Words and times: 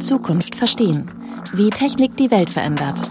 Zukunft 0.00 0.54
verstehen. 0.54 1.10
Wie 1.54 1.70
Technik 1.70 2.14
die 2.18 2.30
Welt 2.30 2.50
verändert. 2.50 3.10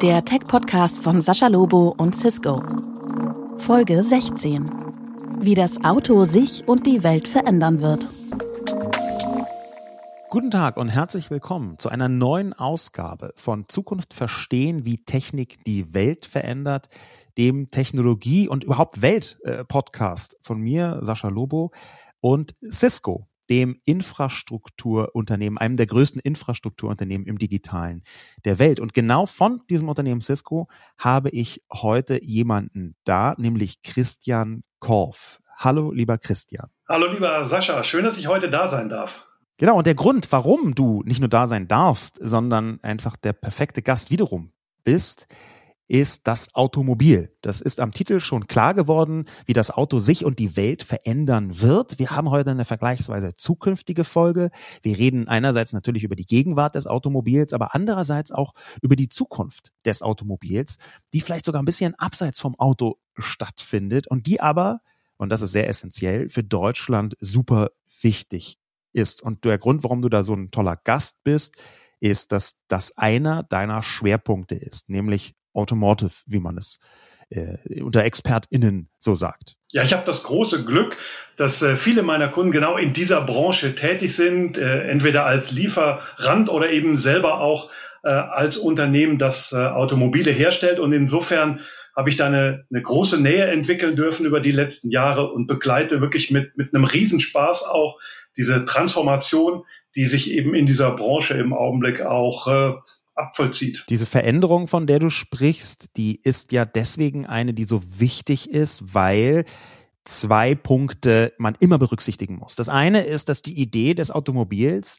Der 0.00 0.24
Tech-Podcast 0.24 0.98
von 0.98 1.20
Sascha 1.20 1.48
Lobo 1.48 1.94
und 1.98 2.14
Cisco. 2.14 2.62
Folge 3.58 4.04
16. 4.04 4.70
Wie 5.40 5.56
das 5.56 5.82
Auto 5.82 6.24
sich 6.26 6.68
und 6.68 6.86
die 6.86 7.02
Welt 7.02 7.26
verändern 7.26 7.82
wird. 7.82 8.08
Guten 10.32 10.50
Tag 10.50 10.78
und 10.78 10.88
herzlich 10.88 11.30
willkommen 11.30 11.78
zu 11.78 11.90
einer 11.90 12.08
neuen 12.08 12.54
Ausgabe 12.54 13.34
von 13.36 13.66
Zukunft 13.66 14.14
verstehen, 14.14 14.86
wie 14.86 15.04
Technik 15.04 15.62
die 15.64 15.92
Welt 15.92 16.24
verändert, 16.24 16.88
dem 17.36 17.68
Technologie- 17.68 18.48
und 18.48 18.64
überhaupt 18.64 19.02
Welt-Podcast 19.02 20.38
von 20.40 20.58
mir, 20.58 21.00
Sascha 21.02 21.28
Lobo 21.28 21.70
und 22.20 22.54
Cisco, 22.66 23.28
dem 23.50 23.76
Infrastrukturunternehmen, 23.84 25.58
einem 25.58 25.76
der 25.76 25.84
größten 25.84 26.22
Infrastrukturunternehmen 26.22 27.26
im 27.26 27.36
digitalen 27.36 28.02
der 28.46 28.58
Welt. 28.58 28.80
Und 28.80 28.94
genau 28.94 29.26
von 29.26 29.60
diesem 29.68 29.90
Unternehmen 29.90 30.22
Cisco 30.22 30.66
habe 30.96 31.28
ich 31.28 31.62
heute 31.70 32.24
jemanden 32.24 32.96
da, 33.04 33.34
nämlich 33.36 33.82
Christian 33.82 34.64
Korf. 34.78 35.42
Hallo, 35.58 35.92
lieber 35.92 36.16
Christian. 36.16 36.70
Hallo, 36.88 37.12
lieber 37.12 37.44
Sascha. 37.44 37.84
Schön, 37.84 38.06
dass 38.06 38.16
ich 38.16 38.28
heute 38.28 38.48
da 38.48 38.66
sein 38.68 38.88
darf. 38.88 39.28
Genau, 39.62 39.78
und 39.78 39.86
der 39.86 39.94
Grund, 39.94 40.32
warum 40.32 40.74
du 40.74 41.04
nicht 41.04 41.20
nur 41.20 41.28
da 41.28 41.46
sein 41.46 41.68
darfst, 41.68 42.18
sondern 42.20 42.82
einfach 42.82 43.16
der 43.16 43.32
perfekte 43.32 43.80
Gast 43.80 44.10
wiederum 44.10 44.50
bist, 44.82 45.28
ist 45.86 46.26
das 46.26 46.56
Automobil. 46.56 47.32
Das 47.42 47.60
ist 47.60 47.78
am 47.78 47.92
Titel 47.92 48.18
schon 48.18 48.48
klar 48.48 48.74
geworden, 48.74 49.26
wie 49.46 49.52
das 49.52 49.70
Auto 49.70 50.00
sich 50.00 50.24
und 50.24 50.40
die 50.40 50.56
Welt 50.56 50.82
verändern 50.82 51.60
wird. 51.60 52.00
Wir 52.00 52.10
haben 52.10 52.30
heute 52.30 52.50
eine 52.50 52.64
vergleichsweise 52.64 53.36
zukünftige 53.36 54.02
Folge. 54.02 54.50
Wir 54.82 54.98
reden 54.98 55.28
einerseits 55.28 55.72
natürlich 55.72 56.02
über 56.02 56.16
die 56.16 56.26
Gegenwart 56.26 56.74
des 56.74 56.88
Automobils, 56.88 57.52
aber 57.52 57.72
andererseits 57.72 58.32
auch 58.32 58.54
über 58.80 58.96
die 58.96 59.10
Zukunft 59.10 59.68
des 59.86 60.02
Automobils, 60.02 60.78
die 61.12 61.20
vielleicht 61.20 61.44
sogar 61.44 61.62
ein 61.62 61.66
bisschen 61.66 61.94
abseits 61.94 62.40
vom 62.40 62.56
Auto 62.58 62.96
stattfindet 63.16 64.08
und 64.08 64.26
die 64.26 64.40
aber, 64.40 64.80
und 65.18 65.28
das 65.28 65.40
ist 65.40 65.52
sehr 65.52 65.68
essentiell, 65.68 66.28
für 66.28 66.42
Deutschland 66.42 67.14
super 67.20 67.68
wichtig 68.00 68.58
ist. 68.92 69.22
Und 69.22 69.44
der 69.44 69.58
Grund, 69.58 69.84
warum 69.84 70.02
du 70.02 70.08
da 70.08 70.24
so 70.24 70.34
ein 70.34 70.50
toller 70.50 70.76
Gast 70.76 71.18
bist, 71.24 71.56
ist, 72.00 72.32
dass 72.32 72.58
das 72.68 72.96
einer 72.98 73.44
deiner 73.44 73.82
Schwerpunkte 73.82 74.54
ist, 74.54 74.88
nämlich 74.88 75.34
Automotive, 75.54 76.12
wie 76.26 76.40
man 76.40 76.58
es 76.58 76.78
äh, 77.30 77.80
unter 77.82 78.04
ExpertInnen 78.04 78.88
so 78.98 79.14
sagt. 79.14 79.56
Ja, 79.70 79.82
ich 79.82 79.92
habe 79.92 80.04
das 80.04 80.22
große 80.24 80.64
Glück, 80.64 80.96
dass 81.36 81.62
äh, 81.62 81.76
viele 81.76 82.02
meiner 82.02 82.28
Kunden 82.28 82.52
genau 82.52 82.76
in 82.76 82.92
dieser 82.92 83.22
Branche 83.22 83.74
tätig 83.74 84.14
sind, 84.14 84.58
äh, 84.58 84.88
entweder 84.88 85.24
als 85.24 85.50
Lieferant 85.50 86.48
oder 86.48 86.70
eben 86.70 86.96
selber 86.96 87.40
auch 87.40 87.70
äh, 88.02 88.10
als 88.10 88.56
Unternehmen, 88.56 89.18
das 89.18 89.52
äh, 89.52 89.56
Automobile 89.56 90.30
herstellt. 90.30 90.78
Und 90.78 90.92
insofern 90.92 91.60
habe 91.96 92.10
ich 92.10 92.16
da 92.16 92.26
eine, 92.26 92.64
eine 92.70 92.82
große 92.82 93.20
Nähe 93.20 93.46
entwickeln 93.46 93.96
dürfen 93.96 94.26
über 94.26 94.40
die 94.40 94.52
letzten 94.52 94.90
Jahre 94.90 95.30
und 95.32 95.46
begleite 95.46 96.00
wirklich 96.00 96.30
mit, 96.30 96.56
mit 96.56 96.74
einem 96.74 96.84
Riesenspaß 96.84 97.64
auch 97.64 97.98
diese 98.36 98.64
Transformation, 98.64 99.62
die 99.94 100.06
sich 100.06 100.30
eben 100.30 100.54
in 100.54 100.66
dieser 100.66 100.90
Branche 100.92 101.34
im 101.34 101.52
Augenblick 101.52 102.00
auch 102.00 102.48
äh, 102.48 102.74
abvollzieht. 103.14 103.84
Diese 103.88 104.06
Veränderung, 104.06 104.68
von 104.68 104.86
der 104.86 104.98
du 104.98 105.10
sprichst, 105.10 105.96
die 105.96 106.20
ist 106.22 106.52
ja 106.52 106.64
deswegen 106.64 107.26
eine, 107.26 107.52
die 107.52 107.64
so 107.64 107.82
wichtig 108.00 108.50
ist, 108.50 108.94
weil 108.94 109.44
zwei 110.04 110.54
Punkte 110.54 111.32
man 111.38 111.54
immer 111.60 111.78
berücksichtigen 111.78 112.36
muss. 112.36 112.56
Das 112.56 112.68
eine 112.68 113.02
ist, 113.02 113.28
dass 113.28 113.42
die 113.42 113.60
Idee 113.60 113.94
des 113.94 114.10
Automobils 114.10 114.98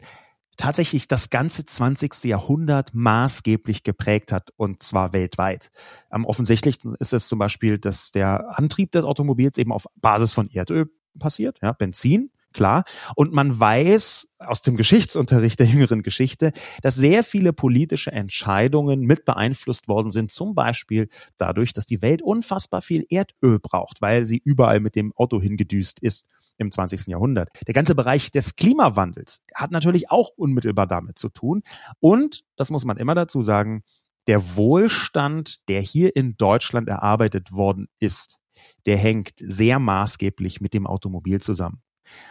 tatsächlich 0.58 1.08
das 1.08 1.30
ganze 1.30 1.66
20. 1.66 2.26
Jahrhundert 2.26 2.94
maßgeblich 2.94 3.84
geprägt 3.84 4.32
hat 4.32 4.52
und 4.56 4.84
zwar 4.84 5.14
weltweit. 5.14 5.72
Am 6.10 6.26
offensichtlichsten 6.26 6.96
ist 6.96 7.14
es 7.14 7.28
zum 7.28 7.40
Beispiel, 7.40 7.78
dass 7.78 8.12
der 8.12 8.58
Antrieb 8.58 8.92
des 8.92 9.06
Automobils 9.06 9.58
eben 9.58 9.72
auf 9.72 9.86
Basis 9.96 10.34
von 10.34 10.50
Erdöl 10.50 10.92
passiert, 11.20 11.60
ja, 11.62 11.74
Benzin 11.74 12.32
klar. 12.54 12.84
Und 13.16 13.34
man 13.34 13.60
weiß 13.60 14.30
aus 14.40 14.62
dem 14.62 14.78
Geschichtsunterricht 14.78 15.60
der 15.60 15.68
jüngeren 15.68 16.04
Geschichte, 16.04 16.52
dass 16.82 16.96
sehr 16.96 17.24
viele 17.24 17.52
politische 17.52 18.12
Entscheidungen 18.12 19.02
mit 19.02 19.26
beeinflusst 19.26 19.88
worden 19.88 20.12
sind, 20.12 20.32
zum 20.32 20.56
Beispiel 20.56 21.10
dadurch, 21.38 21.74
dass 21.74 21.86
die 21.86 22.02
Welt 22.02 22.22
unfassbar 22.22 22.82
viel 22.82 23.06
Erdöl 23.10 23.60
braucht, 23.60 24.02
weil 24.02 24.26
sie 24.26 24.42
überall 24.44 24.80
mit 24.80 24.96
dem 24.96 25.14
Auto 25.16 25.42
hingedüst 25.42 26.00
ist 26.00 26.28
im 26.58 26.72
20. 26.72 27.08
Jahrhundert. 27.08 27.50
Der 27.68 27.74
ganze 27.74 27.96
Bereich 27.96 28.32
des 28.32 28.56
Klimawandels 28.56 29.42
hat 29.54 29.72
natürlich 29.72 30.12
auch 30.12 30.30
unmittelbar 30.36 30.88
damit 30.88 31.18
zu 31.18 31.30
tun. 31.30 31.64
Und, 32.00 32.44
das 32.56 32.70
muss 32.70 32.86
man 32.86 32.98
immer 32.98 33.16
dazu 33.16 33.42
sagen, 33.42 33.84
der 34.28 34.56
Wohlstand, 34.56 35.68
der 35.68 35.82
hier 35.82 36.16
in 36.16 36.38
Deutschland 36.38 36.88
erarbeitet 36.88 37.52
worden 37.52 37.88
ist, 38.00 38.38
der 38.86 38.98
hängt 38.98 39.32
sehr 39.38 39.80
maßgeblich 39.80 40.62
mit 40.62 40.74
dem 40.74 40.88
Automobil 40.88 41.42
zusammen. 41.42 41.82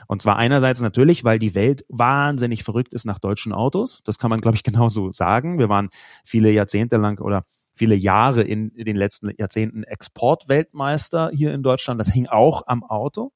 Und 0.07 0.23
zwar 0.23 0.37
einerseits 0.37 0.81
natürlich, 0.81 1.25
weil 1.25 1.39
die 1.39 1.55
Welt 1.55 1.85
wahnsinnig 1.89 2.63
verrückt 2.63 2.93
ist 2.93 3.05
nach 3.05 3.19
deutschen 3.19 3.53
Autos. 3.53 4.03
Das 4.05 4.19
kann 4.19 4.31
man, 4.31 4.41
glaube 4.41 4.57
ich, 4.57 4.63
genauso 4.63 5.13
sagen. 5.13 5.59
Wir 5.59 5.69
waren 5.69 5.89
viele 6.25 6.51
Jahrzehnte 6.51 6.97
lang 6.97 7.21
oder 7.21 7.45
viele 7.75 7.95
Jahre 7.95 8.43
in, 8.43 8.71
den 8.75 8.97
letzten 8.97 9.31
Jahrzehnten 9.39 9.83
Exportweltmeister 9.83 11.31
hier 11.33 11.55
in 11.55 11.63
Deutschland. 11.63 12.01
Das 12.01 12.13
hing 12.13 12.27
auch 12.27 12.63
am 12.67 12.85
Auto. 12.85 13.33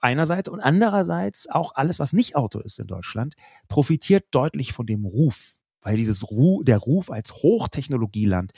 Einerseits 0.00 0.48
und 0.48 0.60
andererseits 0.60 1.48
auch 1.50 1.74
alles, 1.74 1.98
was 1.98 2.12
nicht 2.12 2.36
Auto 2.36 2.60
ist 2.60 2.78
in 2.78 2.86
Deutschland, 2.86 3.34
profitiert 3.68 4.26
deutlich 4.30 4.72
von 4.72 4.86
dem 4.86 5.04
Ruf. 5.04 5.56
Weil 5.82 5.96
dieses 5.96 6.30
Ruf, 6.30 6.64
der 6.64 6.78
Ruf 6.78 7.10
als 7.10 7.34
Hochtechnologieland, 7.34 8.52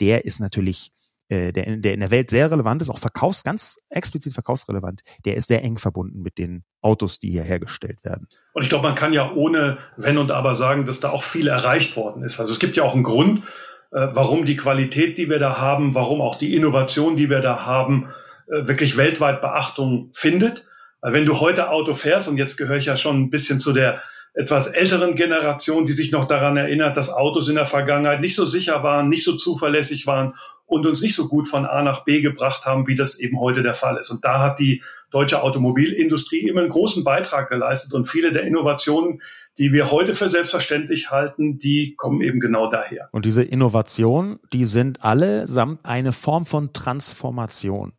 der 0.00 0.24
ist 0.24 0.40
natürlich 0.40 0.92
äh, 1.30 1.52
der, 1.52 1.76
der 1.76 1.94
in 1.94 2.00
der 2.00 2.10
Welt 2.10 2.28
sehr 2.28 2.50
relevant 2.50 2.82
ist, 2.82 2.90
auch 2.90 2.98
verkaufs, 2.98 3.44
ganz 3.44 3.78
explizit 3.88 4.34
verkaufsrelevant, 4.34 5.02
der 5.24 5.36
ist 5.36 5.46
sehr 5.46 5.62
eng 5.62 5.78
verbunden 5.78 6.22
mit 6.22 6.38
den 6.38 6.64
Autos, 6.82 7.20
die 7.20 7.30
hier 7.30 7.44
hergestellt 7.44 8.04
werden. 8.04 8.26
Und 8.52 8.64
ich 8.64 8.68
glaube, 8.68 8.88
man 8.88 8.96
kann 8.96 9.12
ja 9.12 9.32
ohne 9.32 9.78
Wenn 9.96 10.18
und 10.18 10.32
Aber 10.32 10.56
sagen, 10.56 10.86
dass 10.86 10.98
da 10.98 11.10
auch 11.10 11.22
viel 11.22 11.46
erreicht 11.46 11.96
worden 11.96 12.24
ist. 12.24 12.40
Also 12.40 12.52
es 12.52 12.58
gibt 12.58 12.74
ja 12.74 12.82
auch 12.82 12.94
einen 12.94 13.04
Grund, 13.04 13.44
äh, 13.92 14.08
warum 14.12 14.44
die 14.44 14.56
Qualität, 14.56 15.18
die 15.18 15.30
wir 15.30 15.38
da 15.38 15.58
haben, 15.58 15.94
warum 15.94 16.20
auch 16.20 16.36
die 16.36 16.56
Innovation, 16.56 17.16
die 17.16 17.30
wir 17.30 17.40
da 17.40 17.64
haben, 17.64 18.08
äh, 18.48 18.66
wirklich 18.66 18.96
weltweit 18.96 19.40
Beachtung 19.40 20.10
findet. 20.12 20.66
Weil 21.00 21.12
wenn 21.12 21.26
du 21.26 21.40
heute 21.40 21.70
Auto 21.70 21.94
fährst, 21.94 22.28
und 22.28 22.36
jetzt 22.36 22.56
gehöre 22.56 22.76
ich 22.76 22.86
ja 22.86 22.96
schon 22.96 23.20
ein 23.20 23.30
bisschen 23.30 23.60
zu 23.60 23.72
der 23.72 24.02
etwas 24.32 24.68
älteren 24.68 25.16
Generation, 25.16 25.84
die 25.84 25.92
sich 25.92 26.12
noch 26.12 26.24
daran 26.24 26.56
erinnert, 26.56 26.96
dass 26.96 27.10
Autos 27.12 27.48
in 27.48 27.56
der 27.56 27.66
Vergangenheit 27.66 28.20
nicht 28.20 28.36
so 28.36 28.44
sicher 28.44 28.82
waren, 28.82 29.08
nicht 29.08 29.24
so 29.24 29.34
zuverlässig 29.34 30.06
waren 30.06 30.34
und 30.66 30.86
uns 30.86 31.02
nicht 31.02 31.16
so 31.16 31.26
gut 31.26 31.48
von 31.48 31.66
A 31.66 31.82
nach 31.82 32.04
B 32.04 32.20
gebracht 32.20 32.64
haben, 32.64 32.86
wie 32.86 32.94
das 32.94 33.18
eben 33.18 33.40
heute 33.40 33.64
der 33.64 33.74
Fall 33.74 33.96
ist. 33.96 34.10
Und 34.10 34.24
da 34.24 34.38
hat 34.38 34.60
die 34.60 34.82
deutsche 35.10 35.42
Automobilindustrie 35.42 36.46
immer 36.46 36.60
einen 36.60 36.70
großen 36.70 37.02
Beitrag 37.02 37.48
geleistet 37.48 37.92
und 37.92 38.06
viele 38.06 38.30
der 38.30 38.44
Innovationen, 38.44 39.20
die 39.58 39.72
wir 39.72 39.90
heute 39.90 40.14
für 40.14 40.28
selbstverständlich 40.28 41.10
halten, 41.10 41.58
die 41.58 41.96
kommen 41.96 42.20
eben 42.20 42.38
genau 42.38 42.70
daher. 42.70 43.08
Und 43.10 43.24
diese 43.24 43.42
Innovationen, 43.42 44.38
die 44.52 44.66
sind 44.66 45.02
allesamt 45.04 45.80
eine 45.82 46.12
Form 46.12 46.46
von 46.46 46.72
Transformation. 46.72 47.92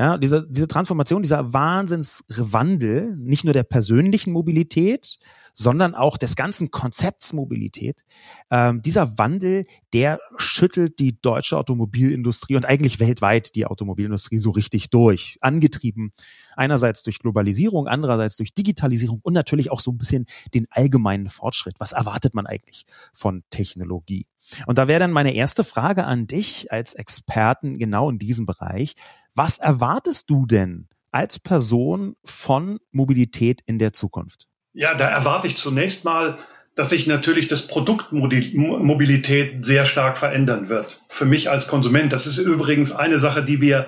Ja, 0.00 0.16
diese, 0.16 0.46
diese 0.48 0.66
Transformation, 0.66 1.20
dieser 1.20 1.52
Wahnsinnswandel, 1.52 3.14
nicht 3.16 3.44
nur 3.44 3.52
der 3.52 3.64
persönlichen 3.64 4.32
Mobilität, 4.32 5.18
sondern 5.52 5.94
auch 5.94 6.16
des 6.16 6.36
ganzen 6.36 6.70
Konzepts 6.70 7.34
Mobilität. 7.34 8.02
Ähm, 8.50 8.80
dieser 8.80 9.18
Wandel, 9.18 9.66
der 9.92 10.18
schüttelt 10.38 10.98
die 11.00 11.20
deutsche 11.20 11.58
Automobilindustrie 11.58 12.56
und 12.56 12.64
eigentlich 12.64 12.98
weltweit 12.98 13.54
die 13.54 13.66
Automobilindustrie 13.66 14.38
so 14.38 14.48
richtig 14.52 14.88
durch. 14.88 15.36
Angetrieben 15.42 16.12
einerseits 16.56 17.02
durch 17.02 17.18
Globalisierung, 17.18 17.86
andererseits 17.86 18.38
durch 18.38 18.54
Digitalisierung 18.54 19.20
und 19.22 19.34
natürlich 19.34 19.70
auch 19.70 19.80
so 19.80 19.90
ein 19.90 19.98
bisschen 19.98 20.24
den 20.54 20.66
allgemeinen 20.70 21.28
Fortschritt. 21.28 21.74
Was 21.78 21.92
erwartet 21.92 22.32
man 22.32 22.46
eigentlich 22.46 22.86
von 23.12 23.42
Technologie? 23.50 24.24
Und 24.66 24.78
da 24.78 24.88
wäre 24.88 25.00
dann 25.00 25.12
meine 25.12 25.34
erste 25.34 25.62
Frage 25.62 26.06
an 26.06 26.26
dich 26.26 26.72
als 26.72 26.94
Experten 26.94 27.78
genau 27.78 28.08
in 28.08 28.18
diesem 28.18 28.46
Bereich. 28.46 28.94
Was 29.34 29.58
erwartest 29.58 30.30
du 30.30 30.46
denn 30.46 30.88
als 31.10 31.38
Person 31.38 32.16
von 32.24 32.78
Mobilität 32.92 33.62
in 33.66 33.78
der 33.78 33.92
Zukunft? 33.92 34.46
Ja, 34.72 34.94
da 34.94 35.08
erwarte 35.08 35.46
ich 35.46 35.56
zunächst 35.56 36.04
mal, 36.04 36.38
dass 36.76 36.90
sich 36.90 37.06
natürlich 37.06 37.48
das 37.48 37.66
Produkt 37.66 38.12
Mobilität 38.12 39.64
sehr 39.64 39.84
stark 39.86 40.18
verändern 40.18 40.68
wird. 40.68 41.00
Für 41.08 41.24
mich 41.24 41.50
als 41.50 41.66
Konsument. 41.66 42.12
Das 42.12 42.26
ist 42.26 42.38
übrigens 42.38 42.92
eine 42.92 43.18
Sache, 43.18 43.42
die 43.42 43.60
wir 43.60 43.86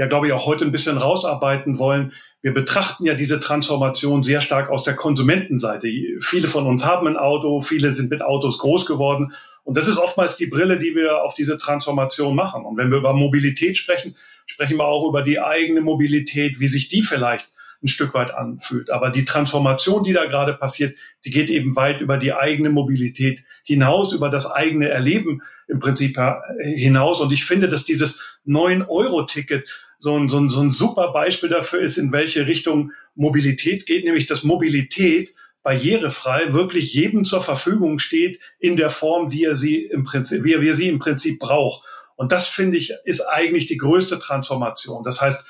ja, 0.00 0.06
glaube 0.06 0.26
ich, 0.26 0.32
auch 0.32 0.46
heute 0.46 0.64
ein 0.64 0.72
bisschen 0.72 0.96
rausarbeiten 0.96 1.78
wollen. 1.78 2.14
Wir 2.40 2.54
betrachten 2.54 3.04
ja 3.04 3.12
diese 3.12 3.38
Transformation 3.38 4.22
sehr 4.22 4.40
stark 4.40 4.70
aus 4.70 4.82
der 4.82 4.96
Konsumentenseite. 4.96 5.88
Viele 6.22 6.48
von 6.48 6.66
uns 6.66 6.86
haben 6.86 7.06
ein 7.06 7.18
Auto, 7.18 7.60
viele 7.60 7.92
sind 7.92 8.08
mit 8.08 8.22
Autos 8.22 8.56
groß 8.56 8.86
geworden. 8.86 9.34
Und 9.62 9.76
das 9.76 9.88
ist 9.88 9.98
oftmals 9.98 10.38
die 10.38 10.46
Brille, 10.46 10.78
die 10.78 10.94
wir 10.94 11.22
auf 11.22 11.34
diese 11.34 11.58
Transformation 11.58 12.34
machen. 12.34 12.64
Und 12.64 12.78
wenn 12.78 12.90
wir 12.90 12.96
über 12.96 13.12
Mobilität 13.12 13.76
sprechen, 13.76 14.16
sprechen 14.46 14.78
wir 14.78 14.86
auch 14.86 15.06
über 15.06 15.20
die 15.20 15.38
eigene 15.38 15.82
Mobilität, 15.82 16.60
wie 16.60 16.68
sich 16.68 16.88
die 16.88 17.02
vielleicht 17.02 17.50
ein 17.82 17.88
Stück 17.88 18.14
weit 18.14 18.32
anfühlt. 18.32 18.88
Aber 18.88 19.10
die 19.10 19.26
Transformation, 19.26 20.02
die 20.02 20.14
da 20.14 20.24
gerade 20.24 20.54
passiert, 20.54 20.96
die 21.26 21.30
geht 21.30 21.50
eben 21.50 21.76
weit 21.76 22.00
über 22.00 22.16
die 22.16 22.32
eigene 22.32 22.70
Mobilität 22.70 23.44
hinaus, 23.64 24.14
über 24.14 24.30
das 24.30 24.50
eigene 24.50 24.88
Erleben 24.88 25.42
im 25.68 25.78
Prinzip 25.78 26.18
hinaus. 26.62 27.20
Und 27.20 27.32
ich 27.32 27.44
finde, 27.44 27.68
dass 27.68 27.84
dieses 27.84 28.22
9-Euro-Ticket 28.46 29.66
so 30.00 30.18
ein, 30.18 30.28
so, 30.28 30.38
ein, 30.38 30.48
so 30.48 30.60
ein 30.60 30.70
super 30.70 31.12
Beispiel 31.12 31.50
dafür 31.50 31.80
ist, 31.80 31.98
in 31.98 32.10
welche 32.10 32.46
Richtung 32.46 32.92
Mobilität 33.14 33.84
geht, 33.86 34.04
nämlich 34.04 34.26
dass 34.26 34.42
Mobilität 34.42 35.34
barrierefrei 35.62 36.54
wirklich 36.54 36.94
jedem 36.94 37.24
zur 37.24 37.42
Verfügung 37.42 37.98
steht 37.98 38.40
in 38.58 38.76
der 38.76 38.88
Form, 38.88 39.28
die 39.28 39.44
er 39.44 39.54
sie 39.54 39.84
im 39.84 40.02
Prinzip, 40.04 40.42
wie 40.42 40.54
er 40.54 40.74
sie 40.74 40.88
im 40.88 40.98
Prinzip 40.98 41.38
braucht. 41.38 41.84
Und 42.16 42.32
das 42.32 42.48
finde 42.48 42.78
ich 42.78 42.94
ist 43.04 43.20
eigentlich 43.20 43.66
die 43.66 43.76
größte 43.76 44.18
Transformation. 44.18 45.04
Das 45.04 45.20
heißt, 45.20 45.44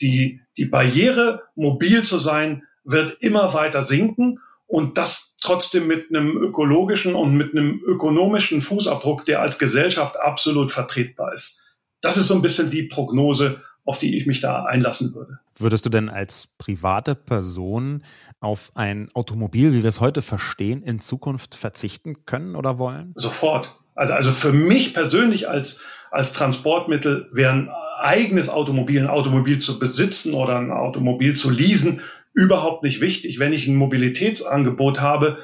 die, 0.00 0.40
die 0.56 0.66
Barriere, 0.66 1.42
mobil 1.56 2.04
zu 2.04 2.18
sein, 2.18 2.62
wird 2.84 3.16
immer 3.20 3.54
weiter 3.54 3.82
sinken 3.82 4.38
und 4.66 4.98
das 4.98 5.34
trotzdem 5.40 5.88
mit 5.88 6.10
einem 6.10 6.36
ökologischen 6.36 7.16
und 7.16 7.34
mit 7.34 7.52
einem 7.52 7.82
ökonomischen 7.84 8.60
Fußabdruck, 8.60 9.24
der 9.24 9.40
als 9.40 9.58
Gesellschaft 9.58 10.16
absolut 10.20 10.70
vertretbar 10.70 11.34
ist. 11.34 11.60
Das 12.00 12.16
ist 12.16 12.28
so 12.28 12.34
ein 12.34 12.42
bisschen 12.42 12.70
die 12.70 12.84
Prognose, 12.84 13.62
auf 13.86 13.98
die 13.98 14.16
ich 14.16 14.26
mich 14.26 14.40
da 14.40 14.64
einlassen 14.64 15.14
würde. 15.14 15.38
Würdest 15.58 15.86
du 15.86 15.90
denn 15.90 16.08
als 16.08 16.48
private 16.58 17.14
Person 17.14 18.02
auf 18.40 18.72
ein 18.74 19.08
Automobil, 19.14 19.72
wie 19.72 19.82
wir 19.82 19.88
es 19.88 20.00
heute 20.00 20.20
verstehen, 20.20 20.82
in 20.82 21.00
Zukunft 21.00 21.54
verzichten 21.54 22.26
können 22.26 22.56
oder 22.56 22.78
wollen? 22.78 23.12
Sofort. 23.14 23.78
Also, 23.94 24.12
also 24.12 24.32
für 24.32 24.52
mich 24.52 24.92
persönlich 24.92 25.48
als, 25.48 25.80
als 26.10 26.32
Transportmittel 26.32 27.30
wäre 27.32 27.52
ein 27.52 27.70
eigenes 27.98 28.48
Automobil, 28.50 29.00
ein 29.00 29.08
Automobil 29.08 29.58
zu 29.58 29.78
besitzen 29.78 30.34
oder 30.34 30.58
ein 30.58 30.70
Automobil 30.70 31.34
zu 31.34 31.48
leasen, 31.48 32.02
überhaupt 32.34 32.82
nicht 32.82 33.00
wichtig. 33.00 33.38
Wenn 33.38 33.54
ich 33.54 33.66
ein 33.66 33.76
Mobilitätsangebot 33.76 35.00
habe, 35.00 35.38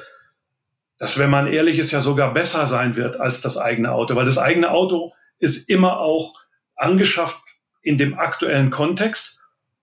das, 0.99 1.17
wenn 1.17 1.31
man 1.31 1.47
ehrlich 1.47 1.79
ist, 1.79 1.91
ja 1.91 2.01
sogar 2.01 2.33
besser 2.33 2.67
sein 2.67 2.95
wird 2.95 3.19
als 3.19 3.41
das 3.41 3.57
eigene 3.57 3.91
Auto, 3.91 4.15
weil 4.15 4.25
das 4.25 4.37
eigene 4.37 4.69
Auto 4.69 5.13
ist 5.39 5.69
immer 5.69 5.99
auch 5.99 6.33
angeschafft 6.75 7.42
in 7.83 7.97
dem 7.97 8.17
aktuellen 8.17 8.69
Kontext. 8.69 9.39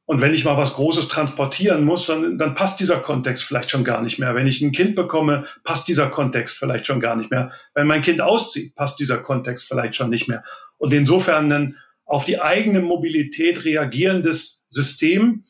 Und 0.07 0.21
wenn 0.21 0.35
ich 0.35 0.45
mal 0.45 0.57
was 0.57 0.75
Großes 0.75 1.07
transportieren 1.07 1.85
muss, 1.85 2.07
dann, 2.07 2.37
dann 2.37 2.55
passt 2.55 2.81
dieser 2.81 2.99
Kontext 2.99 3.45
vielleicht 3.45 3.71
schon 3.71 3.85
gar 3.85 4.03
nicht 4.03 4.19
mehr. 4.19 4.35
Wenn 4.35 4.49
ich 4.49 4.61
ein 4.61 4.73
Kind 4.73 4.97
bekomme, 4.97 5.47
passt 5.63 5.87
dieser 5.87 6.09
Kontext 6.09 6.59
vielleicht 6.59 6.89
schon 6.89 6.99
gar 6.99 7.15
nicht 7.15 7.31
mehr. 7.31 7.53
Wenn 7.75 7.87
mein 7.87 8.03
Kind 8.03 8.21
auszieht, 8.21 8.75
passt 8.75 8.99
dieser 8.99 9.19
Kontext 9.19 9.69
vielleicht 9.69 9.95
schon 9.95 10.11
nicht 10.11 10.27
mehr. 10.27 10.43
Und 10.79 10.93
insofern 10.93 11.53
ein 11.53 11.77
auf 12.07 12.25
die 12.25 12.41
eigene 12.41 12.81
Mobilität 12.81 13.65
reagierendes 13.65 14.65
System 14.69 15.45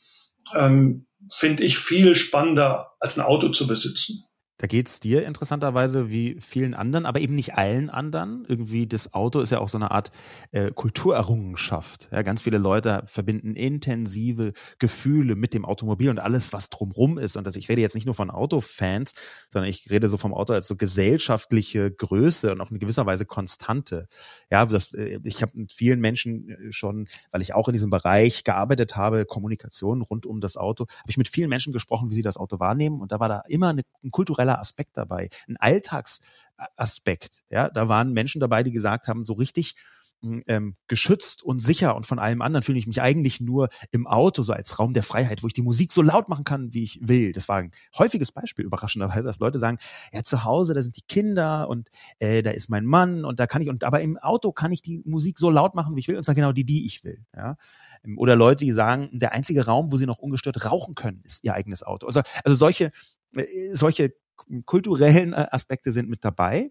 ähm, 0.55 1.07
finde 1.33 1.65
ich 1.65 1.79
viel 1.79 2.15
spannender, 2.15 2.93
als 3.01 3.19
ein 3.19 3.25
Auto 3.25 3.49
zu 3.49 3.67
besitzen. 3.67 4.25
Da 4.61 4.67
geht's 4.67 5.01
dir 5.01 5.25
interessanterweise 5.27 6.11
wie 6.11 6.37
vielen 6.39 6.75
anderen, 6.75 7.07
aber 7.07 7.21
eben 7.21 7.35
nicht 7.35 7.55
allen 7.55 7.89
anderen. 7.89 8.45
Irgendwie 8.47 8.87
das 8.87 9.15
Auto 9.15 9.41
ist 9.41 9.53
ja 9.53 9.59
auch 9.59 9.71
so 9.71 9.79
eine 9.79 9.91
Art 9.91 10.11
äh, 10.51 10.71
Kulturerrungenschaft. 10.71 12.11
Ja, 12.13 12.21
ganz 12.21 12.43
viele 12.43 12.59
Leute 12.59 13.01
verbinden 13.07 13.57
intensive 13.57 14.53
Gefühle 14.79 15.35
mit 15.35 15.55
dem 15.55 15.65
Automobil 15.65 16.11
und 16.11 16.19
alles, 16.19 16.53
was 16.53 16.69
drumrum 16.69 17.17
ist. 17.17 17.39
Und 17.39 17.47
das, 17.47 17.57
ich 17.57 17.71
rede 17.71 17.81
jetzt 17.81 17.95
nicht 17.95 18.05
nur 18.05 18.15
von 18.15 18.29
Autofans, 18.29 19.15
sondern 19.49 19.71
ich 19.71 19.89
rede 19.89 20.09
so 20.09 20.19
vom 20.19 20.35
Auto 20.35 20.53
als 20.53 20.69
so 20.69 20.77
gesellschaftliche 20.77 21.91
Größe 21.91 22.53
und 22.53 22.61
auch 22.61 22.71
in 22.71 22.79
gewisser 22.79 23.07
Weise 23.07 23.25
Konstante. 23.25 24.09
Ja, 24.51 24.67
das, 24.67 24.93
äh, 24.93 25.21
ich 25.25 25.41
habe 25.41 25.53
mit 25.55 25.73
vielen 25.73 26.01
Menschen 26.01 26.51
äh, 26.51 26.71
schon, 26.71 27.09
weil 27.31 27.41
ich 27.41 27.55
auch 27.55 27.69
in 27.69 27.73
diesem 27.73 27.89
Bereich 27.89 28.45
gearbeitet 28.45 28.95
habe, 28.95 29.25
Kommunikation 29.25 30.03
rund 30.03 30.27
um 30.27 30.39
das 30.43 30.59
Auto, 30.59 30.85
habe 30.85 31.09
ich 31.09 31.17
mit 31.17 31.29
vielen 31.29 31.49
Menschen 31.49 31.73
gesprochen, 31.73 32.11
wie 32.11 32.15
sie 32.15 32.21
das 32.21 32.37
Auto 32.37 32.61
wahrnehmen. 32.61 33.01
Und 33.01 33.11
da 33.11 33.21
war 33.21 33.31
da 33.31 33.41
immer 33.49 33.71
eine, 33.71 33.85
ein 34.05 34.11
kultureller 34.11 34.50
sozialer 34.51 34.59
Aspekt 34.59 34.97
dabei, 34.97 35.29
ein 35.49 35.57
Alltagsaspekt. 35.57 37.43
Ja, 37.51 37.69
da 37.69 37.89
waren 37.89 38.13
Menschen 38.13 38.41
dabei, 38.41 38.63
die 38.63 38.73
gesagt 38.73 39.09
haben, 39.09 39.25
so 39.25 39.35
richtig 39.35 39.75
hm, 40.23 40.43
ähm, 40.49 40.77
geschützt 40.87 41.43
und 41.43 41.61
sicher 41.61 41.97
und 41.97 42.05
von 42.05 42.19
allem 42.19 42.43
anderen 42.43 42.63
fühle 42.63 42.79
ich 42.79 42.87
mich 42.87 43.01
eigentlich 43.01 43.41
nur 43.41 43.69
im 43.91 44.07
Auto, 44.07 44.43
so 44.43 44.53
als 44.53 44.79
Raum 44.79 44.93
der 44.93 45.03
Freiheit, 45.03 45.43
wo 45.43 45.47
ich 45.47 45.55
die 45.55 45.63
Musik 45.63 45.93
so 45.93 46.03
laut 46.03 46.29
machen 46.29 46.45
kann, 46.45 46.75
wie 46.75 46.83
ich 46.83 46.99
will. 47.01 47.33
Das 47.33 47.49
war 47.49 47.57
ein 47.57 47.71
häufiges 47.97 48.31
Beispiel, 48.31 48.67
überraschenderweise, 48.67 49.23
dass 49.23 49.41
Leute 49.41 49.59
sagen, 49.59 49.79
ja, 50.13 50.23
zu 50.23 50.45
Hause, 50.45 50.75
da 50.75 50.83
sind 50.83 50.99
die 50.99 51.07
Kinder 51.09 51.69
und 51.71 51.89
äh, 52.19 52.43
da 52.43 52.51
ist 52.51 52.69
mein 52.69 52.85
Mann 52.85 53.25
und 53.25 53.41
da 53.41 53.47
kann 53.47 53.63
ich, 53.63 53.71
und 53.71 53.83
aber 53.83 54.03
im 54.03 54.19
Auto 54.19 54.53
kann 54.53 54.73
ich 54.73 54.83
die 54.83 55.01
Musik 55.07 55.39
so 55.39 55.49
laut 55.49 55.75
machen, 55.75 55.97
wie 55.97 56.01
ich 56.01 56.09
will, 56.09 56.19
und 56.19 56.25
zwar 56.25 56.35
genau 56.35 56.53
die, 56.53 56.65
die 56.65 56.85
ich 56.85 57.03
will. 57.03 57.25
Ja? 57.35 57.57
Ähm, 58.05 58.19
oder 58.19 58.37
Leute, 58.37 58.65
die 58.65 58.73
sagen, 58.73 59.09
der 59.13 59.33
einzige 59.33 59.65
Raum, 59.65 59.91
wo 59.91 59.97
sie 59.97 60.07
noch 60.07 60.19
ungestört 60.19 60.67
rauchen 60.67 60.95
können, 60.95 61.23
ist 61.25 61.45
ihr 61.45 61.55
eigenes 61.55 61.83
Auto. 61.83 62.07
Also, 62.07 62.21
also 62.45 62.55
solche, 62.57 62.93
äh, 63.37 63.47
solche 63.73 64.13
kulturellen 64.67 65.33
äh, 65.33 65.47
Aspekte 65.51 65.93
sind 65.93 66.09
mit 66.09 66.25
dabei. 66.25 66.71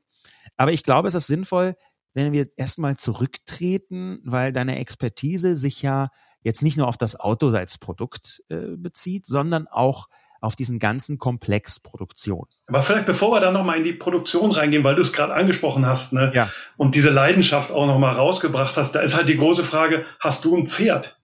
Aber 0.57 0.71
ich 0.71 0.83
glaube, 0.83 1.07
es 1.07 1.15
ist 1.15 1.27
sinnvoll, 1.27 1.75
wenn 2.13 2.31
wir 2.31 2.47
erstmal 2.57 2.97
zurücktreten, 2.97 4.19
weil 4.23 4.51
deine 4.51 4.79
Expertise 4.79 5.55
sich 5.55 5.81
ja 5.81 6.09
jetzt 6.41 6.63
nicht 6.63 6.77
nur 6.77 6.87
auf 6.87 6.97
das 6.97 7.19
Auto 7.19 7.49
als 7.49 7.77
Produkt 7.77 8.41
äh, 8.49 8.75
bezieht, 8.77 9.25
sondern 9.25 9.67
auch 9.67 10.07
auf 10.41 10.55
diesen 10.55 10.79
ganzen 10.79 11.17
Komplex 11.17 11.79
Produktion. 11.81 12.45
Aber 12.67 12.81
vielleicht 12.81 13.05
bevor 13.05 13.31
wir 13.31 13.41
da 13.41 13.51
nochmal 13.51 13.77
in 13.77 13.83
die 13.83 13.93
Produktion 13.93 14.51
reingehen, 14.51 14.83
weil 14.83 14.95
du 14.95 15.01
es 15.01 15.11
gerade 15.11 15.33
angesprochen 15.33 15.85
hast, 15.85 16.13
ne? 16.13 16.31
Ja. 16.33 16.49
Und 16.77 16.95
diese 16.95 17.09
Leidenschaft 17.09 17.71
auch 17.71 17.85
nochmal 17.85 18.15
rausgebracht 18.15 18.77
hast, 18.77 18.93
da 18.93 19.01
ist 19.01 19.15
halt 19.15 19.27
die 19.27 19.37
große 19.37 19.63
Frage, 19.63 20.05
hast 20.19 20.45
du 20.45 20.55
ein 20.55 20.67
Pferd? 20.67 21.18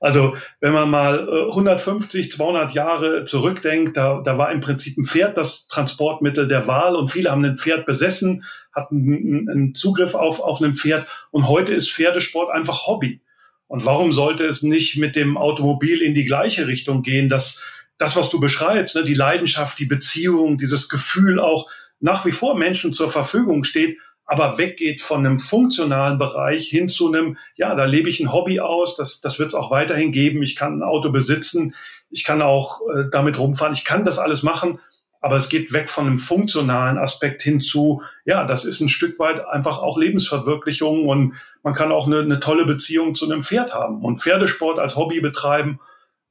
Also 0.00 0.36
wenn 0.60 0.72
man 0.72 0.90
mal 0.90 1.28
150, 1.48 2.26
äh, 2.26 2.28
200 2.28 2.72
Jahre 2.72 3.24
zurückdenkt, 3.24 3.96
da, 3.96 4.20
da 4.24 4.38
war 4.38 4.50
im 4.50 4.60
Prinzip 4.60 4.96
ein 4.98 5.04
Pferd 5.04 5.36
das 5.36 5.66
Transportmittel 5.68 6.48
der 6.48 6.66
Wahl 6.66 6.96
und 6.96 7.10
viele 7.10 7.30
haben 7.30 7.44
ein 7.44 7.58
Pferd 7.58 7.86
besessen, 7.86 8.44
hatten 8.72 9.46
einen 9.48 9.74
Zugriff 9.74 10.14
auf, 10.14 10.40
auf 10.40 10.60
ein 10.60 10.74
Pferd 10.74 11.06
und 11.30 11.48
heute 11.48 11.74
ist 11.74 11.90
Pferdesport 11.90 12.50
einfach 12.50 12.86
Hobby. 12.86 13.20
Und 13.66 13.84
warum 13.84 14.10
sollte 14.10 14.46
es 14.46 14.62
nicht 14.62 14.96
mit 14.96 15.14
dem 15.14 15.36
Automobil 15.36 16.02
in 16.02 16.14
die 16.14 16.24
gleiche 16.24 16.66
Richtung 16.66 17.02
gehen, 17.02 17.28
dass 17.28 17.62
das, 17.98 18.16
was 18.16 18.30
du 18.30 18.40
beschreibst, 18.40 18.96
ne, 18.96 19.04
die 19.04 19.14
Leidenschaft, 19.14 19.78
die 19.78 19.86
Beziehung, 19.86 20.58
dieses 20.58 20.88
Gefühl 20.88 21.38
auch 21.38 21.70
nach 22.00 22.24
wie 22.24 22.32
vor 22.32 22.56
Menschen 22.56 22.92
zur 22.92 23.10
Verfügung 23.10 23.62
steht, 23.62 23.98
aber 24.30 24.58
weggeht 24.58 25.02
von 25.02 25.26
einem 25.26 25.40
funktionalen 25.40 26.16
Bereich 26.16 26.68
hin 26.68 26.88
zu 26.88 27.12
einem, 27.12 27.36
ja, 27.56 27.74
da 27.74 27.84
lebe 27.84 28.08
ich 28.08 28.20
ein 28.20 28.32
Hobby 28.32 28.60
aus, 28.60 28.94
das, 28.94 29.20
das 29.20 29.40
wird 29.40 29.48
es 29.48 29.56
auch 29.56 29.72
weiterhin 29.72 30.12
geben. 30.12 30.40
Ich 30.44 30.54
kann 30.54 30.78
ein 30.78 30.82
Auto 30.84 31.10
besitzen, 31.10 31.74
ich 32.10 32.22
kann 32.22 32.40
auch 32.40 32.80
äh, 32.94 33.06
damit 33.10 33.40
rumfahren, 33.40 33.74
ich 33.74 33.84
kann 33.84 34.04
das 34.04 34.20
alles 34.20 34.44
machen, 34.44 34.78
aber 35.20 35.36
es 35.36 35.48
geht 35.48 35.72
weg 35.72 35.90
von 35.90 36.06
einem 36.06 36.20
funktionalen 36.20 36.96
Aspekt 36.96 37.42
hin 37.42 37.60
zu, 37.60 38.02
ja, 38.24 38.46
das 38.46 38.64
ist 38.64 38.80
ein 38.80 38.88
Stück 38.88 39.18
weit 39.18 39.44
einfach 39.48 39.80
auch 39.80 39.98
Lebensverwirklichung 39.98 41.06
und 41.06 41.34
man 41.64 41.74
kann 41.74 41.90
auch 41.90 42.06
eine, 42.06 42.20
eine 42.20 42.38
tolle 42.38 42.66
Beziehung 42.66 43.16
zu 43.16 43.24
einem 43.24 43.42
Pferd 43.42 43.74
haben 43.74 44.04
und 44.04 44.20
Pferdesport 44.20 44.78
als 44.78 44.94
Hobby 44.94 45.20
betreiben. 45.20 45.80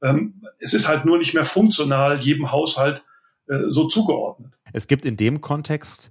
Ähm, 0.02 0.40
es 0.58 0.72
ist 0.72 0.88
halt 0.88 1.04
nur 1.04 1.18
nicht 1.18 1.34
mehr 1.34 1.44
funktional 1.44 2.18
jedem 2.18 2.50
Haushalt 2.50 3.04
äh, 3.46 3.64
so 3.68 3.88
zugeordnet. 3.88 4.54
Es 4.72 4.88
gibt 4.88 5.04
in 5.04 5.18
dem 5.18 5.42
Kontext 5.42 6.10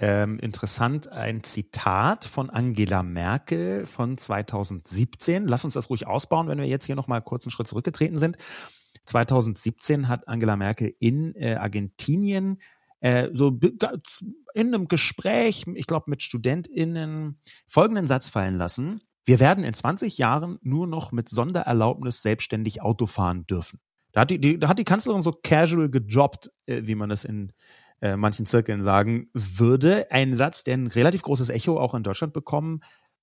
ähm, 0.00 0.38
interessant 0.38 1.08
ein 1.08 1.44
Zitat 1.44 2.24
von 2.24 2.48
Angela 2.48 3.02
Merkel 3.02 3.86
von 3.86 4.16
2017. 4.16 5.46
Lass 5.46 5.64
uns 5.64 5.74
das 5.74 5.90
ruhig 5.90 6.06
ausbauen, 6.06 6.48
wenn 6.48 6.58
wir 6.58 6.66
jetzt 6.66 6.86
hier 6.86 6.96
nochmal 6.96 7.20
kurz 7.20 7.44
einen 7.44 7.52
Schritt 7.52 7.68
zurückgetreten 7.68 8.18
sind. 8.18 8.36
2017 9.06 10.08
hat 10.08 10.26
Angela 10.26 10.56
Merkel 10.56 10.94
in 10.98 11.34
äh, 11.34 11.56
Argentinien 11.56 12.60
äh, 13.00 13.28
so 13.34 13.58
in 14.54 14.74
einem 14.74 14.88
Gespräch, 14.88 15.64
ich 15.74 15.86
glaube 15.86 16.10
mit 16.10 16.22
StudentInnen, 16.22 17.38
folgenden 17.68 18.06
Satz 18.06 18.28
fallen 18.28 18.56
lassen. 18.56 19.02
Wir 19.24 19.38
werden 19.38 19.64
in 19.64 19.74
20 19.74 20.16
Jahren 20.18 20.58
nur 20.62 20.86
noch 20.86 21.12
mit 21.12 21.28
Sondererlaubnis 21.28 22.22
selbstständig 22.22 22.82
Auto 22.82 23.06
fahren 23.06 23.46
dürfen. 23.46 23.80
Da 24.12 24.22
hat 24.22 24.30
die, 24.30 24.40
die, 24.40 24.58
da 24.58 24.68
hat 24.68 24.78
die 24.78 24.84
Kanzlerin 24.84 25.22
so 25.22 25.32
casual 25.32 25.90
gedroppt, 25.90 26.50
äh, 26.66 26.82
wie 26.84 26.94
man 26.94 27.10
das 27.10 27.24
in 27.24 27.52
äh, 28.00 28.16
manchen 28.16 28.46
Zirkeln 28.46 28.82
sagen 28.82 29.28
würde. 29.32 30.06
Ein 30.10 30.34
Satz, 30.36 30.64
der 30.64 30.74
ein 30.74 30.86
relativ 30.86 31.22
großes 31.22 31.50
Echo 31.50 31.78
auch 31.78 31.94
in 31.94 32.02
Deutschland 32.02 32.32
bekommen 32.32 32.80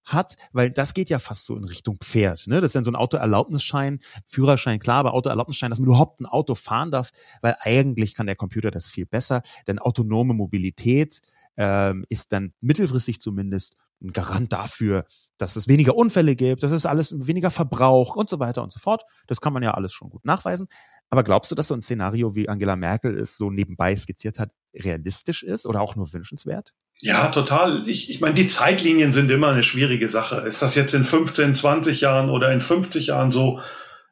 hat, 0.08 0.36
weil 0.54 0.72
das 0.72 0.94
geht 0.94 1.10
ja 1.10 1.20
fast 1.20 1.46
so 1.46 1.56
in 1.58 1.66
Richtung 1.66 1.98
Pferd. 1.98 2.48
Ne? 2.48 2.62
Das 2.62 2.70
ist 2.70 2.76
dann 2.76 2.84
so 2.86 2.92
ein 2.92 2.96
Autoerlaubnisschein, 2.96 4.00
Führerschein, 4.26 4.80
klar, 4.80 5.00
aber 5.00 5.14
Autoerlaubnisschein, 5.14 5.70
dass 5.70 5.80
man 5.80 5.88
überhaupt 5.88 6.22
ein 6.22 6.26
Auto 6.26 6.56
fahren 6.56 6.92
darf, 6.92 7.12
weil 7.42 7.56
eigentlich 7.60 8.16
kann 8.16 8.26
der 8.26 8.38
Computer 8.38 8.72
das 8.72 8.90
viel 8.90 9.06
besser, 9.06 9.42
denn 9.68 9.80
autonome 9.80 10.34
Mobilität 10.34 11.22
ähm, 11.58 12.06
ist 12.10 12.32
dann 12.32 12.54
mittelfristig 12.62 13.20
zumindest 13.20 13.76
ein 14.02 14.14
Garant 14.14 14.54
dafür, 14.54 15.06
dass 15.38 15.56
es 15.56 15.68
weniger 15.68 15.96
Unfälle 15.96 16.36
gibt, 16.36 16.64
dass 16.64 16.72
es 16.72 16.86
alles 16.86 17.28
weniger 17.28 17.50
Verbrauch 17.50 18.16
und 18.16 18.30
so 18.30 18.40
weiter 18.40 18.64
und 18.64 18.72
so 18.72 18.80
fort. 18.80 19.04
Das 19.28 19.42
kann 19.42 19.54
man 19.54 19.64
ja 19.64 19.74
alles 19.74 19.94
schon 19.94 20.10
gut 20.10 20.26
nachweisen. 20.26 20.68
Aber 21.10 21.24
glaubst 21.24 21.52
du, 21.52 21.56
dass 21.56 21.68
so 21.68 21.74
ein 21.74 21.82
Szenario, 21.82 22.36
wie 22.36 22.50
Angela 22.50 22.76
Merkel 22.76 23.18
es 23.18 23.38
so 23.38 23.50
nebenbei 23.50 23.96
skizziert 23.96 24.40
hat, 24.40 24.52
realistisch 24.74 25.44
ist 25.44 25.66
oder 25.66 25.82
auch 25.82 25.96
nur 25.96 26.12
wünschenswert? 26.12 26.74
Ja, 27.00 27.28
total. 27.30 27.88
Ich, 27.88 28.10
ich 28.10 28.20
meine, 28.20 28.34
die 28.34 28.48
Zeitlinien 28.48 29.14
sind 29.14 29.32
immer 29.32 29.50
eine 29.50 29.64
schwierige 29.64 30.10
Sache. 30.10 30.38
Ist 30.38 30.62
das 30.62 30.76
jetzt 30.76 30.94
in 30.94 31.04
15, 31.04 31.56
20 31.56 32.02
Jahren 32.02 32.30
oder 32.30 32.52
in 32.52 32.60
50 32.60 33.08
Jahren 33.08 33.32
so? 33.32 33.62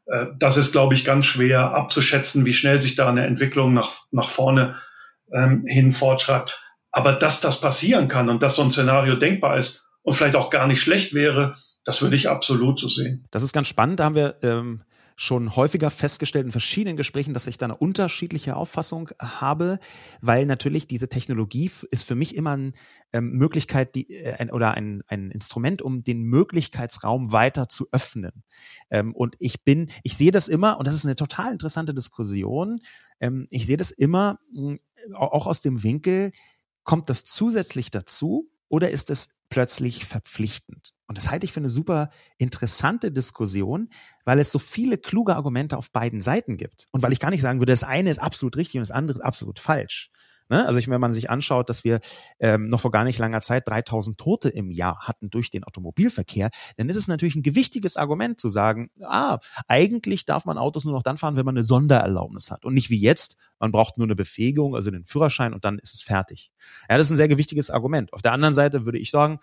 Äh, 0.06 0.28
das 0.38 0.58
ist, 0.58 0.72
glaube 0.72 0.94
ich, 0.94 1.04
ganz 1.04 1.26
schwer 1.26 1.74
abzuschätzen, 1.74 2.46
wie 2.46 2.54
schnell 2.54 2.82
sich 2.82 2.96
da 2.96 3.10
eine 3.10 3.26
Entwicklung 3.26 3.74
nach, 3.74 4.06
nach 4.12 4.30
vorne 4.30 4.76
ähm, 5.34 5.66
hin 5.66 5.92
fortschreibt. 5.92 6.62
Aber 6.96 7.12
dass 7.12 7.42
das 7.42 7.60
passieren 7.60 8.08
kann 8.08 8.30
und 8.30 8.42
dass 8.42 8.56
so 8.56 8.62
ein 8.62 8.72
Szenario 8.72 9.18
denkbar 9.18 9.58
ist 9.58 9.86
und 10.02 10.14
vielleicht 10.14 10.38
auch 10.38 10.50
gar 10.50 10.66
nicht 10.66 10.80
schlecht 10.80 11.14
wäre, 11.14 11.58
das 11.84 12.02
würde 12.02 12.16
ich 12.16 12.30
absolut 12.30 12.80
so 12.80 12.88
sehen. 12.88 13.26
Das 13.32 13.44
ist 13.44 13.52
ganz 13.52 13.68
spannend. 13.68 14.00
Da 14.00 14.06
haben 14.06 14.16
wir 14.16 14.38
ähm, 14.44 14.82
schon 15.18 15.58
häufiger 15.58 15.90
festgestellt 15.90 16.46
in 16.46 16.54
verschiedenen 16.54 16.96
Gesprächen, 16.96 17.34
dass 17.34 17.48
ich 17.48 17.58
da 17.58 17.66
eine 17.66 17.76
unterschiedliche 17.76 18.56
Auffassung 18.56 19.10
habe, 19.20 19.80
weil 20.22 20.46
natürlich 20.46 20.88
diese 20.88 21.10
Technologie 21.10 21.70
ist 21.90 22.04
für 22.06 22.16
mich 22.16 22.34
immer 22.34 22.52
eine 22.52 22.72
ähm, 23.12 23.32
Möglichkeit 23.32 23.94
die, 23.96 24.10
äh, 24.10 24.36
ein, 24.36 24.50
oder 24.50 24.76
ein, 24.76 25.04
ein 25.08 25.32
Instrument, 25.32 25.82
um 25.82 26.06
den 26.06 26.22
Möglichkeitsraum 26.24 27.34
weiter 27.34 27.68
zu 27.68 27.88
öffnen. 27.92 28.46
Ähm, 28.90 29.14
und 29.14 29.36
ich 29.40 29.66
bin, 29.66 29.92
ich 30.04 30.16
sehe 30.16 30.32
das 30.32 30.48
immer, 30.48 30.80
und 30.80 30.88
das 30.88 30.94
ist 30.94 31.06
eine 31.06 31.18
total 31.18 31.52
interessante 31.52 31.94
Diskussion, 31.94 32.80
ähm, 33.20 33.48
ich 33.50 33.66
sehe 33.66 33.78
das 33.78 33.92
immer 33.92 34.40
mh, 34.54 34.78
auch 35.14 35.46
aus 35.46 35.62
dem 35.62 35.84
Winkel, 35.84 36.32
kommt 36.86 37.10
das 37.10 37.26
zusätzlich 37.26 37.92
dazu 37.92 38.50
oder 38.70 38.90
ist 38.90 39.10
es 39.10 39.30
plötzlich 39.50 40.06
verpflichtend? 40.06 40.94
Und 41.08 41.18
das 41.18 41.30
halte 41.30 41.46
ich 41.46 41.52
für 41.52 41.60
eine 41.60 41.70
super 41.70 42.10
interessante 42.38 43.12
Diskussion, 43.12 43.90
weil 44.24 44.40
es 44.40 44.52
so 44.52 44.58
viele 44.58 44.98
kluge 44.98 45.36
Argumente 45.36 45.78
auf 45.78 45.92
beiden 45.92 46.22
Seiten 46.22 46.58
gibt. 46.58 46.86
Und 46.92 47.04
weil 47.04 47.12
ich 47.12 47.20
gar 47.20 47.30
nicht 47.30 47.42
sagen 47.42 47.60
würde, 47.60 47.74
das 47.74 47.84
eine 47.84 48.10
ist 48.10 48.20
absolut 48.20 48.56
richtig 48.56 48.76
und 48.76 48.82
das 48.82 48.92
andere 48.92 49.20
ist 49.20 49.24
absolut 49.24 49.60
falsch. 49.60 50.10
Ne? 50.50 50.66
Also 50.66 50.80
ich, 50.80 50.88
wenn 50.88 51.02
man 51.02 51.14
sich 51.14 51.30
anschaut, 51.30 51.70
dass 51.70 51.84
wir 51.84 52.00
ähm, 52.40 52.68
noch 52.68 52.82
vor 52.82 52.92
gar 52.92 53.04
nicht 53.04 53.18
langer 53.18 53.42
Zeit 53.42 53.68
3000 53.68 54.18
Tote 54.18 54.50
im 54.50 54.70
Jahr 54.70 55.00
hatten 55.08 55.30
durch 55.30 55.50
den 55.50 55.64
Automobilverkehr, 55.64 56.50
dann 56.78 56.90
ist 56.90 56.96
es 56.96 57.08
natürlich 57.08 57.36
ein 57.36 57.44
gewichtiges 57.44 57.98
Argument 57.98 58.40
zu 58.40 58.50
sagen, 58.50 58.90
ah, 59.02 59.40
eigentlich 59.68 60.26
darf 60.26 60.46
man 60.46 60.58
Autos 60.58 60.86
nur 60.86 60.94
noch 60.94 61.04
dann 61.04 61.18
fahren, 61.18 61.36
wenn 61.36 61.46
man 61.46 61.56
eine 61.56 61.64
Sondererlaubnis 61.64 62.52
hat 62.52 62.64
und 62.66 62.76
nicht 62.76 62.90
wie 62.90 63.00
jetzt, 63.00 63.38
man 63.60 63.72
braucht 63.72 63.98
nur 63.98 64.06
eine 64.06 64.16
Befähigung, 64.16 64.76
also 64.76 64.92
den 64.92 65.06
Führerschein 65.06 65.54
und 65.54 65.66
dann 65.66 65.80
ist 65.80 65.94
es 65.94 66.02
fertig. 66.02 66.52
Ja, 66.90 66.98
das 66.98 67.08
ist 67.08 67.12
ein 67.12 67.18
sehr 67.18 67.28
gewichtiges 67.28 67.70
Argument. 67.72 68.14
Auf 68.14 68.22
der 68.22 68.34
anderen 68.34 68.54
Seite 68.54 68.86
würde 68.86 69.00
ich 69.00 69.10
sagen, 69.10 69.40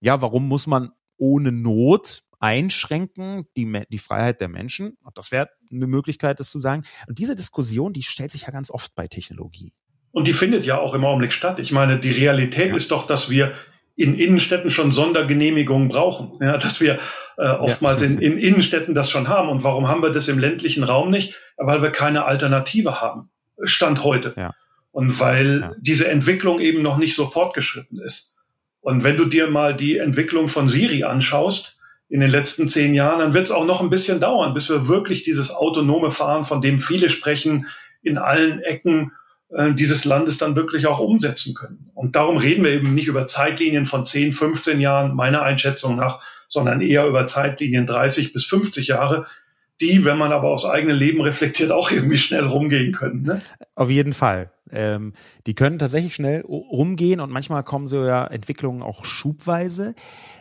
ja, 0.00 0.22
warum 0.22 0.46
muss 0.46 0.66
man 0.66 0.92
ohne 1.16 1.50
Not 1.50 2.22
einschränken, 2.38 3.46
die, 3.56 3.84
die 3.90 3.98
Freiheit 3.98 4.40
der 4.40 4.48
Menschen? 4.48 4.96
Das 5.14 5.32
wäre 5.32 5.48
eine 5.72 5.86
Möglichkeit, 5.86 6.38
das 6.38 6.50
zu 6.50 6.60
sagen. 6.60 6.84
Und 7.08 7.18
diese 7.18 7.34
Diskussion, 7.34 7.92
die 7.92 8.02
stellt 8.02 8.30
sich 8.30 8.42
ja 8.42 8.50
ganz 8.50 8.70
oft 8.70 8.94
bei 8.94 9.08
Technologie. 9.08 9.72
Und 10.16 10.26
die 10.26 10.32
findet 10.32 10.64
ja 10.64 10.78
auch 10.78 10.94
im 10.94 11.04
Augenblick 11.04 11.34
statt. 11.34 11.58
Ich 11.58 11.72
meine, 11.72 11.98
die 11.98 12.10
Realität 12.10 12.70
ja. 12.70 12.76
ist 12.76 12.90
doch, 12.90 13.06
dass 13.06 13.28
wir 13.28 13.52
in 13.96 14.18
Innenstädten 14.18 14.70
schon 14.70 14.90
Sondergenehmigungen 14.90 15.88
brauchen. 15.88 16.38
Ja, 16.40 16.56
dass 16.56 16.80
wir 16.80 16.98
äh, 17.36 17.48
oftmals 17.48 18.00
ja. 18.00 18.08
in, 18.08 18.18
in 18.20 18.38
Innenstädten 18.38 18.94
das 18.94 19.10
schon 19.10 19.28
haben. 19.28 19.50
Und 19.50 19.62
warum 19.62 19.88
haben 19.88 20.02
wir 20.02 20.08
das 20.08 20.28
im 20.28 20.38
ländlichen 20.38 20.84
Raum 20.84 21.10
nicht? 21.10 21.34
Weil 21.58 21.82
wir 21.82 21.90
keine 21.90 22.24
Alternative 22.24 23.02
haben. 23.02 23.28
Stand 23.62 24.04
heute. 24.04 24.32
Ja. 24.38 24.54
Und 24.90 25.20
weil 25.20 25.60
ja. 25.60 25.72
diese 25.78 26.08
Entwicklung 26.08 26.60
eben 26.60 26.80
noch 26.80 26.96
nicht 26.96 27.14
so 27.14 27.26
fortgeschritten 27.26 28.00
ist. 28.00 28.36
Und 28.80 29.04
wenn 29.04 29.18
du 29.18 29.26
dir 29.26 29.50
mal 29.50 29.76
die 29.76 29.98
Entwicklung 29.98 30.48
von 30.48 30.66
Siri 30.66 31.04
anschaust 31.04 31.76
in 32.08 32.20
den 32.20 32.30
letzten 32.30 32.68
zehn 32.68 32.94
Jahren, 32.94 33.18
dann 33.18 33.34
wird 33.34 33.44
es 33.44 33.52
auch 33.52 33.66
noch 33.66 33.82
ein 33.82 33.90
bisschen 33.90 34.18
dauern, 34.18 34.54
bis 34.54 34.70
wir 34.70 34.88
wirklich 34.88 35.24
dieses 35.24 35.50
autonome 35.50 36.10
Fahren, 36.10 36.46
von 36.46 36.62
dem 36.62 36.80
viele 36.80 37.10
sprechen, 37.10 37.66
in 38.02 38.16
allen 38.16 38.60
Ecken 38.60 39.12
äh, 39.50 39.72
dieses 39.72 40.04
Landes 40.04 40.38
dann 40.38 40.56
wirklich 40.56 40.86
auch 40.86 40.98
umsetzen 40.98 41.54
können. 41.54 41.90
Und 41.94 42.16
darum 42.16 42.36
reden 42.36 42.64
wir 42.64 42.72
eben 42.72 42.94
nicht 42.94 43.08
über 43.08 43.26
Zeitlinien 43.26 43.86
von 43.86 44.04
10, 44.04 44.32
15 44.32 44.80
Jahren, 44.80 45.14
meiner 45.14 45.42
Einschätzung 45.42 45.96
nach, 45.96 46.20
sondern 46.48 46.80
eher 46.80 47.06
über 47.06 47.26
Zeitlinien 47.26 47.86
30 47.86 48.32
bis 48.32 48.44
50 48.44 48.88
Jahre, 48.88 49.26
die, 49.80 50.04
wenn 50.04 50.16
man 50.16 50.32
aber 50.32 50.50
aufs 50.50 50.64
eigene 50.64 50.94
Leben 50.94 51.20
reflektiert, 51.20 51.70
auch 51.70 51.90
irgendwie 51.90 52.16
schnell 52.18 52.46
rumgehen 52.46 52.92
können. 52.92 53.22
Ne? 53.22 53.42
Auf 53.74 53.90
jeden 53.90 54.14
Fall. 54.14 54.50
Ähm, 54.70 55.12
die 55.46 55.54
können 55.54 55.78
tatsächlich 55.78 56.14
schnell 56.14 56.40
rumgehen 56.40 57.20
und 57.20 57.30
manchmal 57.30 57.62
kommen 57.62 57.86
so 57.86 58.04
ja 58.04 58.26
Entwicklungen 58.26 58.82
auch 58.82 59.04
schubweise. 59.04 59.94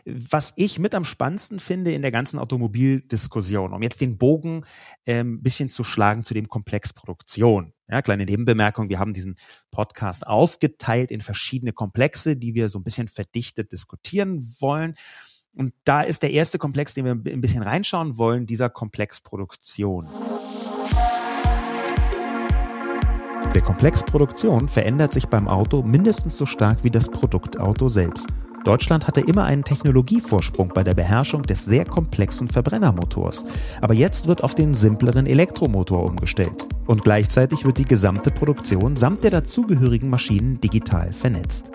Was 0.05 0.53
ich 0.55 0.79
mit 0.79 0.95
am 0.95 1.05
spannendsten 1.05 1.59
finde 1.59 1.91
in 1.91 2.01
der 2.01 2.11
ganzen 2.11 2.39
Automobildiskussion, 2.39 3.73
um 3.73 3.83
jetzt 3.83 4.01
den 4.01 4.17
Bogen 4.17 4.65
ein 5.05 5.15
ähm, 5.17 5.43
bisschen 5.43 5.69
zu 5.69 5.83
schlagen 5.83 6.23
zu 6.23 6.33
dem 6.33 6.47
Komplex 6.47 6.93
Produktion. 6.93 7.74
Ja, 7.87 8.01
kleine 8.01 8.25
Nebenbemerkung, 8.25 8.89
wir 8.89 8.97
haben 8.97 9.13
diesen 9.13 9.35
Podcast 9.69 10.25
aufgeteilt 10.25 11.11
in 11.11 11.21
verschiedene 11.21 11.71
Komplexe, 11.71 12.35
die 12.35 12.55
wir 12.55 12.67
so 12.67 12.79
ein 12.79 12.83
bisschen 12.83 13.07
verdichtet 13.07 13.71
diskutieren 13.71 14.43
wollen. 14.59 14.95
Und 15.55 15.73
da 15.83 16.01
ist 16.01 16.23
der 16.23 16.31
erste 16.31 16.57
Komplex, 16.57 16.95
den 16.95 17.05
wir 17.05 17.11
ein 17.11 17.41
bisschen 17.41 17.61
reinschauen 17.61 18.17
wollen, 18.17 18.47
dieser 18.47 18.69
Komplex 18.69 19.21
Produktion. 19.21 20.09
Der 23.53 23.61
Komplex 23.61 24.03
Produktion 24.03 24.67
verändert 24.67 25.13
sich 25.13 25.27
beim 25.27 25.47
Auto 25.47 25.83
mindestens 25.83 26.37
so 26.37 26.45
stark 26.45 26.83
wie 26.83 26.91
das 26.91 27.09
Produktauto 27.09 27.87
selbst. 27.87 28.27
Deutschland 28.65 29.07
hatte 29.07 29.21
immer 29.21 29.45
einen 29.45 29.63
Technologievorsprung 29.63 30.69
bei 30.73 30.83
der 30.83 30.95
Beherrschung 30.95 31.43
des 31.43 31.65
sehr 31.65 31.85
komplexen 31.85 32.49
Verbrennermotors. 32.49 33.45
Aber 33.79 33.93
jetzt 33.93 34.27
wird 34.27 34.43
auf 34.43 34.55
den 34.55 34.73
simpleren 34.73 35.27
Elektromotor 35.27 36.03
umgestellt. 36.03 36.65
Und 36.87 37.03
gleichzeitig 37.03 37.63
wird 37.63 37.77
die 37.77 37.85
gesamte 37.85 38.31
Produktion 38.31 38.95
samt 38.95 39.23
der 39.23 39.31
dazugehörigen 39.31 40.09
Maschinen 40.09 40.59
digital 40.59 41.13
vernetzt. 41.13 41.71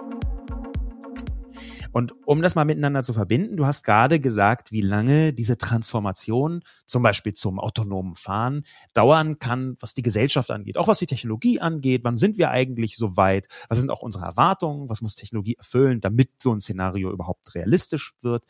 Und 1.92 2.14
um 2.25 2.40
das 2.40 2.54
mal 2.54 2.64
miteinander 2.64 3.02
zu 3.02 3.12
verbinden, 3.12 3.56
du 3.56 3.66
hast 3.66 3.82
gerade 3.82 4.20
gesagt, 4.20 4.70
wie 4.70 4.80
lange 4.80 5.32
diese 5.32 5.59
Transformation 5.59 6.62
zum 6.87 7.02
Beispiel 7.02 7.32
zum 7.35 7.59
autonomen 7.59 8.14
Fahren 8.14 8.62
dauern 8.94 9.40
kann, 9.40 9.76
was 9.80 9.94
die 9.94 10.02
Gesellschaft 10.02 10.52
angeht, 10.52 10.78
auch 10.78 10.87
was 10.87 11.00
die 11.00 11.06
Technologie 11.06 11.61
angeht. 11.61 12.04
Wann 12.04 12.16
sind 12.16 12.38
wir 12.38 12.50
eigentlich 12.50 12.97
so 12.97 13.16
weit? 13.16 13.49
Was 13.68 13.78
sind 13.78 13.90
auch 13.90 14.02
unsere 14.02 14.25
Erwartungen? 14.25 14.88
Was 14.88 15.02
muss 15.02 15.16
Technologie 15.16 15.56
erfüllen, 15.56 16.00
damit 16.00 16.30
so 16.40 16.52
ein 16.52 16.61
Szenario 16.61 17.11
überhaupt 17.11 17.54
realistisch 17.56 18.12
wird? 18.20 18.44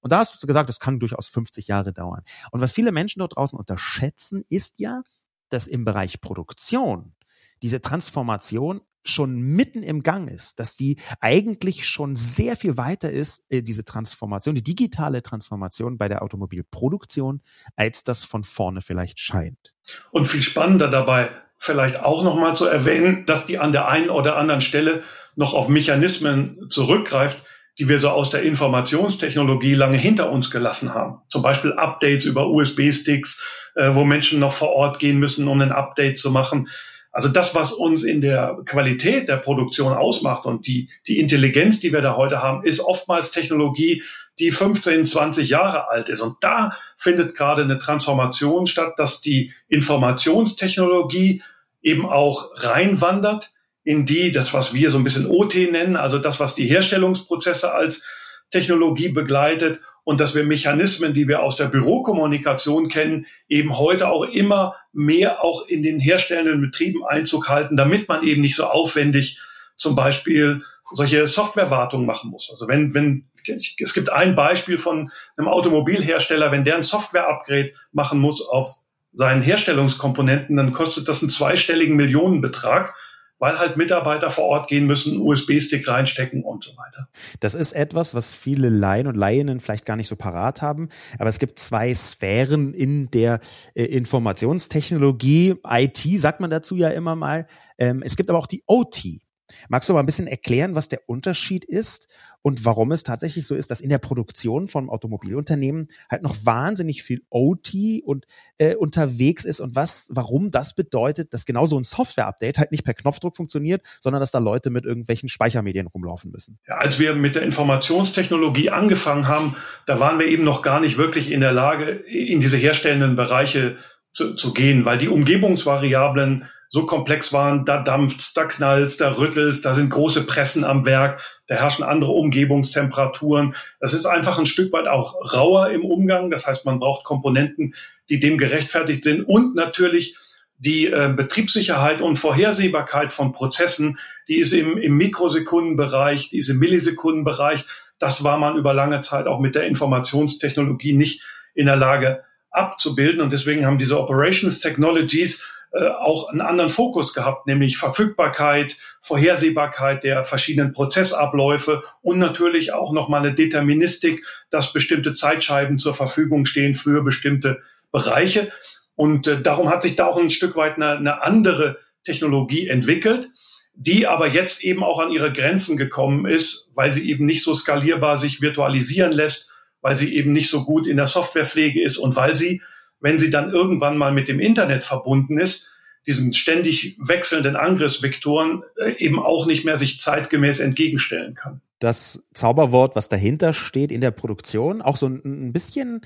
Und 0.00 0.10
da 0.12 0.18
hast 0.18 0.42
du 0.42 0.46
gesagt, 0.46 0.68
das 0.68 0.80
kann 0.80 0.98
durchaus 0.98 1.28
50 1.28 1.68
Jahre 1.68 1.92
dauern. 1.92 2.22
Und 2.50 2.60
was 2.60 2.72
viele 2.72 2.90
Menschen 2.90 3.20
dort 3.20 3.36
draußen 3.36 3.58
unterschätzen, 3.58 4.42
ist 4.48 4.78
ja, 4.78 5.02
dass 5.48 5.68
im 5.68 5.84
Bereich 5.84 6.20
Produktion 6.20 7.14
diese 7.62 7.80
Transformation 7.80 8.80
schon 9.04 9.40
mitten 9.40 9.82
im 9.82 10.02
Gang 10.02 10.30
ist, 10.30 10.60
dass 10.60 10.76
die 10.76 10.96
eigentlich 11.20 11.88
schon 11.88 12.16
sehr 12.16 12.56
viel 12.56 12.76
weiter 12.76 13.10
ist, 13.10 13.42
äh, 13.48 13.62
diese 13.62 13.84
Transformation, 13.84 14.54
die 14.54 14.62
digitale 14.62 15.22
Transformation 15.22 15.98
bei 15.98 16.08
der 16.08 16.22
Automobilproduktion, 16.22 17.40
als 17.76 18.04
das 18.04 18.24
von 18.24 18.44
vorne 18.44 18.82
vielleicht 18.82 19.20
scheint. 19.20 19.74
Und 20.10 20.26
viel 20.26 20.42
spannender 20.42 20.88
dabei, 20.88 21.30
vielleicht 21.58 22.02
auch 22.02 22.22
nochmal 22.22 22.54
zu 22.54 22.66
erwähnen, 22.66 23.26
dass 23.26 23.46
die 23.46 23.58
an 23.58 23.72
der 23.72 23.88
einen 23.88 24.10
oder 24.10 24.36
anderen 24.36 24.60
Stelle 24.60 25.02
noch 25.36 25.54
auf 25.54 25.68
Mechanismen 25.68 26.66
zurückgreift, 26.68 27.42
die 27.78 27.88
wir 27.88 27.98
so 27.98 28.10
aus 28.10 28.30
der 28.30 28.42
Informationstechnologie 28.42 29.74
lange 29.74 29.96
hinter 29.96 30.30
uns 30.30 30.50
gelassen 30.50 30.92
haben. 30.92 31.22
Zum 31.28 31.42
Beispiel 31.42 31.72
Updates 31.72 32.26
über 32.26 32.48
USB-Sticks, 32.48 33.42
äh, 33.74 33.94
wo 33.94 34.04
Menschen 34.04 34.38
noch 34.38 34.52
vor 34.52 34.70
Ort 34.70 34.98
gehen 34.98 35.18
müssen, 35.18 35.48
um 35.48 35.60
ein 35.60 35.72
Update 35.72 36.18
zu 36.18 36.30
machen. 36.30 36.68
Also 37.12 37.28
das, 37.28 37.54
was 37.54 37.72
uns 37.72 38.04
in 38.04 38.20
der 38.20 38.58
Qualität 38.66 39.28
der 39.28 39.36
Produktion 39.36 39.92
ausmacht 39.92 40.46
und 40.46 40.66
die, 40.66 40.88
die 41.06 41.18
Intelligenz, 41.18 41.80
die 41.80 41.92
wir 41.92 42.02
da 42.02 42.16
heute 42.16 42.42
haben, 42.42 42.64
ist 42.64 42.80
oftmals 42.80 43.32
Technologie, 43.32 44.02
die 44.38 44.52
15, 44.52 45.04
20 45.04 45.48
Jahre 45.48 45.88
alt 45.88 46.08
ist. 46.08 46.20
Und 46.20 46.36
da 46.40 46.76
findet 46.96 47.36
gerade 47.36 47.62
eine 47.62 47.78
Transformation 47.78 48.66
statt, 48.66 48.94
dass 48.96 49.20
die 49.20 49.52
Informationstechnologie 49.68 51.42
eben 51.82 52.06
auch 52.06 52.50
reinwandert 52.56 53.52
in 53.82 54.06
die, 54.06 54.30
das, 54.30 54.54
was 54.54 54.72
wir 54.72 54.90
so 54.90 54.98
ein 54.98 55.04
bisschen 55.04 55.26
OT 55.26 55.54
nennen, 55.54 55.96
also 55.96 56.18
das, 56.18 56.38
was 56.38 56.54
die 56.54 56.66
Herstellungsprozesse 56.66 57.72
als 57.72 58.04
Technologie 58.50 59.08
begleitet 59.08 59.80
und 60.10 60.18
dass 60.18 60.34
wir 60.34 60.42
Mechanismen, 60.42 61.14
die 61.14 61.28
wir 61.28 61.40
aus 61.40 61.54
der 61.54 61.66
Bürokommunikation 61.66 62.88
kennen, 62.88 63.26
eben 63.48 63.78
heute 63.78 64.08
auch 64.08 64.24
immer 64.24 64.74
mehr 64.92 65.44
auch 65.44 65.68
in 65.68 65.84
den 65.84 66.00
herstellenden 66.00 66.60
Betrieben 66.60 67.04
Einzug 67.06 67.48
halten, 67.48 67.76
damit 67.76 68.08
man 68.08 68.24
eben 68.24 68.40
nicht 68.40 68.56
so 68.56 68.64
aufwendig 68.64 69.38
zum 69.76 69.94
Beispiel 69.94 70.64
solche 70.90 71.28
Softwarewartung 71.28 72.06
machen 72.06 72.28
muss. 72.28 72.50
Also 72.50 72.66
wenn, 72.66 72.92
wenn, 72.92 73.26
es 73.46 73.94
gibt 73.94 74.10
ein 74.10 74.34
Beispiel 74.34 74.78
von 74.78 75.12
einem 75.36 75.46
Automobilhersteller, 75.46 76.50
wenn 76.50 76.64
der 76.64 76.74
ein 76.74 76.82
Software-Upgrade 76.82 77.70
machen 77.92 78.18
muss 78.18 78.44
auf 78.44 78.80
seinen 79.12 79.42
Herstellungskomponenten, 79.42 80.56
dann 80.56 80.72
kostet 80.72 81.06
das 81.06 81.22
einen 81.22 81.30
zweistelligen 81.30 81.94
Millionenbetrag 81.94 82.96
weil 83.40 83.58
halt 83.58 83.76
Mitarbeiter 83.76 84.30
vor 84.30 84.44
Ort 84.44 84.68
gehen 84.68 84.86
müssen, 84.86 85.18
USB-Stick 85.18 85.88
reinstecken 85.88 86.44
und 86.44 86.62
so 86.62 86.76
weiter. 86.76 87.08
Das 87.40 87.54
ist 87.54 87.72
etwas, 87.72 88.14
was 88.14 88.32
viele 88.32 88.68
Laien 88.68 89.06
und 89.06 89.16
Laienen 89.16 89.58
vielleicht 89.58 89.86
gar 89.86 89.96
nicht 89.96 90.08
so 90.08 90.14
parat 90.14 90.62
haben. 90.62 90.90
Aber 91.18 91.30
es 91.30 91.38
gibt 91.38 91.58
zwei 91.58 91.92
Sphären 91.94 92.74
in 92.74 93.10
der 93.10 93.40
äh, 93.74 93.84
Informationstechnologie. 93.84 95.56
IT 95.66 96.20
sagt 96.20 96.40
man 96.40 96.50
dazu 96.50 96.76
ja 96.76 96.90
immer 96.90 97.16
mal. 97.16 97.46
Ähm, 97.78 98.02
es 98.04 98.16
gibt 98.16 98.28
aber 98.28 98.38
auch 98.38 98.46
die 98.46 98.62
OT. 98.66 99.20
Magst 99.68 99.88
du 99.88 99.94
mal 99.94 100.00
ein 100.00 100.06
bisschen 100.06 100.26
erklären, 100.26 100.74
was 100.74 100.88
der 100.88 101.00
Unterschied 101.06 101.64
ist 101.64 102.08
und 102.42 102.64
warum 102.64 102.92
es 102.92 103.02
tatsächlich 103.02 103.46
so 103.46 103.54
ist, 103.54 103.70
dass 103.70 103.80
in 103.80 103.90
der 103.90 103.98
Produktion 103.98 104.68
von 104.68 104.88
Automobilunternehmen 104.88 105.88
halt 106.10 106.22
noch 106.22 106.36
wahnsinnig 106.44 107.02
viel 107.02 107.22
OT 107.30 107.72
und 108.04 108.26
äh, 108.58 108.74
unterwegs 108.74 109.44
ist 109.44 109.60
und 109.60 109.74
was, 109.74 110.08
warum 110.12 110.50
das 110.50 110.74
bedeutet, 110.74 111.34
dass 111.34 111.44
genau 111.44 111.66
so 111.66 111.78
ein 111.78 111.84
Software-Update 111.84 112.58
halt 112.58 112.72
nicht 112.72 112.84
per 112.84 112.94
Knopfdruck 112.94 113.36
funktioniert, 113.36 113.82
sondern 114.00 114.20
dass 114.20 114.30
da 114.30 114.38
Leute 114.38 114.70
mit 114.70 114.84
irgendwelchen 114.84 115.28
Speichermedien 115.28 115.86
rumlaufen 115.86 116.30
müssen. 116.30 116.58
Ja, 116.66 116.76
als 116.76 116.98
wir 116.98 117.14
mit 117.14 117.34
der 117.34 117.42
Informationstechnologie 117.42 118.70
angefangen 118.70 119.28
haben, 119.28 119.56
da 119.86 120.00
waren 120.00 120.18
wir 120.18 120.26
eben 120.26 120.44
noch 120.44 120.62
gar 120.62 120.80
nicht 120.80 120.96
wirklich 120.96 121.30
in 121.30 121.40
der 121.40 121.52
Lage, 121.52 121.90
in 121.90 122.40
diese 122.40 122.56
herstellenden 122.56 123.16
Bereiche 123.16 123.76
zu, 124.12 124.34
zu 124.34 124.52
gehen, 124.52 124.84
weil 124.84 124.98
die 124.98 125.08
Umgebungsvariablen 125.08 126.46
so 126.72 126.86
komplex 126.86 127.32
waren, 127.32 127.64
da 127.64 127.82
dampft's, 127.82 128.32
da 128.32 128.44
knallt's, 128.44 128.96
da 128.96 129.18
rüttelt's, 129.18 129.60
da 129.60 129.74
sind 129.74 129.90
große 129.90 130.22
Pressen 130.22 130.62
am 130.62 130.86
Werk, 130.86 131.20
da 131.48 131.56
herrschen 131.56 131.82
andere 131.82 132.12
Umgebungstemperaturen. 132.12 133.56
Das 133.80 133.92
ist 133.92 134.06
einfach 134.06 134.38
ein 134.38 134.46
Stück 134.46 134.72
weit 134.72 134.86
auch 134.86 135.34
rauer 135.34 135.70
im 135.70 135.84
Umgang. 135.84 136.30
Das 136.30 136.46
heißt, 136.46 136.64
man 136.64 136.78
braucht 136.78 137.04
Komponenten, 137.04 137.74
die 138.08 138.20
dem 138.20 138.38
gerechtfertigt 138.38 139.02
sind 139.02 139.22
und 139.22 139.56
natürlich 139.56 140.16
die 140.58 140.86
äh, 140.86 141.12
Betriebssicherheit 141.14 142.00
und 142.02 142.20
Vorhersehbarkeit 142.20 143.12
von 143.12 143.32
Prozessen, 143.32 143.98
die 144.28 144.38
ist 144.38 144.52
im, 144.52 144.78
im 144.78 144.96
Mikrosekundenbereich, 144.96 146.28
diese 146.28 146.54
Millisekundenbereich. 146.54 147.64
Das 147.98 148.22
war 148.22 148.38
man 148.38 148.56
über 148.56 148.74
lange 148.74 149.00
Zeit 149.00 149.26
auch 149.26 149.40
mit 149.40 149.56
der 149.56 149.66
Informationstechnologie 149.66 150.92
nicht 150.92 151.22
in 151.54 151.66
der 151.66 151.76
Lage 151.76 152.22
abzubilden. 152.50 153.20
Und 153.20 153.32
deswegen 153.32 153.66
haben 153.66 153.78
diese 153.78 153.98
Operations 153.98 154.60
Technologies 154.60 155.44
äh, 155.72 155.88
auch 155.88 156.28
einen 156.28 156.40
anderen 156.40 156.70
Fokus 156.70 157.14
gehabt, 157.14 157.46
nämlich 157.46 157.78
Verfügbarkeit, 157.78 158.76
Vorhersehbarkeit 159.00 160.02
der 160.02 160.24
verschiedenen 160.24 160.72
Prozessabläufe 160.72 161.82
und 162.02 162.18
natürlich 162.18 162.72
auch 162.72 162.92
nochmal 162.92 163.20
eine 163.20 163.34
Deterministik, 163.34 164.24
dass 164.50 164.72
bestimmte 164.72 165.14
Zeitscheiben 165.14 165.78
zur 165.78 165.94
Verfügung 165.94 166.44
stehen 166.44 166.74
für 166.74 167.04
bestimmte 167.04 167.60
Bereiche. 167.92 168.50
Und 168.96 169.28
äh, 169.28 169.40
darum 169.40 169.68
hat 169.68 169.82
sich 169.82 169.94
da 169.94 170.06
auch 170.06 170.18
ein 170.18 170.30
Stück 170.30 170.56
weit 170.56 170.74
eine, 170.74 170.96
eine 170.96 171.22
andere 171.22 171.78
Technologie 172.04 172.66
entwickelt, 172.66 173.30
die 173.74 174.08
aber 174.08 174.26
jetzt 174.26 174.64
eben 174.64 174.82
auch 174.82 174.98
an 174.98 175.12
ihre 175.12 175.32
Grenzen 175.32 175.76
gekommen 175.76 176.26
ist, 176.26 176.68
weil 176.74 176.90
sie 176.90 177.08
eben 177.08 177.26
nicht 177.26 177.44
so 177.44 177.54
skalierbar 177.54 178.16
sich 178.16 178.40
virtualisieren 178.40 179.12
lässt, 179.12 179.48
weil 179.80 179.96
sie 179.96 180.14
eben 180.16 180.32
nicht 180.32 180.50
so 180.50 180.64
gut 180.64 180.86
in 180.86 180.96
der 180.96 181.06
Softwarepflege 181.06 181.80
ist 181.80 181.96
und 181.96 182.16
weil 182.16 182.34
sie 182.34 182.60
wenn 183.00 183.18
sie 183.18 183.30
dann 183.30 183.50
irgendwann 183.50 183.96
mal 183.96 184.12
mit 184.12 184.28
dem 184.28 184.40
Internet 184.40 184.82
verbunden 184.82 185.38
ist, 185.38 185.70
diesen 186.06 186.32
ständig 186.32 186.96
wechselnden 186.98 187.56
Angriffsvektoren 187.56 188.62
äh, 188.76 188.92
eben 188.98 189.18
auch 189.18 189.46
nicht 189.46 189.64
mehr 189.64 189.76
sich 189.76 190.00
zeitgemäß 190.00 190.60
entgegenstellen 190.60 191.34
kann. 191.34 191.60
Das 191.78 192.22
Zauberwort, 192.34 192.96
was 192.96 193.08
dahinter 193.08 193.52
steht 193.52 193.90
in 193.90 194.00
der 194.00 194.10
Produktion, 194.10 194.82
auch 194.82 194.96
so 194.96 195.06
ein 195.06 195.52
bisschen 195.52 196.02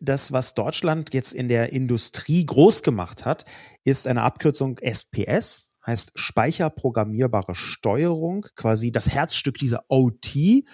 das, 0.00 0.32
was 0.32 0.54
Deutschland 0.54 1.12
jetzt 1.12 1.32
in 1.32 1.48
der 1.48 1.72
Industrie 1.72 2.44
groß 2.44 2.82
gemacht 2.82 3.24
hat, 3.24 3.44
ist 3.84 4.06
eine 4.06 4.22
Abkürzung 4.22 4.78
SPS, 4.78 5.70
heißt 5.86 6.12
speicherprogrammierbare 6.14 7.54
Steuerung, 7.54 8.46
quasi 8.54 8.92
das 8.92 9.10
Herzstück 9.10 9.56
dieser 9.56 9.84
OT. 9.88 10.64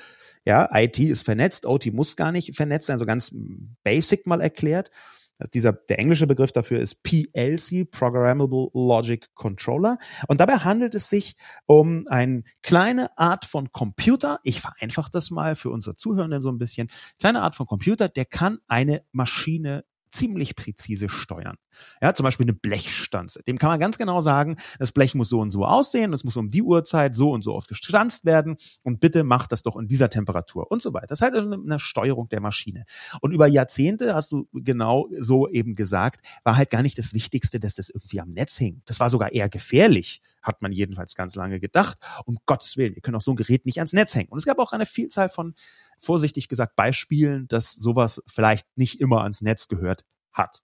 Ja, 0.45 0.69
IT 0.73 0.99
ist 0.99 1.25
vernetzt, 1.25 1.65
OT 1.67 1.93
muss 1.93 2.17
gar 2.17 2.33
nicht 2.33 2.55
vernetzt 2.55 2.89
sein, 2.89 2.99
so 2.99 3.07
ganz 3.07 3.35
basic 3.83 4.27
mal 4.27 4.41
erklärt. 4.41 4.91
Also 5.39 5.51
dieser, 5.53 5.73
der 5.73 5.99
englische 5.99 6.27
Begriff 6.27 6.53
dafür 6.53 6.81
ist 6.81 7.03
PLC, 7.03 7.91
Programmable 7.91 8.69
Logic 8.73 9.27
Controller. 9.35 9.99
Und 10.29 10.41
dabei 10.41 10.59
handelt 10.59 10.95
es 10.95 11.09
sich 11.09 11.35
um 11.67 12.05
eine 12.09 12.45
kleine 12.63 13.17
Art 13.19 13.45
von 13.45 13.73
Computer. 13.73 14.39
Ich 14.45 14.61
vereinfache 14.61 15.11
das 15.13 15.31
mal 15.31 15.57
für 15.57 15.71
unsere 15.71 15.97
Zuhörenden 15.97 16.43
so 16.43 16.51
ein 16.51 16.59
bisschen. 16.59 16.89
Kleine 17.19 17.43
Art 17.43 17.57
von 17.57 17.67
Computer, 17.67 18.09
der 18.09 18.25
kann 18.25 18.59
eine 18.69 19.03
Maschine 19.13 19.85
ziemlich 20.15 20.55
präzise 20.55 21.09
steuern. 21.09 21.57
Ja, 22.01 22.15
zum 22.15 22.25
Beispiel 22.25 22.47
eine 22.47 22.55
Blechstanze. 22.55 23.43
Dem 23.47 23.59
kann 23.59 23.69
man 23.69 23.81
ganz 23.81 23.99
genau 23.99 24.23
sagen, 24.23 24.57
das 24.79 24.93
Blech 24.93 25.15
muss 25.15 25.29
so 25.29 25.41
und 25.41 25.51
so 25.51 25.65
aussehen, 25.65 26.13
es 26.13 26.25
muss 26.25 26.37
um 26.37 26.49
die 26.49 26.63
Uhrzeit 26.63 27.17
so 27.17 27.33
und 27.33 27.43
so 27.43 27.55
oft 27.55 27.69
gestanzt 27.69 28.25
werden 28.25 28.57
und 28.85 29.01
bitte 29.01 29.25
macht 29.25 29.51
das 29.51 29.63
doch 29.63 29.77
in 29.77 29.89
dieser 29.89 30.09
Temperatur 30.09 30.71
und 30.71 30.83
so 30.83 30.95
weiter. 30.95 31.09
Das 31.09 31.21
ist 31.21 31.23
halt 31.23 31.35
eine 31.35 31.79
Steuerung 31.81 32.29
der 32.29 32.41
Maschine. 32.41 32.85
Und 33.21 33.33
über 33.33 33.49
Jahrzehnte, 33.49 34.15
hast 34.15 34.33
du 34.33 34.49
genau 34.53 35.09
so 35.19 35.49
eben 35.49 35.75
gesagt, 35.75 36.25
war 36.45 36.57
halt 36.57 36.71
gar 36.71 36.83
nicht 36.83 36.97
das 36.99 37.13
Wichtigste, 37.13 37.59
dass 37.59 37.75
das 37.75 37.91
irgendwie 37.91 38.21
am 38.21 38.31
Netz 38.31 38.57
hing. 38.57 38.83
Das 38.85 39.01
war 39.01 39.11
sogar 39.11 39.33
eher 39.33 39.49
gefährlich 39.49 40.21
hat 40.45 40.63
man 40.63 40.71
jedenfalls 40.71 41.17
ganz 41.17 41.35
lange 41.35 41.59
gedacht. 41.59 41.99
Um 42.27 42.39
Gottes 42.47 42.77
Willen, 42.77 42.95
wir 42.95 43.03
können 43.03 43.17
auch 43.17 43.23
so 43.23 43.33
ein 43.33 43.37
Gerät 43.37 43.67
nicht 43.67 43.79
ans 43.79 43.93
Netz 43.93 44.15
hängen. 44.15 44.29
Und 44.29 44.39
es 44.39 44.45
gab 44.45 44.59
auch 44.59 44.73
eine 44.73 44.87
Vielzahl 44.87 45.29
von 45.29 45.55
vorsichtig 45.99 46.49
gesagt 46.49 46.77
Beispielen, 46.77 47.49
dass 47.49 47.75
sowas 47.75 48.23
vielleicht 48.27 48.67
nicht 48.77 49.01
immer 49.01 49.23
ans 49.23 49.41
Netz 49.41 49.67
gehört 49.67 50.05
hat. 50.33 50.63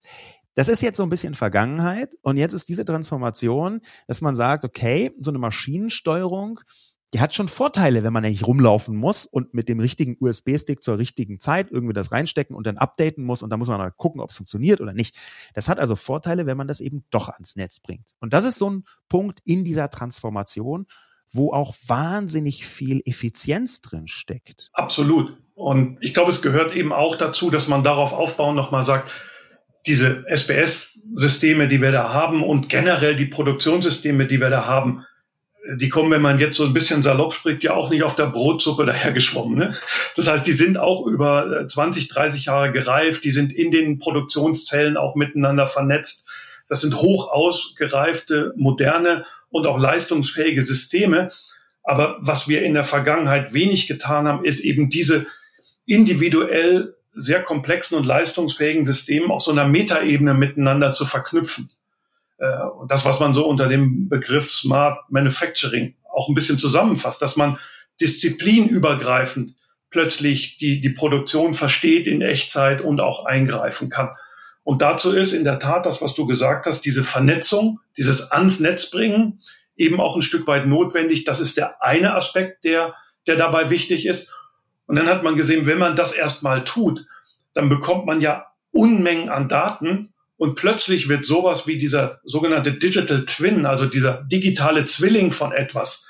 Das 0.54 0.68
ist 0.68 0.82
jetzt 0.82 0.96
so 0.96 1.04
ein 1.04 1.08
bisschen 1.08 1.34
Vergangenheit 1.34 2.16
und 2.22 2.36
jetzt 2.36 2.52
ist 2.52 2.68
diese 2.68 2.84
Transformation, 2.84 3.80
dass 4.08 4.20
man 4.20 4.34
sagt, 4.34 4.64
okay, 4.64 5.12
so 5.18 5.30
eine 5.30 5.38
Maschinensteuerung, 5.38 6.60
die 7.12 7.20
hat 7.20 7.34
schon 7.34 7.48
Vorteile, 7.48 8.04
wenn 8.04 8.12
man 8.12 8.22
nicht 8.22 8.46
rumlaufen 8.46 8.96
muss 8.96 9.26
und 9.26 9.52
mit 9.52 9.68
dem 9.68 9.80
richtigen 9.80 10.16
USB-Stick 10.20 10.82
zur 10.82 10.98
richtigen 10.98 11.40
Zeit 11.40 11.70
irgendwie 11.70 11.92
das 11.92 12.12
reinstecken 12.12 12.54
und 12.54 12.66
dann 12.66 12.78
updaten 12.78 13.24
muss 13.24 13.42
und 13.42 13.50
dann 13.50 13.58
muss 13.58 13.68
man 13.68 13.78
mal 13.78 13.90
gucken, 13.90 14.20
ob 14.20 14.30
es 14.30 14.36
funktioniert 14.36 14.80
oder 14.80 14.92
nicht. 14.92 15.16
Das 15.54 15.68
hat 15.68 15.80
also 15.80 15.96
Vorteile, 15.96 16.46
wenn 16.46 16.56
man 16.56 16.68
das 16.68 16.80
eben 16.80 17.04
doch 17.10 17.28
ans 17.28 17.56
Netz 17.56 17.80
bringt. 17.80 18.06
Und 18.20 18.32
das 18.32 18.44
ist 18.44 18.58
so 18.58 18.70
ein 18.70 18.84
Punkt 19.08 19.40
in 19.44 19.64
dieser 19.64 19.90
Transformation, 19.90 20.86
wo 21.32 21.52
auch 21.52 21.74
wahnsinnig 21.86 22.66
viel 22.66 23.02
Effizienz 23.04 23.80
drin 23.80 24.06
steckt. 24.06 24.70
Absolut. 24.72 25.36
Und 25.54 25.98
ich 26.00 26.14
glaube, 26.14 26.30
es 26.30 26.42
gehört 26.42 26.74
eben 26.74 26.92
auch 26.92 27.16
dazu, 27.16 27.50
dass 27.50 27.68
man 27.68 27.82
darauf 27.82 28.12
aufbauen 28.12 28.56
nochmal 28.56 28.84
sagt, 28.84 29.12
diese 29.86 30.24
SBS-Systeme, 30.28 31.66
die 31.66 31.80
wir 31.80 31.92
da 31.92 32.12
haben 32.12 32.42
und 32.42 32.68
generell 32.68 33.16
die 33.16 33.26
Produktionssysteme, 33.26 34.26
die 34.26 34.40
wir 34.40 34.50
da 34.50 34.66
haben, 34.66 35.04
die 35.76 35.88
kommen, 35.88 36.10
wenn 36.10 36.22
man 36.22 36.38
jetzt 36.38 36.56
so 36.56 36.64
ein 36.64 36.72
bisschen 36.72 37.02
salopp 37.02 37.34
spricht, 37.34 37.62
ja 37.62 37.74
auch 37.74 37.90
nicht 37.90 38.02
auf 38.02 38.16
der 38.16 38.26
Brotsuppe 38.26 38.86
dahergeschwommen. 38.86 39.58
Ne? 39.58 39.74
Das 40.16 40.26
heißt, 40.26 40.46
die 40.46 40.52
sind 40.52 40.78
auch 40.78 41.06
über 41.06 41.66
20, 41.68 42.04
äh, 42.04 42.14
30 42.14 42.44
Jahre 42.46 42.72
gereift, 42.72 43.24
die 43.24 43.30
sind 43.30 43.52
in 43.52 43.70
den 43.70 43.98
Produktionszellen 43.98 44.96
auch 44.96 45.14
miteinander 45.14 45.66
vernetzt. 45.66 46.26
Das 46.68 46.80
sind 46.80 46.96
hoch 46.96 47.30
ausgereifte, 47.30 48.52
moderne 48.56 49.24
und 49.50 49.66
auch 49.66 49.78
leistungsfähige 49.78 50.62
Systeme. 50.62 51.30
Aber 51.82 52.16
was 52.20 52.48
wir 52.48 52.62
in 52.62 52.74
der 52.74 52.84
Vergangenheit 52.84 53.52
wenig 53.52 53.86
getan 53.86 54.28
haben, 54.28 54.44
ist 54.44 54.60
eben 54.60 54.90
diese 54.90 55.26
individuell 55.86 56.94
sehr 57.12 57.42
komplexen 57.42 57.98
und 57.98 58.06
leistungsfähigen 58.06 58.84
Systemen 58.84 59.30
auf 59.30 59.42
so 59.42 59.50
einer 59.50 59.66
Metaebene 59.66 60.34
miteinander 60.34 60.92
zu 60.92 61.06
verknüpfen. 61.06 61.70
Äh, 62.40 62.46
das, 62.88 63.04
was 63.04 63.20
man 63.20 63.34
so 63.34 63.46
unter 63.46 63.68
dem 63.68 64.08
Begriff 64.08 64.50
Smart 64.50 64.98
Manufacturing 65.10 65.94
auch 66.10 66.28
ein 66.28 66.34
bisschen 66.34 66.58
zusammenfasst, 66.58 67.22
dass 67.22 67.36
man 67.36 67.58
disziplinübergreifend 68.00 69.54
plötzlich 69.90 70.56
die, 70.56 70.80
die 70.80 70.90
Produktion 70.90 71.54
versteht 71.54 72.06
in 72.06 72.22
Echtzeit 72.22 72.80
und 72.80 73.00
auch 73.00 73.26
eingreifen 73.26 73.90
kann. 73.90 74.10
Und 74.62 74.82
dazu 74.82 75.12
ist 75.12 75.32
in 75.32 75.44
der 75.44 75.58
Tat 75.58 75.84
das, 75.84 76.00
was 76.00 76.14
du 76.14 76.26
gesagt 76.26 76.66
hast, 76.66 76.82
diese 76.82 77.04
Vernetzung, 77.04 77.80
dieses 77.96 78.30
ans 78.30 78.60
Netz 78.60 78.90
bringen, 78.90 79.40
eben 79.76 80.00
auch 80.00 80.16
ein 80.16 80.22
Stück 80.22 80.46
weit 80.46 80.66
notwendig. 80.66 81.24
Das 81.24 81.40
ist 81.40 81.56
der 81.56 81.82
eine 81.82 82.14
Aspekt, 82.14 82.64
der, 82.64 82.94
der 83.26 83.36
dabei 83.36 83.70
wichtig 83.70 84.06
ist. 84.06 84.34
Und 84.86 84.96
dann 84.96 85.08
hat 85.08 85.22
man 85.22 85.36
gesehen, 85.36 85.66
wenn 85.66 85.78
man 85.78 85.96
das 85.96 86.12
erstmal 86.12 86.64
tut, 86.64 87.06
dann 87.52 87.68
bekommt 87.68 88.06
man 88.06 88.20
ja 88.20 88.46
Unmengen 88.72 89.28
an 89.28 89.48
Daten 89.48 90.12
und 90.40 90.54
plötzlich 90.54 91.10
wird 91.10 91.26
sowas 91.26 91.66
wie 91.66 91.76
dieser 91.76 92.18
sogenannte 92.24 92.72
Digital 92.72 93.26
Twin, 93.26 93.66
also 93.66 93.84
dieser 93.84 94.22
digitale 94.22 94.86
Zwilling 94.86 95.32
von 95.32 95.52
etwas, 95.52 96.06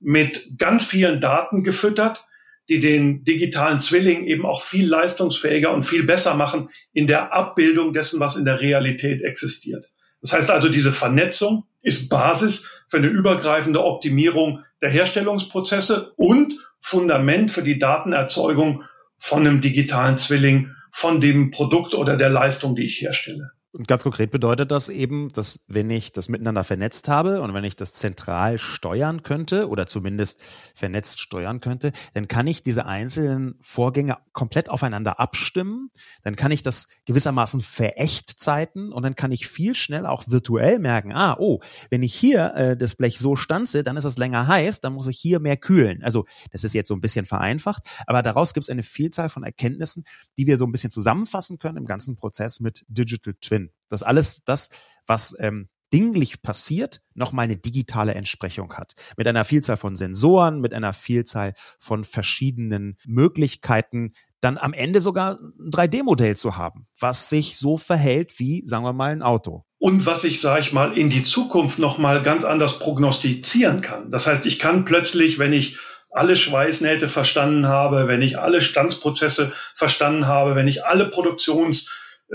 mit 0.00 0.56
ganz 0.56 0.86
vielen 0.86 1.20
Daten 1.20 1.62
gefüttert, 1.62 2.24
die 2.70 2.80
den 2.80 3.22
digitalen 3.22 3.78
Zwilling 3.78 4.24
eben 4.24 4.46
auch 4.46 4.62
viel 4.62 4.88
leistungsfähiger 4.88 5.74
und 5.74 5.82
viel 5.82 6.04
besser 6.04 6.32
machen 6.36 6.70
in 6.94 7.06
der 7.06 7.34
Abbildung 7.34 7.92
dessen, 7.92 8.18
was 8.18 8.36
in 8.36 8.46
der 8.46 8.62
Realität 8.62 9.20
existiert. 9.20 9.84
Das 10.22 10.32
heißt 10.32 10.50
also, 10.50 10.70
diese 10.70 10.92
Vernetzung 10.92 11.66
ist 11.82 12.08
Basis 12.08 12.70
für 12.88 12.96
eine 12.96 13.08
übergreifende 13.08 13.84
Optimierung 13.84 14.64
der 14.80 14.88
Herstellungsprozesse 14.88 16.14
und 16.16 16.54
Fundament 16.80 17.52
für 17.52 17.62
die 17.62 17.78
Datenerzeugung 17.78 18.84
von 19.18 19.40
einem 19.40 19.60
digitalen 19.60 20.16
Zwilling, 20.16 20.70
von 20.92 21.20
dem 21.20 21.50
Produkt 21.50 21.94
oder 21.94 22.16
der 22.16 22.30
Leistung, 22.30 22.74
die 22.74 22.86
ich 22.86 23.02
herstelle. 23.02 23.50
Und 23.76 23.86
ganz 23.88 24.04
konkret 24.04 24.30
bedeutet 24.30 24.70
das 24.70 24.88
eben, 24.88 25.28
dass 25.28 25.60
wenn 25.68 25.90
ich 25.90 26.10
das 26.10 26.30
miteinander 26.30 26.64
vernetzt 26.64 27.08
habe 27.08 27.42
und 27.42 27.52
wenn 27.52 27.64
ich 27.64 27.76
das 27.76 27.92
zentral 27.92 28.56
steuern 28.56 29.22
könnte 29.22 29.68
oder 29.68 29.86
zumindest 29.86 30.40
vernetzt 30.74 31.20
steuern 31.20 31.60
könnte, 31.60 31.92
dann 32.14 32.26
kann 32.26 32.46
ich 32.46 32.62
diese 32.62 32.86
einzelnen 32.86 33.56
Vorgänge 33.60 34.16
komplett 34.32 34.70
aufeinander 34.70 35.20
abstimmen. 35.20 35.90
Dann 36.22 36.36
kann 36.36 36.52
ich 36.52 36.62
das 36.62 36.88
gewissermaßen 37.04 37.60
verechtzeiten 37.60 38.92
und 38.92 39.02
dann 39.02 39.14
kann 39.14 39.30
ich 39.30 39.46
viel 39.46 39.74
schneller 39.74 40.10
auch 40.10 40.24
virtuell 40.26 40.78
merken, 40.78 41.12
ah, 41.12 41.36
oh, 41.38 41.60
wenn 41.90 42.02
ich 42.02 42.14
hier 42.14 42.54
äh, 42.54 42.76
das 42.78 42.94
Blech 42.94 43.18
so 43.18 43.36
stanze, 43.36 43.82
dann 43.82 43.98
ist 43.98 44.04
es 44.04 44.16
länger 44.16 44.46
heiß, 44.46 44.80
dann 44.80 44.94
muss 44.94 45.06
ich 45.06 45.18
hier 45.18 45.38
mehr 45.38 45.58
kühlen. 45.58 46.02
Also 46.02 46.24
das 46.50 46.64
ist 46.64 46.72
jetzt 46.72 46.88
so 46.88 46.94
ein 46.94 47.02
bisschen 47.02 47.26
vereinfacht, 47.26 47.82
aber 48.06 48.22
daraus 48.22 48.54
gibt 48.54 48.64
es 48.64 48.70
eine 48.70 48.82
Vielzahl 48.82 49.28
von 49.28 49.44
Erkenntnissen, 49.44 50.04
die 50.38 50.46
wir 50.46 50.56
so 50.56 50.64
ein 50.64 50.72
bisschen 50.72 50.90
zusammenfassen 50.90 51.58
können 51.58 51.76
im 51.76 51.84
ganzen 51.84 52.16
Prozess 52.16 52.60
mit 52.60 52.82
Digital 52.88 53.34
Twin. 53.42 53.65
Dass 53.88 54.02
alles 54.02 54.42
das, 54.44 54.70
was 55.06 55.36
ähm, 55.38 55.68
dinglich 55.92 56.42
passiert, 56.42 57.00
nochmal 57.14 57.44
eine 57.44 57.56
digitale 57.56 58.14
Entsprechung 58.14 58.74
hat. 58.74 58.94
Mit 59.16 59.26
einer 59.26 59.44
Vielzahl 59.44 59.76
von 59.76 59.96
Sensoren, 59.96 60.60
mit 60.60 60.74
einer 60.74 60.92
Vielzahl 60.92 61.54
von 61.78 62.04
verschiedenen 62.04 62.96
Möglichkeiten, 63.06 64.12
dann 64.40 64.58
am 64.58 64.72
Ende 64.72 65.00
sogar 65.00 65.38
ein 65.38 65.70
3D-Modell 65.70 66.36
zu 66.36 66.56
haben, 66.56 66.86
was 66.98 67.28
sich 67.28 67.56
so 67.56 67.76
verhält 67.76 68.38
wie, 68.38 68.62
sagen 68.66 68.84
wir 68.84 68.92
mal, 68.92 69.12
ein 69.12 69.22
Auto. 69.22 69.64
Und 69.78 70.06
was 70.06 70.24
ich, 70.24 70.40
sage 70.40 70.60
ich 70.60 70.72
mal, 70.72 70.96
in 70.96 71.10
die 71.10 71.24
Zukunft 71.24 71.78
nochmal 71.78 72.22
ganz 72.22 72.44
anders 72.44 72.78
prognostizieren 72.78 73.80
kann. 73.80 74.10
Das 74.10 74.26
heißt, 74.26 74.46
ich 74.46 74.58
kann 74.58 74.84
plötzlich, 74.84 75.38
wenn 75.38 75.52
ich 75.52 75.78
alle 76.10 76.36
Schweißnähte 76.36 77.08
verstanden 77.08 77.68
habe, 77.68 78.08
wenn 78.08 78.22
ich 78.22 78.38
alle 78.38 78.62
Standsprozesse 78.62 79.52
verstanden 79.74 80.26
habe, 80.26 80.54
wenn 80.54 80.68
ich 80.68 80.84
alle 80.84 81.08
Produktions- 81.08 81.90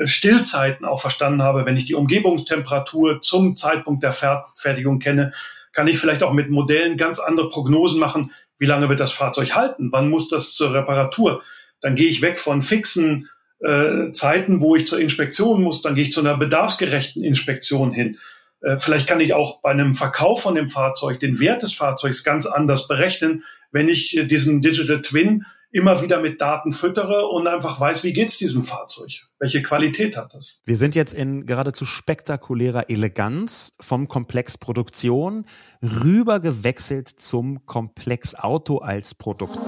Stillzeiten 0.06 0.86
auch 0.86 1.02
verstanden 1.02 1.42
habe, 1.42 1.66
wenn 1.66 1.78
ich 1.78 1.86
die 1.86 1.96
Umgebungstemperatur 1.96 3.22
zum 3.22 3.56
Zeitpunkt 3.56 4.04
der 4.04 4.14
Fertigung 4.14 5.00
kenne, 5.00 5.34
kann 5.74 5.88
ich 5.88 6.00
vielleicht 6.00 6.24
auch 6.24 6.34
mit 6.34 6.50
Modellen 6.50 6.98
ganz 6.98 7.20
andere 7.20 7.50
Prognosen 7.50 8.00
machen. 8.00 8.32
Wie 8.58 8.66
lange 8.66 8.90
wird 8.90 9.00
das 9.00 9.12
Fahrzeug 9.12 9.56
halten? 9.56 9.92
Wann 9.92 10.10
muss 10.10 10.30
das 10.30 10.54
zur 10.54 10.74
Reparatur? 10.74 11.44
Dann 11.82 11.96
gehe 11.96 12.10
ich 12.10 12.22
weg 12.22 12.40
von 12.40 12.62
fixen 12.62 13.30
äh, 13.60 14.12
Zeiten, 14.12 14.62
wo 14.62 14.76
ich 14.76 14.88
zur 14.88 15.00
Inspektion 15.00 15.62
muss. 15.62 15.82
Dann 15.82 15.96
gehe 15.96 16.04
ich 16.04 16.12
zu 16.12 16.20
einer 16.20 16.38
bedarfsgerechten 16.38 17.24
Inspektion 17.24 17.92
hin. 17.92 18.18
Äh, 18.62 18.78
vielleicht 18.78 19.08
kann 19.08 19.20
ich 19.20 19.34
auch 19.34 19.62
bei 19.62 19.72
einem 19.72 19.94
Verkauf 19.94 20.42
von 20.42 20.56
dem 20.56 20.70
Fahrzeug 20.70 21.20
den 21.20 21.40
Wert 21.40 21.64
des 21.64 21.74
Fahrzeugs 21.74 22.24
ganz 22.24 22.46
anders 22.46 22.88
berechnen, 22.88 23.44
wenn 23.72 23.88
ich 23.88 24.16
äh, 24.18 24.26
diesen 24.26 24.62
Digital 24.62 25.02
Twin 25.02 25.46
immer 25.72 26.02
wieder 26.02 26.20
mit 26.20 26.42
Daten 26.42 26.74
füttere 26.74 27.28
und 27.28 27.48
einfach 27.48 27.80
weiß, 27.80 28.04
wie 28.04 28.14
geht's 28.14 28.38
diesem 28.38 28.64
Fahrzeug? 28.64 29.28
Welche 29.40 29.64
Qualität 29.64 30.18
hat 30.18 30.34
das? 30.34 30.62
Wir 30.66 30.76
sind 30.76 30.96
jetzt 30.96 31.14
in 31.14 31.46
geradezu 31.46 31.86
spektakulärer 31.86 32.90
Eleganz 32.90 33.76
vom 33.80 34.08
Komplex 34.08 34.58
Produktion 34.58 35.46
rüber 35.82 36.40
gewechselt 36.40 37.08
zum 37.08 37.66
Komplex 37.66 38.36
Auto 38.36 38.80
als 38.80 39.16
Produkt. 39.16 39.60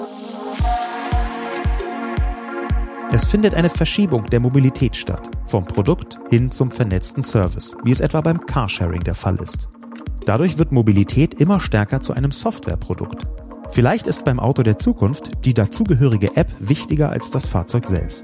Es 3.12 3.26
findet 3.26 3.54
eine 3.54 3.70
Verschiebung 3.70 4.26
der 4.26 4.40
Mobilität 4.40 4.96
statt, 4.96 5.30
vom 5.46 5.66
Produkt 5.66 6.18
hin 6.32 6.52
zum 6.52 6.72
vernetzten 6.72 7.24
Service, 7.24 7.78
wie 7.84 7.92
es 7.92 8.02
etwa 8.02 8.22
beim 8.22 8.40
Carsharing 8.40 9.02
der 9.02 9.14
Fall 9.14 9.36
ist. 9.36 9.70
Dadurch 10.26 10.58
wird 10.58 10.72
Mobilität 10.72 11.36
immer 11.36 11.60
stärker 11.60 12.02
zu 12.02 12.14
einem 12.14 12.32
Softwareprodukt. 12.32 13.28
Vielleicht 13.74 14.06
ist 14.06 14.24
beim 14.24 14.40
Auto 14.40 14.62
der 14.62 14.78
Zukunft 14.78 15.32
die 15.46 15.56
dazugehörige 15.56 16.36
App 16.36 16.48
wichtiger 16.60 17.10
als 17.10 17.32
das 17.32 17.48
Fahrzeug 17.48 17.88
selbst. 17.88 18.24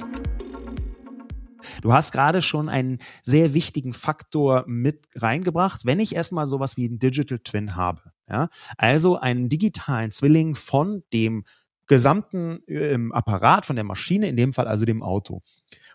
Du 1.81 1.91
hast 1.91 2.11
gerade 2.11 2.43
schon 2.43 2.69
einen 2.69 2.99
sehr 3.23 3.55
wichtigen 3.55 3.93
Faktor 3.93 4.63
mit 4.67 5.07
reingebracht, 5.15 5.87
wenn 5.87 5.99
ich 5.99 6.13
erstmal 6.13 6.45
sowas 6.45 6.77
wie 6.77 6.85
einen 6.85 6.99
Digital 6.99 7.39
Twin 7.39 7.75
habe. 7.75 8.11
Ja? 8.29 8.49
Also 8.77 9.17
einen 9.17 9.49
digitalen 9.49 10.11
Zwilling 10.11 10.53
von 10.53 11.01
dem 11.13 11.45
gesamten 11.87 12.59
äh, 12.67 12.99
Apparat, 13.09 13.65
von 13.65 13.75
der 13.75 13.85
Maschine, 13.85 14.27
in 14.29 14.37
dem 14.37 14.53
Fall 14.53 14.67
also 14.67 14.85
dem 14.85 15.01
Auto. 15.01 15.41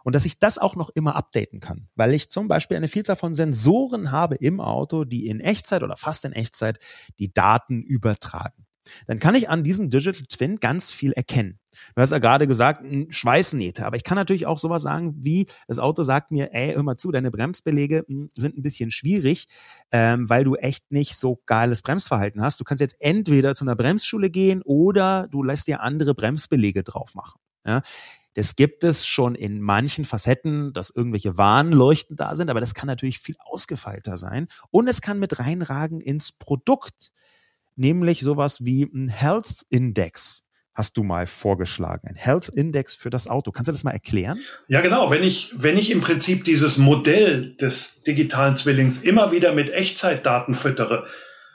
Und 0.02 0.16
dass 0.16 0.26
ich 0.26 0.40
das 0.40 0.58
auch 0.58 0.74
noch 0.74 0.90
immer 0.96 1.14
updaten 1.14 1.60
kann, 1.60 1.86
weil 1.94 2.12
ich 2.12 2.28
zum 2.28 2.48
Beispiel 2.48 2.76
eine 2.76 2.88
Vielzahl 2.88 3.14
von 3.14 3.36
Sensoren 3.36 4.10
habe 4.10 4.34
im 4.34 4.60
Auto, 4.60 5.04
die 5.04 5.28
in 5.28 5.38
Echtzeit 5.38 5.84
oder 5.84 5.96
fast 5.96 6.24
in 6.24 6.32
Echtzeit 6.32 6.80
die 7.20 7.32
Daten 7.32 7.84
übertragen 7.84 8.63
dann 9.06 9.18
kann 9.18 9.34
ich 9.34 9.48
an 9.48 9.64
diesem 9.64 9.90
Digital 9.90 10.26
Twin 10.28 10.60
ganz 10.60 10.92
viel 10.92 11.12
erkennen. 11.12 11.58
Du 11.94 12.02
hast 12.02 12.12
ja 12.12 12.18
gerade 12.18 12.46
gesagt, 12.46 12.84
Schweißnähte, 13.08 13.84
aber 13.84 13.96
ich 13.96 14.04
kann 14.04 14.16
natürlich 14.16 14.46
auch 14.46 14.58
sowas 14.58 14.82
sagen, 14.82 15.14
wie 15.18 15.46
das 15.66 15.78
Auto 15.78 16.02
sagt 16.02 16.30
mir, 16.30 16.52
ey, 16.52 16.74
hör 16.74 16.82
mal 16.82 16.96
zu, 16.96 17.10
deine 17.10 17.30
Bremsbeläge 17.30 18.04
hm, 18.06 18.28
sind 18.32 18.56
ein 18.56 18.62
bisschen 18.62 18.90
schwierig, 18.90 19.46
ähm, 19.90 20.28
weil 20.28 20.44
du 20.44 20.54
echt 20.54 20.90
nicht 20.90 21.16
so 21.16 21.40
geiles 21.46 21.82
Bremsverhalten 21.82 22.42
hast. 22.42 22.60
Du 22.60 22.64
kannst 22.64 22.80
jetzt 22.80 22.96
entweder 23.00 23.54
zu 23.54 23.64
einer 23.64 23.76
Bremsschule 23.76 24.30
gehen 24.30 24.62
oder 24.64 25.28
du 25.30 25.42
lässt 25.42 25.66
dir 25.66 25.80
andere 25.80 26.14
Bremsbeläge 26.14 26.82
drauf 26.84 27.14
machen. 27.14 27.40
Ja? 27.66 27.82
Das 28.34 28.56
gibt 28.56 28.82
es 28.82 29.06
schon 29.06 29.36
in 29.36 29.60
manchen 29.60 30.04
Facetten, 30.04 30.72
dass 30.72 30.90
irgendwelche 30.90 31.38
Warnleuchten 31.38 32.16
da 32.16 32.34
sind, 32.34 32.50
aber 32.50 32.60
das 32.60 32.74
kann 32.74 32.88
natürlich 32.88 33.20
viel 33.20 33.36
ausgefeilter 33.38 34.16
sein. 34.16 34.48
Und 34.70 34.88
es 34.88 35.00
kann 35.00 35.20
mit 35.20 35.38
reinragen 35.38 36.00
ins 36.00 36.32
Produkt 36.32 37.12
nämlich 37.76 38.20
sowas 38.20 38.64
wie 38.64 38.84
ein 38.84 39.08
Health 39.08 39.64
Index 39.70 40.42
hast 40.74 40.96
du 40.96 41.04
mal 41.04 41.26
vorgeschlagen, 41.26 42.08
ein 42.08 42.16
Health 42.16 42.48
Index 42.48 42.94
für 42.94 43.10
das 43.10 43.28
Auto. 43.28 43.52
Kannst 43.52 43.68
du 43.68 43.72
das 43.72 43.84
mal 43.84 43.92
erklären? 43.92 44.40
Ja, 44.66 44.80
genau. 44.80 45.10
Wenn 45.10 45.22
ich, 45.22 45.52
wenn 45.54 45.78
ich 45.78 45.90
im 45.90 46.00
Prinzip 46.00 46.44
dieses 46.44 46.78
Modell 46.78 47.54
des 47.54 48.02
digitalen 48.02 48.56
Zwillings 48.56 49.02
immer 49.02 49.30
wieder 49.30 49.54
mit 49.54 49.72
Echtzeitdaten 49.72 50.54
füttere, 50.54 51.04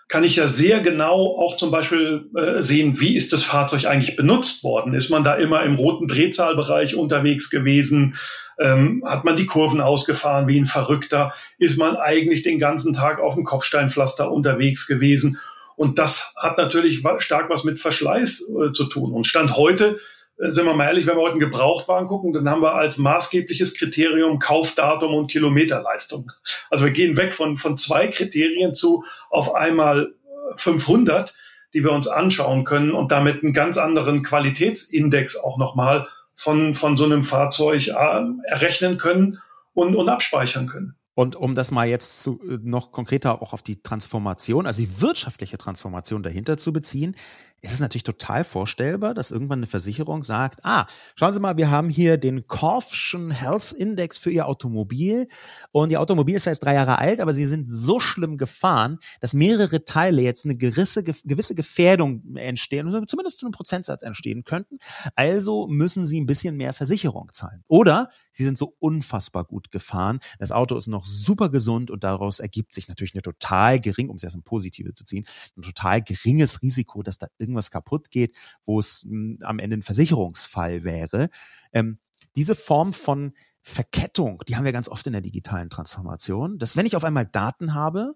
kann 0.08 0.24
ich 0.24 0.38
ja 0.38 0.48
sehr 0.48 0.80
genau 0.80 1.38
auch 1.38 1.56
zum 1.58 1.70
Beispiel 1.70 2.30
äh, 2.36 2.64
sehen, 2.64 3.00
wie 3.00 3.16
ist 3.16 3.32
das 3.32 3.44
Fahrzeug 3.44 3.86
eigentlich 3.86 4.16
benutzt 4.16 4.64
worden? 4.64 4.94
Ist 4.94 5.10
man 5.10 5.24
da 5.24 5.36
immer 5.36 5.64
im 5.64 5.76
roten 5.76 6.08
Drehzahlbereich 6.08 6.96
unterwegs 6.96 7.50
gewesen? 7.50 8.16
Ähm, 8.58 9.04
hat 9.06 9.24
man 9.24 9.36
die 9.36 9.46
Kurven 9.46 9.82
ausgefahren 9.82 10.48
wie 10.48 10.60
ein 10.60 10.66
Verrückter? 10.66 11.34
Ist 11.60 11.78
man 11.78 11.96
eigentlich 11.96 12.42
den 12.42 12.58
ganzen 12.58 12.94
Tag 12.94 13.20
auf 13.20 13.36
dem 13.36 13.44
Kopfsteinpflaster 13.44 14.32
unterwegs 14.32 14.88
gewesen? 14.88 15.38
Und 15.80 15.98
das 15.98 16.34
hat 16.36 16.58
natürlich 16.58 17.02
stark 17.20 17.50
was 17.50 17.64
mit 17.64 17.80
Verschleiß 17.80 18.50
äh, 18.50 18.74
zu 18.74 18.84
tun. 18.84 19.14
Und 19.14 19.26
Stand 19.26 19.56
heute, 19.56 19.98
äh, 20.38 20.50
sind 20.50 20.66
wir 20.66 20.74
mal 20.74 20.88
ehrlich, 20.88 21.08
wenn 21.08 21.16
wir 21.16 21.22
heute 21.22 21.32
einen 21.32 21.40
Gebrauchtwagen 21.40 22.06
gucken, 22.06 22.34
dann 22.34 22.50
haben 22.50 22.62
wir 22.62 22.76
als 22.76 22.98
maßgebliches 22.98 23.76
Kriterium 23.76 24.40
Kaufdatum 24.40 25.14
und 25.14 25.32
Kilometerleistung. 25.32 26.34
Also 26.70 26.84
wir 26.84 26.92
gehen 26.92 27.16
weg 27.16 27.32
von, 27.32 27.56
von 27.56 27.78
zwei 27.78 28.10
Kriterien 28.10 28.74
zu 28.74 29.06
auf 29.30 29.56
einmal 29.56 30.16
500, 30.58 31.30
äh, 31.30 31.34
die 31.74 31.82
wir 31.86 31.94
uns 31.94 32.10
anschauen 32.10 32.66
können 32.66 32.92
und 32.92 33.14
damit 33.14 33.42
einen 33.42 33.54
ganz 33.54 33.78
anderen 33.78 34.22
Qualitätsindex 34.22 35.38
auch 35.38 35.58
nochmal 35.58 36.10
von, 36.36 36.76
von 36.76 36.98
so 36.98 37.06
einem 37.06 37.24
Fahrzeug 37.24 37.88
äh, 37.88 38.22
errechnen 38.50 38.98
können 38.98 39.40
und, 39.74 39.96
und 39.96 40.10
abspeichern 40.10 40.68
können. 40.68 40.99
Und 41.20 41.36
um 41.36 41.54
das 41.54 41.72
mal 41.72 41.86
jetzt 41.86 42.22
zu, 42.22 42.40
äh, 42.50 42.60
noch 42.64 42.94
konkreter 42.94 43.42
auch 43.42 43.52
auf 43.52 43.62
die 43.62 43.84
Transformation, 43.84 44.66
also 44.66 44.82
die 44.82 45.02
wirtschaftliche 45.02 45.58
Transformation 45.58 46.24
dahinter 46.24 46.58
zu 46.58 46.72
beziehen, 46.72 47.14
ist 47.62 47.74
es 47.74 47.80
natürlich 47.80 48.04
total 48.04 48.44
vorstellbar, 48.44 49.14
dass 49.14 49.32
irgendwann 49.32 49.60
eine 49.60 49.68
Versicherung 49.68 50.24
sagt, 50.24 50.64
ah, 50.64 50.88
schauen 51.16 51.34
Sie 51.34 51.40
mal, 51.40 51.58
wir 51.58 51.70
haben 51.70 51.90
hier 51.90 52.18
den 52.18 52.48
Korfschen 52.48 53.32
Health 53.32 53.72
Index 53.72 54.18
für 54.18 54.32
Ihr 54.32 54.48
Automobil 54.48 55.28
und 55.72 55.92
Ihr 55.92 56.02
Automobil 56.02 56.36
ist 56.36 56.46
jetzt 56.46 56.64
drei 56.64 56.74
Jahre 56.74 56.98
alt, 56.98 57.20
aber 57.20 57.34
Sie 57.34 57.46
sind 57.46 57.70
so 57.70 58.00
schlimm 58.00 58.38
gefahren, 58.38 59.00
dass 59.20 59.34
mehrere 59.34 59.84
Teile 59.86 60.22
jetzt 60.22 60.46
eine 60.46 60.56
gewisse, 60.56 61.04
gewisse 61.04 61.56
Gefährdung 61.56 62.36
entstehen, 62.36 62.88
oder 62.88 63.06
zumindest 63.08 63.40
zu 63.40 63.46
einem 63.46 63.54
Prozentsatz 63.54 64.02
entstehen 64.04 64.44
könnten. 64.44 64.80
Also 65.16 65.68
müssen 65.68 66.06
Sie 66.06 66.20
ein 66.20 66.26
bisschen 66.26 66.56
mehr 66.56 66.74
Versicherung 66.74 67.30
zahlen. 67.34 67.64
Oder 67.68 68.10
Sie 68.32 68.46
sind 68.46 68.58
so 68.58 68.76
unfassbar 68.80 69.46
gut 69.46 69.72
gefahren, 69.72 70.20
das 70.38 70.52
Auto 70.52 70.78
ist 70.78 70.88
noch 70.88 71.06
super 71.06 71.50
gesund 71.50 71.92
und 71.92 72.04
daraus 72.04 72.40
ergibt 72.40 72.74
sich 72.74 72.88
natürlich 72.88 73.14
eine 73.16 73.22
total 73.22 73.80
gering, 73.80 74.10
um 74.10 74.16
es 74.16 74.24
erst 74.24 74.36
im 74.36 74.44
Positive 74.44 74.94
zu 74.94 75.04
ziehen, 75.04 75.26
ein 75.58 75.62
total 75.62 76.02
geringes 76.02 76.62
Risiko, 76.62 77.04
dass 77.04 77.18
da 77.18 77.28
irgendwas 77.50 77.72
kaputt 77.72 78.12
geht, 78.12 78.38
wo 78.64 78.80
es 78.80 79.04
hm, 79.08 79.38
am 79.42 79.60
Ende 79.60 79.78
ein 79.78 79.82
Versicherungsfall 79.82 80.84
wäre. 80.84 81.30
Ähm, 81.74 82.00
diese 82.36 82.56
Form 82.56 82.94
von 82.94 83.34
Verkettung, 83.62 84.42
die 84.48 84.56
haben 84.56 84.66
wir 84.66 84.72
ganz 84.72 84.90
oft 84.90 85.06
in 85.08 85.14
der 85.14 85.22
digitalen 85.22 85.70
Transformation, 85.70 86.58
dass 86.58 86.78
wenn 86.78 86.86
ich 86.86 86.96
auf 86.96 87.04
einmal 87.04 87.26
Daten 87.26 87.74
habe, 87.74 88.16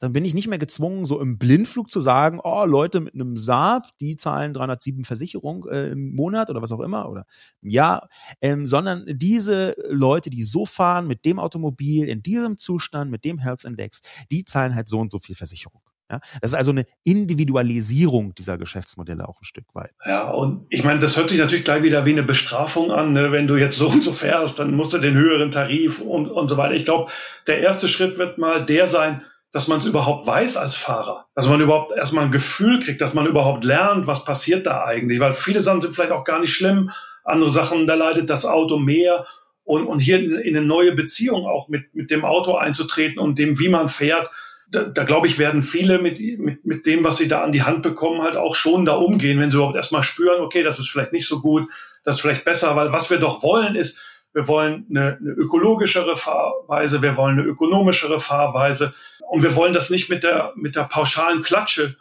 dann 0.00 0.14
bin 0.14 0.24
ich 0.24 0.32
nicht 0.32 0.48
mehr 0.48 0.58
gezwungen, 0.58 1.04
so 1.04 1.20
im 1.20 1.38
Blindflug 1.38 1.90
zu 1.90 2.00
sagen, 2.00 2.40
oh, 2.42 2.64
Leute 2.64 3.00
mit 3.00 3.14
einem 3.14 3.36
Saab, 3.36 3.86
die 3.98 4.16
zahlen 4.16 4.54
307 4.54 5.04
Versicherung 5.04 5.66
äh, 5.68 5.90
im 5.90 6.14
Monat 6.14 6.48
oder 6.48 6.62
was 6.62 6.72
auch 6.72 6.80
immer 6.80 7.08
oder 7.10 7.26
im 7.60 7.68
Jahr, 7.68 8.08
ähm, 8.40 8.66
sondern 8.66 9.04
diese 9.06 9.76
Leute, 9.90 10.30
die 10.30 10.42
so 10.42 10.64
fahren 10.64 11.06
mit 11.06 11.26
dem 11.26 11.38
Automobil 11.38 12.08
in 12.08 12.22
diesem 12.22 12.56
Zustand, 12.56 13.10
mit 13.10 13.26
dem 13.26 13.38
Health 13.38 13.64
Index, 13.64 14.00
die 14.32 14.44
zahlen 14.46 14.74
halt 14.74 14.88
so 14.88 14.98
und 14.98 15.12
so 15.12 15.18
viel 15.18 15.36
Versicherung. 15.36 15.82
Ja, 16.10 16.18
das 16.40 16.50
ist 16.50 16.54
also 16.56 16.72
eine 16.72 16.84
Individualisierung 17.04 18.34
dieser 18.34 18.58
Geschäftsmodelle 18.58 19.28
auch 19.28 19.40
ein 19.40 19.44
Stück 19.44 19.66
weit. 19.74 19.92
Ja, 20.04 20.28
und 20.30 20.66
ich 20.68 20.82
meine, 20.82 20.98
das 20.98 21.16
hört 21.16 21.30
sich 21.30 21.38
natürlich 21.38 21.64
gleich 21.64 21.84
wieder 21.84 22.04
wie 22.04 22.10
eine 22.10 22.24
Bestrafung 22.24 22.90
an. 22.90 23.12
Ne? 23.12 23.30
Wenn 23.30 23.46
du 23.46 23.56
jetzt 23.56 23.78
so 23.78 23.88
und 23.88 24.02
so 24.02 24.12
fährst, 24.12 24.58
dann 24.58 24.74
musst 24.74 24.92
du 24.92 24.98
den 24.98 25.14
höheren 25.14 25.52
Tarif 25.52 26.00
und, 26.00 26.28
und 26.28 26.48
so 26.48 26.56
weiter. 26.56 26.74
Ich 26.74 26.84
glaube, 26.84 27.10
der 27.46 27.60
erste 27.60 27.86
Schritt 27.86 28.18
wird 28.18 28.38
mal 28.38 28.66
der 28.66 28.88
sein, 28.88 29.22
dass 29.52 29.68
man 29.68 29.78
es 29.78 29.86
überhaupt 29.86 30.26
weiß 30.26 30.56
als 30.56 30.74
Fahrer. 30.74 31.26
Dass 31.34 31.48
man 31.48 31.60
überhaupt 31.60 31.92
erstmal 31.92 32.24
ein 32.24 32.32
Gefühl 32.32 32.80
kriegt, 32.80 33.00
dass 33.00 33.14
man 33.14 33.26
überhaupt 33.26 33.64
lernt, 33.64 34.08
was 34.08 34.24
passiert 34.24 34.66
da 34.66 34.84
eigentlich. 34.84 35.20
Weil 35.20 35.34
viele 35.34 35.60
Sachen 35.60 35.80
sind 35.80 35.94
vielleicht 35.94 36.12
auch 36.12 36.24
gar 36.24 36.40
nicht 36.40 36.52
schlimm. 36.52 36.90
Andere 37.24 37.50
Sachen, 37.50 37.86
da 37.86 37.94
leidet 37.94 38.30
das 38.30 38.44
Auto 38.44 38.78
mehr. 38.78 39.26
Und, 39.62 39.86
und 39.86 40.00
hier 40.00 40.18
in, 40.18 40.32
in 40.32 40.56
eine 40.56 40.66
neue 40.66 40.92
Beziehung 40.92 41.46
auch 41.46 41.68
mit, 41.68 41.94
mit 41.94 42.10
dem 42.10 42.24
Auto 42.24 42.56
einzutreten 42.56 43.20
und 43.20 43.38
dem, 43.38 43.60
wie 43.60 43.68
man 43.68 43.88
fährt, 43.88 44.28
da, 44.70 44.84
da 44.84 45.04
glaube 45.04 45.26
ich, 45.26 45.38
werden 45.38 45.62
viele 45.62 45.98
mit, 45.98 46.20
mit, 46.38 46.64
mit 46.64 46.86
dem, 46.86 47.04
was 47.04 47.16
sie 47.16 47.28
da 47.28 47.42
an 47.42 47.52
die 47.52 47.62
Hand 47.62 47.82
bekommen, 47.82 48.22
halt 48.22 48.36
auch 48.36 48.54
schon 48.54 48.84
da 48.84 48.94
umgehen, 48.94 49.40
wenn 49.40 49.50
sie 49.50 49.56
überhaupt 49.56 49.76
erstmal 49.76 50.02
spüren, 50.02 50.40
okay, 50.40 50.62
das 50.62 50.78
ist 50.78 50.88
vielleicht 50.88 51.12
nicht 51.12 51.26
so 51.26 51.40
gut, 51.40 51.68
das 52.04 52.16
ist 52.16 52.22
vielleicht 52.22 52.44
besser, 52.44 52.76
weil 52.76 52.92
was 52.92 53.10
wir 53.10 53.18
doch 53.18 53.42
wollen 53.42 53.74
ist, 53.74 54.00
wir 54.32 54.46
wollen 54.46 54.86
eine, 54.88 55.18
eine 55.20 55.30
ökologischere 55.30 56.16
Fahrweise, 56.16 57.02
wir 57.02 57.16
wollen 57.16 57.38
eine 57.38 57.48
ökonomischere 57.48 58.20
Fahrweise 58.20 58.94
und 59.28 59.42
wir 59.42 59.56
wollen 59.56 59.72
das 59.72 59.90
nicht 59.90 60.08
mit 60.08 60.22
der, 60.22 60.52
mit 60.54 60.76
der 60.76 60.84
pauschalen 60.84 61.42
Klatsche 61.42 61.96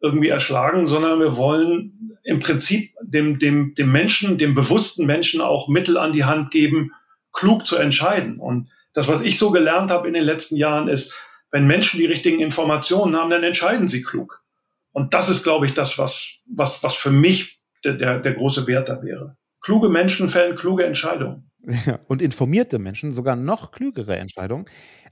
irgendwie 0.00 0.28
erschlagen, 0.28 0.86
sondern 0.86 1.20
wir 1.20 1.36
wollen 1.36 2.18
im 2.22 2.38
Prinzip 2.38 2.94
dem, 3.02 3.38
dem, 3.38 3.74
dem 3.74 3.92
Menschen, 3.92 4.38
dem 4.38 4.54
bewussten 4.54 5.04
Menschen 5.04 5.42
auch 5.42 5.68
Mittel 5.68 5.98
an 5.98 6.12
die 6.12 6.24
Hand 6.24 6.50
geben, 6.50 6.92
klug 7.32 7.66
zu 7.66 7.76
entscheiden. 7.76 8.38
Und 8.38 8.68
das, 8.94 9.08
was 9.08 9.20
ich 9.20 9.38
so 9.38 9.50
gelernt 9.50 9.90
habe 9.90 10.08
in 10.08 10.14
den 10.14 10.24
letzten 10.24 10.56
Jahren, 10.56 10.88
ist, 10.88 11.12
wenn 11.54 11.68
Menschen 11.68 12.00
die 12.00 12.06
richtigen 12.06 12.40
Informationen 12.40 13.14
haben, 13.14 13.30
dann 13.30 13.44
entscheiden 13.44 13.86
sie 13.86 14.02
klug. 14.02 14.42
Und 14.90 15.14
das 15.14 15.28
ist, 15.28 15.44
glaube 15.44 15.66
ich, 15.66 15.72
das, 15.72 15.98
was, 15.98 16.40
was, 16.46 16.82
was 16.82 16.96
für 16.96 17.12
mich 17.12 17.62
der, 17.84 17.92
der, 17.92 18.18
der 18.18 18.34
große 18.34 18.66
Wert 18.66 18.88
da 18.88 19.00
wäre. 19.04 19.36
Kluge 19.60 19.88
Menschen 19.88 20.28
fällen 20.28 20.56
kluge 20.56 20.84
Entscheidungen. 20.84 21.50
Ja, 21.86 21.98
und 22.08 22.20
informierte 22.20 22.78
Menschen 22.78 23.12
sogar 23.12 23.36
noch 23.36 23.70
klügere 23.70 24.16
Entscheidungen. 24.18 24.66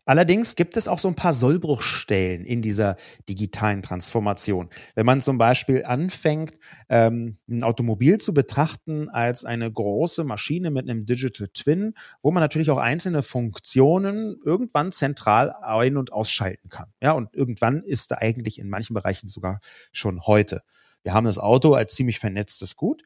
Allerdings 0.05 0.57
gibt 0.57 0.77
es 0.77 0.89
auch 0.89 0.99
so 0.99 1.07
ein 1.07 1.15
paar 1.15 1.33
Sollbruchstellen 1.33 2.45
in 2.45 2.61
dieser 2.61 2.97
digitalen 3.29 3.83
Transformation. 3.83 4.69
Wenn 4.97 5.07
man 5.07 5.21
zum 5.21 5.39
Beispiel 5.39 5.85
anfängt, 5.85 6.59
ähm, 6.89 7.39
ein 7.49 7.63
Automobil 7.63 8.19
zu 8.19 8.35
betrachten 8.35 9.09
als 9.09 9.45
eine 9.45 9.71
große 9.71 10.25
Maschine 10.25 10.73
mit 10.73 10.89
einem 10.91 11.07
Digital 11.07 11.49
Twin, 11.55 11.95
wo 12.21 12.33
man 12.33 12.41
natürlich 12.41 12.71
auch 12.71 12.79
einzelne 12.79 13.23
Funktionen 13.23 14.37
irgendwann 14.45 14.91
zentral 14.91 15.53
ein- 15.53 15.97
und 15.97 16.13
ausschalten 16.13 16.69
kann. 16.69 16.93
Ja, 17.01 17.13
und 17.13 17.33
irgendwann 17.35 17.85
ist 17.85 18.11
da 18.11 18.17
eigentlich 18.17 18.59
in 18.59 18.69
manchen 18.69 18.95
Bereichen 18.95 19.29
sogar 19.29 19.61
schon 19.93 20.27
heute. 20.27 20.63
Wir 21.05 21.15
haben 21.15 21.27
das 21.27 21.39
Auto 21.39 21.75
als 21.75 21.95
ziemlich 21.95 22.19
vernetztes 22.19 22.75
Gut. 22.75 23.03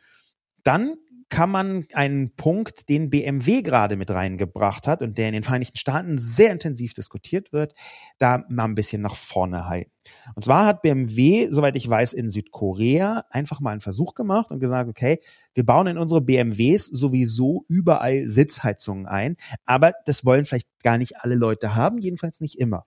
Dann 0.63 0.97
kann 1.29 1.51
man 1.51 1.87
einen 1.93 2.35
Punkt, 2.37 2.89
den 2.89 3.11
BMW 3.11 3.62
gerade 3.62 3.97
mit 3.97 4.11
reingebracht 4.11 4.87
hat 4.87 5.03
und 5.03 5.19
der 5.19 5.29
in 5.29 5.35
den 5.35 5.43
Vereinigten 5.43 5.77
Staaten 5.77 6.19
sehr 6.19 6.53
intensiv 6.53 6.95
diskutiert 6.95 7.53
wird, 7.53 7.75
da 8.19 8.45
mal 8.49 8.65
ein 8.65 8.77
bisschen 8.77 9.03
nach 9.03 9.17
vorne 9.17 9.69
halten. 9.69 9.91
Und 10.37 10.45
zwar 10.45 10.67
hat 10.67 10.83
BMW, 10.83 11.49
soweit 11.51 11.75
ich 11.75 11.89
weiß, 11.89 12.12
in 12.12 12.31
Südkorea 12.31 13.25
einfach 13.31 13.61
mal 13.61 13.73
einen 13.73 13.81
Versuch 13.81 14.15
gemacht 14.15 14.53
und 14.53 14.61
gesagt, 14.61 14.89
okay, 14.89 15.21
wir 15.55 15.67
bauen 15.67 15.89
in 15.89 15.99
unsere 15.99 16.21
BMWs 16.21 16.87
sowieso 16.87 17.65
überall 17.69 18.25
Sitzheizungen 18.25 19.07
ein, 19.07 19.37
aber 19.65 19.93
das 20.05 20.25
wollen 20.25 20.45
vielleicht 20.45 20.69
gar 20.83 20.99
nicht 20.99 21.17
alle 21.19 21.35
Leute 21.35 21.75
haben, 21.75 21.99
jedenfalls 21.99 22.41
nicht 22.41 22.59
immer. 22.61 22.87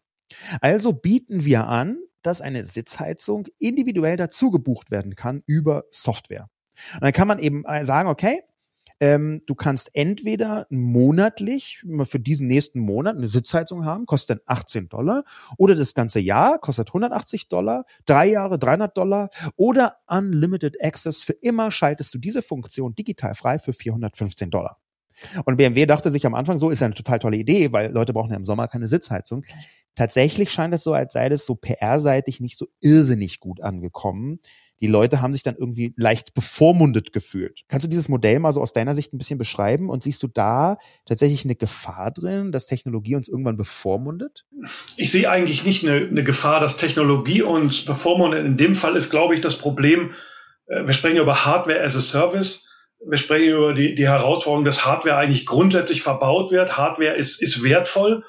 Also 0.61 0.93
bieten 0.93 1.43
wir 1.43 1.67
an, 1.67 1.97
dass 2.21 2.41
eine 2.41 2.63
Sitzheizung 2.63 3.47
individuell 3.57 4.17
dazu 4.17 4.49
gebucht 4.49 4.91
werden 4.91 5.15
kann 5.15 5.43
über 5.45 5.83
Software. 5.89 6.49
Und 6.95 7.03
dann 7.03 7.13
kann 7.13 7.27
man 7.27 7.39
eben 7.39 7.65
äh, 7.65 7.85
sagen, 7.85 8.09
okay, 8.09 8.41
ähm, 8.99 9.41
du 9.45 9.55
kannst 9.55 9.91
entweder 9.93 10.67
monatlich 10.69 11.83
für 12.03 12.19
diesen 12.19 12.47
nächsten 12.47 12.79
Monat 12.79 13.15
eine 13.15 13.27
Sitzheizung 13.27 13.85
haben, 13.85 14.05
kostet 14.05 14.39
dann 14.39 14.41
18 14.45 14.89
Dollar, 14.89 15.23
oder 15.57 15.75
das 15.75 15.93
ganze 15.93 16.19
Jahr 16.19 16.59
kostet 16.59 16.89
180 16.89 17.47
Dollar, 17.47 17.85
drei 18.05 18.27
Jahre 18.27 18.59
300 18.59 18.97
Dollar, 18.97 19.29
oder 19.55 19.97
Unlimited 20.07 20.83
Access 20.83 21.21
für 21.21 21.33
immer 21.33 21.71
schaltest 21.71 22.13
du 22.13 22.17
diese 22.17 22.41
Funktion 22.41 22.93
digital 22.93 23.35
frei 23.35 23.59
für 23.59 23.73
415 23.73 24.49
Dollar. 24.49 24.77
Und 25.45 25.57
BMW 25.57 25.85
dachte 25.85 26.11
sich 26.11 26.25
am 26.25 26.33
Anfang 26.33 26.57
so, 26.57 26.69
ist 26.69 26.79
ja 26.79 26.85
eine 26.85 26.95
total 26.95 27.19
tolle 27.19 27.37
Idee, 27.37 27.73
weil 27.73 27.91
Leute 27.91 28.13
brauchen 28.13 28.31
ja 28.31 28.37
im 28.37 28.45
Sommer 28.45 28.69
keine 28.69 28.87
Sitzheizung. 28.87 29.43
Tatsächlich 29.95 30.49
scheint 30.49 30.73
es 30.73 30.83
so, 30.83 30.93
als 30.93 31.11
sei 31.11 31.27
das 31.27 31.45
so 31.45 31.55
PR-seitig 31.55 32.39
nicht 32.39 32.57
so 32.57 32.67
irrsinnig 32.79 33.41
gut 33.41 33.61
angekommen 33.61 34.39
die 34.81 34.87
Leute 34.87 35.21
haben 35.21 35.33
sich 35.33 35.43
dann 35.43 35.55
irgendwie 35.57 35.93
leicht 35.97 36.33
bevormundet 36.33 37.11
gefühlt. 37.11 37.63
Kannst 37.67 37.85
du 37.85 37.89
dieses 37.89 38.09
Modell 38.09 38.39
mal 38.39 38.53
so 38.53 38.61
aus 38.61 38.73
deiner 38.73 38.93
Sicht 38.93 39.13
ein 39.13 39.17
bisschen 39.17 39.37
beschreiben 39.37 39.89
und 39.89 40.03
siehst 40.03 40.23
du 40.23 40.27
da 40.27 40.77
tatsächlich 41.05 41.43
eine 41.43 41.55
Gefahr 41.55 42.11
drin, 42.11 42.51
dass 42.51 42.67
Technologie 42.67 43.15
uns 43.15 43.27
irgendwann 43.27 43.57
bevormundet? 43.57 44.45
Ich 44.95 45.11
sehe 45.11 45.29
eigentlich 45.29 45.65
nicht 45.65 45.87
eine, 45.87 46.07
eine 46.07 46.23
Gefahr, 46.23 46.59
dass 46.59 46.77
Technologie 46.77 47.41
uns 47.41 47.83
bevormundet. 47.83 48.45
In 48.45 48.57
dem 48.57 48.75
Fall 48.75 48.95
ist, 48.95 49.09
glaube 49.09 49.35
ich, 49.35 49.41
das 49.41 49.57
Problem, 49.57 50.13
äh, 50.67 50.85
wir 50.85 50.93
sprechen 50.93 51.17
über 51.17 51.45
Hardware 51.45 51.83
as 51.83 51.97
a 51.97 52.01
Service. 52.01 52.65
Wir 53.05 53.17
sprechen 53.17 53.49
über 53.49 53.73
die, 53.73 53.95
die 53.95 54.07
Herausforderung, 54.07 54.65
dass 54.65 54.85
Hardware 54.85 55.17
eigentlich 55.17 55.45
grundsätzlich 55.45 56.01
verbaut 56.01 56.51
wird. 56.51 56.77
Hardware 56.77 57.15
ist, 57.15 57.41
ist 57.41 57.63
wertvoll. 57.63 58.23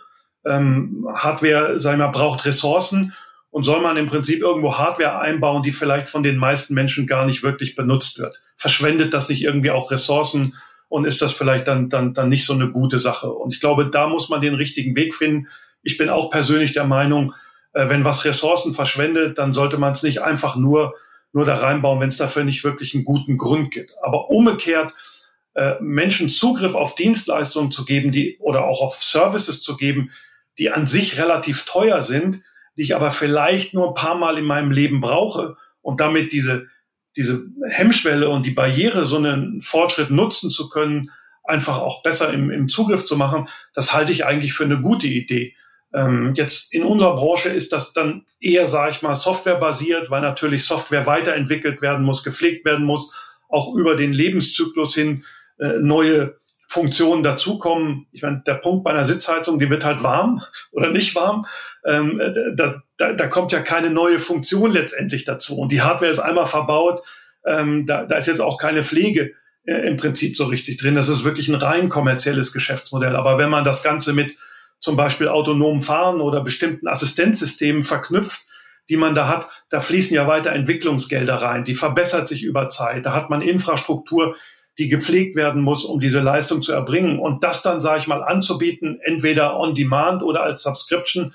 Ähm, 0.47 1.07
Hardware, 1.13 1.79
sagen 1.79 1.99
wir, 1.99 2.09
braucht 2.09 2.45
Ressourcen 2.45 3.13
und 3.51 3.65
soll 3.65 3.81
man 3.81 3.97
im 3.97 4.07
Prinzip 4.07 4.41
irgendwo 4.41 4.79
Hardware 4.79 5.19
einbauen, 5.19 5.63
die 5.63 5.73
vielleicht 5.73 6.09
von 6.09 6.23
den 6.23 6.37
meisten 6.37 6.75
Menschen 6.75 7.07
gar 7.07 7.27
nicht 7.27 7.43
wirklich 7.43 7.75
benutzt 7.75 8.19
wird? 8.19 8.41
Verschwendet 8.57 9.13
das 9.13 9.29
nicht 9.29 9.43
irgendwie 9.43 9.73
auch 9.73 9.91
Ressourcen 9.91 10.55
und 10.89 11.05
ist 11.05 11.21
das 11.21 11.33
vielleicht 11.33 11.67
dann, 11.69 11.89
dann, 11.89 12.15
dann 12.15 12.29
nicht 12.29 12.47
so 12.47 12.53
eine 12.53 12.71
gute 12.71 12.99
Sache? 12.99 13.31
Und 13.33 13.53
ich 13.53 13.61
glaube, 13.61 13.87
da 13.87 14.07
muss 14.07 14.29
man 14.29 14.41
den 14.41 14.55
richtigen 14.55 14.95
Weg 14.95 15.15
finden. 15.15 15.49
Ich 15.83 15.97
bin 15.97 16.09
auch 16.09 16.31
persönlich 16.31 16.73
der 16.73 16.85
Meinung, 16.85 17.35
äh, 17.73 17.89
wenn 17.89 18.05
was 18.05 18.25
Ressourcen 18.25 18.73
verschwendet, 18.73 19.39
dann 19.39 19.53
sollte 19.53 19.79
man 19.79 19.93
es 19.93 20.03
nicht 20.03 20.23
einfach 20.23 20.57
nur, 20.57 20.95
nur 21.33 21.45
da 21.45 21.57
reinbauen, 21.57 22.01
wenn 22.01 22.09
es 22.09 22.17
dafür 22.17 22.45
nicht 22.45 22.63
wirklich 22.65 22.95
einen 22.95 23.05
guten 23.05 23.37
Grund 23.37 23.73
gibt. 23.73 23.95
Aber 24.03 24.31
umgekehrt, 24.31 24.95
äh, 25.55 25.75
Menschen 25.81 26.29
Zugriff 26.29 26.75
auf 26.75 26.95
Dienstleistungen 26.95 27.73
zu 27.73 27.85
geben, 27.85 28.13
die 28.13 28.37
oder 28.39 28.65
auch 28.65 28.81
auf 28.81 29.03
Services 29.03 29.63
zu 29.63 29.77
geben, 29.77 30.11
die 30.59 30.71
an 30.71 30.87
sich 30.87 31.19
relativ 31.19 31.65
teuer 31.65 32.03
sind, 32.03 32.43
die 32.77 32.83
ich 32.83 32.95
aber 32.95 33.11
vielleicht 33.11 33.75
nur 33.75 33.89
ein 33.89 33.95
paar 33.95 34.17
Mal 34.17 34.39
in 34.39 34.45
meinem 34.45 34.71
Leben 34.71 35.01
brauche 35.01 35.57
und 35.83 36.01
damit 36.01 36.33
diese, 36.33 36.67
diese 37.17 37.45
Hemmschwelle 37.69 38.29
und 38.29 38.47
die 38.47 38.53
Barriere, 38.53 39.07
so 39.07 39.17
einen 39.17 39.61
Fortschritt 39.61 40.11
nutzen 40.11 40.51
zu 40.51 40.69
können, 40.69 41.11
einfach 41.45 41.79
auch 41.79 42.03
besser 42.03 42.33
im, 42.33 42.51
im 42.51 42.69
Zugriff 42.69 43.05
zu 43.05 43.17
machen, 43.17 43.49
das 43.75 43.93
halte 43.93 44.13
ich 44.13 44.25
eigentlich 44.25 44.53
für 44.53 44.65
eine 44.65 44.81
gute 44.81 45.07
Idee. 45.07 45.55
Ähm, 45.93 46.35
jetzt 46.37 46.73
in 46.73 46.85
unserer 46.85 47.17
Branche 47.17 47.49
ist 47.49 47.73
das 47.73 47.93
dann 47.93 48.25
eher, 48.41 48.67
sage 48.67 48.93
ich 48.93 49.03
mal, 49.03 49.15
softwarebasiert, 49.15 50.11
weil 50.11 50.21
natürlich 50.21 50.65
Software 50.65 51.07
weiterentwickelt 51.07 51.83
werden 51.83 52.05
muss, 52.05 52.23
gepflegt 52.23 52.65
werden 52.65 52.87
muss, 52.87 53.13
auch 53.49 53.75
über 53.75 53.97
den 53.97 54.13
Lebenszyklus 54.13 54.95
hin 54.95 55.25
äh, 55.59 55.79
neue 55.81 56.40
Funktionen 56.71 57.25
dazukommen. 57.25 58.07
Ich 58.13 58.23
meine, 58.23 58.45
der 58.47 58.55
Punkt 58.55 58.85
bei 58.85 58.91
einer 58.91 59.05
Sitzheizung, 59.05 59.59
die 59.59 59.69
wird 59.69 59.85
halt 59.85 60.05
warm 60.05 60.41
oder 60.73 60.91
nicht 60.91 61.17
warm. 61.17 61.47
Ähm, 61.85 62.21
da, 62.55 62.83
da, 62.97 63.13
da 63.13 63.27
kommt 63.27 63.51
ja 63.51 63.61
keine 63.61 63.91
neue 63.91 64.21
Funktion 64.21 64.71
letztendlich 64.71 65.25
dazu. 65.25 65.59
Und 65.59 65.73
die 65.73 65.83
Hardware 65.83 66.13
ist 66.13 66.21
einmal 66.21 66.47
verbaut. 66.47 67.03
Ähm, 67.45 67.87
da, 67.87 68.05
da 68.05 68.17
ist 68.17 68.29
jetzt 68.29 68.41
auch 68.41 68.57
keine 68.57 68.85
Pflege 68.85 69.33
äh, 69.65 69.89
im 69.89 69.97
Prinzip 69.97 70.37
so 70.37 70.45
richtig 70.45 70.79
drin. 70.79 70.95
Das 70.95 71.09
ist 71.09 71.25
wirklich 71.25 71.49
ein 71.49 71.57
rein 71.57 71.89
kommerzielles 71.89 72.53
Geschäftsmodell. 72.53 73.17
Aber 73.17 73.37
wenn 73.37 73.51
man 73.51 73.65
das 73.65 73.83
Ganze 73.83 74.13
mit 74.13 74.37
zum 74.79 74.95
Beispiel 74.95 75.27
autonomen 75.27 75.83
Fahren 75.83 76.21
oder 76.21 76.41
bestimmten 76.41 76.87
Assistenzsystemen 76.87 77.83
verknüpft, 77.83 78.43
die 78.89 78.97
man 78.97 79.17
da 79.17 79.27
hat, 79.27 79.49
da 79.71 79.81
fließen 79.81 80.15
ja 80.15 80.29
weiter 80.29 80.53
Entwicklungsgelder 80.53 81.35
rein. 81.35 81.65
Die 81.65 81.75
verbessert 81.75 82.29
sich 82.29 82.45
über 82.45 82.69
Zeit. 82.69 83.07
Da 83.07 83.13
hat 83.13 83.29
man 83.29 83.43
Infrastruktur, 83.43 84.37
die 84.79 84.89
gepflegt 84.89 85.37
werden 85.37 85.63
muss, 85.63 85.85
um 85.85 86.01
diese 86.01 86.21
Leistung 86.21 86.63
zu 86.63 86.73
erbringen. 86.73 87.19
Und 87.19 87.45
das 87.45 87.63
dann, 87.63 87.81
sage 87.81 88.01
ich 88.01 88.07
mal, 88.07 88.23
anzubieten, 88.23 88.99
entweder 89.03 89.59
on 89.59 89.75
demand 89.75 90.23
oder 90.23 90.43
als 90.43 90.63
Subscription, 90.63 91.35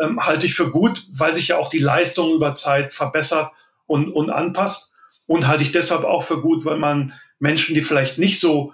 ähm, 0.00 0.18
halte 0.24 0.46
ich 0.46 0.54
für 0.54 0.70
gut, 0.70 1.04
weil 1.12 1.34
sich 1.34 1.48
ja 1.48 1.58
auch 1.58 1.68
die 1.68 1.78
Leistung 1.78 2.34
über 2.34 2.54
Zeit 2.54 2.92
verbessert 2.92 3.52
und, 3.86 4.10
und 4.10 4.30
anpasst. 4.30 4.92
Und 5.26 5.46
halte 5.46 5.62
ich 5.62 5.70
deshalb 5.70 6.04
auch 6.04 6.24
für 6.24 6.40
gut, 6.40 6.64
weil 6.64 6.78
man 6.78 7.12
Menschen, 7.38 7.74
die 7.74 7.82
vielleicht 7.82 8.18
nicht 8.18 8.40
so 8.40 8.72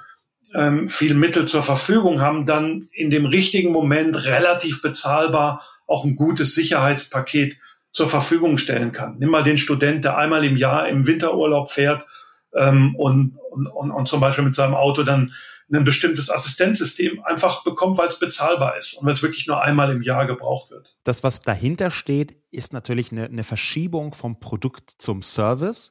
ähm, 0.54 0.88
viel 0.88 1.14
Mittel 1.14 1.46
zur 1.46 1.62
Verfügung 1.62 2.20
haben, 2.20 2.46
dann 2.46 2.88
in 2.92 3.10
dem 3.10 3.26
richtigen 3.26 3.72
Moment 3.72 4.24
relativ 4.24 4.80
bezahlbar 4.80 5.62
auch 5.86 6.04
ein 6.04 6.16
gutes 6.16 6.54
Sicherheitspaket 6.54 7.58
zur 7.92 8.08
Verfügung 8.08 8.58
stellen 8.58 8.92
kann. 8.92 9.16
Nimm 9.18 9.30
mal 9.30 9.42
den 9.42 9.58
Student, 9.58 10.04
der 10.04 10.16
einmal 10.16 10.44
im 10.44 10.56
Jahr 10.56 10.88
im 10.88 11.06
Winterurlaub 11.06 11.70
fährt 11.70 12.06
ähm, 12.54 12.94
und, 12.96 13.38
und, 13.56 13.66
und, 13.66 13.90
und 13.90 14.08
zum 14.08 14.20
Beispiel 14.20 14.44
mit 14.44 14.54
seinem 14.54 14.74
Auto 14.74 15.02
dann 15.02 15.32
ein 15.72 15.84
bestimmtes 15.84 16.30
Assistenzsystem 16.30 17.24
einfach 17.24 17.64
bekommt, 17.64 17.98
weil 17.98 18.08
es 18.08 18.20
bezahlbar 18.20 18.76
ist 18.76 18.94
und 18.94 19.06
weil 19.06 19.14
es 19.14 19.22
wirklich 19.22 19.48
nur 19.48 19.62
einmal 19.62 19.90
im 19.90 20.02
Jahr 20.02 20.26
gebraucht 20.26 20.70
wird. 20.70 20.96
Das, 21.02 21.24
was 21.24 21.42
dahinter 21.42 21.90
steht, 21.90 22.36
ist 22.52 22.72
natürlich 22.72 23.10
eine, 23.10 23.24
eine 23.24 23.42
Verschiebung 23.42 24.14
vom 24.14 24.38
Produkt 24.38 24.94
zum 24.98 25.22
Service 25.22 25.90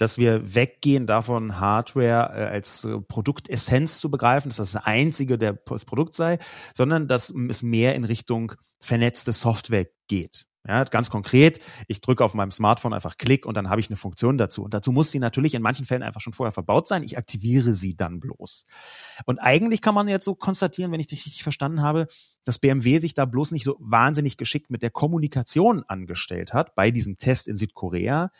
dass 0.00 0.16
wir 0.16 0.54
weggehen 0.54 1.06
davon, 1.06 1.60
Hardware 1.60 2.32
äh, 2.34 2.44
als 2.44 2.84
äh, 2.84 2.98
Produktessenz 3.00 3.98
zu 3.98 4.10
begreifen, 4.10 4.48
dass 4.48 4.56
das 4.56 4.72
das 4.72 4.86
einzige 4.86 5.36
der 5.36 5.52
das 5.52 5.84
Produkt 5.84 6.14
sei, 6.14 6.38
sondern 6.74 7.06
dass 7.06 7.28
es 7.28 7.62
mehr 7.62 7.94
in 7.94 8.04
Richtung 8.04 8.54
vernetzte 8.78 9.32
Software 9.32 9.86
geht. 10.08 10.46
Ja, 10.68 10.84
ganz 10.84 11.08
konkret, 11.08 11.58
ich 11.88 12.02
drücke 12.02 12.22
auf 12.22 12.34
meinem 12.34 12.50
Smartphone 12.50 12.92
einfach 12.92 13.16
Klick 13.16 13.46
und 13.46 13.56
dann 13.56 13.70
habe 13.70 13.80
ich 13.80 13.88
eine 13.88 13.96
Funktion 13.96 14.36
dazu. 14.36 14.62
Und 14.62 14.74
dazu 14.74 14.92
muss 14.92 15.10
sie 15.10 15.18
natürlich 15.18 15.54
in 15.54 15.62
manchen 15.62 15.86
Fällen 15.86 16.02
einfach 16.02 16.20
schon 16.20 16.34
vorher 16.34 16.52
verbaut 16.52 16.86
sein. 16.86 17.02
Ich 17.02 17.16
aktiviere 17.16 17.72
sie 17.72 17.96
dann 17.96 18.20
bloß. 18.20 18.66
Und 19.24 19.38
eigentlich 19.38 19.80
kann 19.80 19.94
man 19.94 20.06
jetzt 20.06 20.26
so 20.26 20.34
konstatieren, 20.34 20.92
wenn 20.92 21.00
ich 21.00 21.06
dich 21.06 21.24
richtig 21.24 21.42
verstanden 21.42 21.80
habe, 21.80 22.08
dass 22.44 22.58
BMW 22.58 22.98
sich 22.98 23.14
da 23.14 23.24
bloß 23.24 23.52
nicht 23.52 23.64
so 23.64 23.76
wahnsinnig 23.80 24.36
geschickt 24.36 24.70
mit 24.70 24.82
der 24.82 24.90
Kommunikation 24.90 25.84
angestellt 25.86 26.52
hat 26.52 26.74
bei 26.74 26.90
diesem 26.90 27.18
Test 27.18 27.48
in 27.48 27.56
Südkorea, 27.56 28.30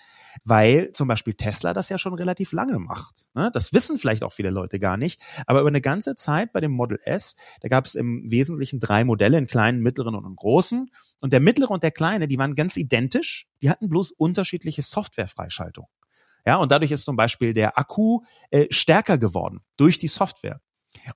weil 0.45 0.93
zum 0.93 1.09
Beispiel 1.09 1.35
Tesla 1.35 1.75
das 1.75 1.89
ja 1.89 1.99
schon 1.99 2.15
relativ 2.15 2.53
lange 2.53 2.79
macht. 2.79 3.27
Ne? 3.35 3.51
Das 3.53 3.73
wissen 3.73 3.99
vielleicht 3.99 4.23
auch 4.23 4.33
viele 4.33 4.51
Leute 4.51 4.79
gar 4.79 4.97
nicht, 4.97 5.21
aber 5.47 5.61
über 5.61 5.69
eine 5.69 5.81
ganze 5.81 6.15
Zeit 6.15 6.53
bei 6.53 6.61
dem 6.61 6.73
Model 6.73 6.99
S, 7.03 7.37
da 7.61 7.69
gab 7.69 7.87
es 7.87 7.95
im 7.95 8.31
Wesentlichen 8.31 8.81
drei 8.81 9.05
Modelle, 9.05 9.37
einen 9.37 9.47
kleinen, 9.47 9.81
mittleren 9.81 10.15
und 10.15 10.25
einen 10.25 10.37
großen. 10.37 10.91
Und 11.21 11.33
der 11.33 11.41
mittlere 11.41 11.71
und 11.71 11.83
der 11.83 11.91
kleine, 11.91 12.29
die 12.29 12.39
waren 12.39 12.55
ganz 12.55 12.77
identisch, 12.77 13.47
die 13.63 13.69
hatten 13.69 13.89
bloß 13.89 14.13
unterschiedliche 14.13 14.83
Softwarefreischaltung. 14.83 15.87
Ja, 16.47 16.57
und 16.57 16.73
dadurch 16.73 16.91
ist 16.91 17.05
zum 17.05 17.17
Beispiel 17.17 17.53
der 17.53 17.79
Akku 17.79 18.21
äh, 18.51 18.67
stärker 18.71 19.19
geworden 19.19 19.61
durch 19.77 19.99
die 19.99 20.09
Software. 20.09 20.61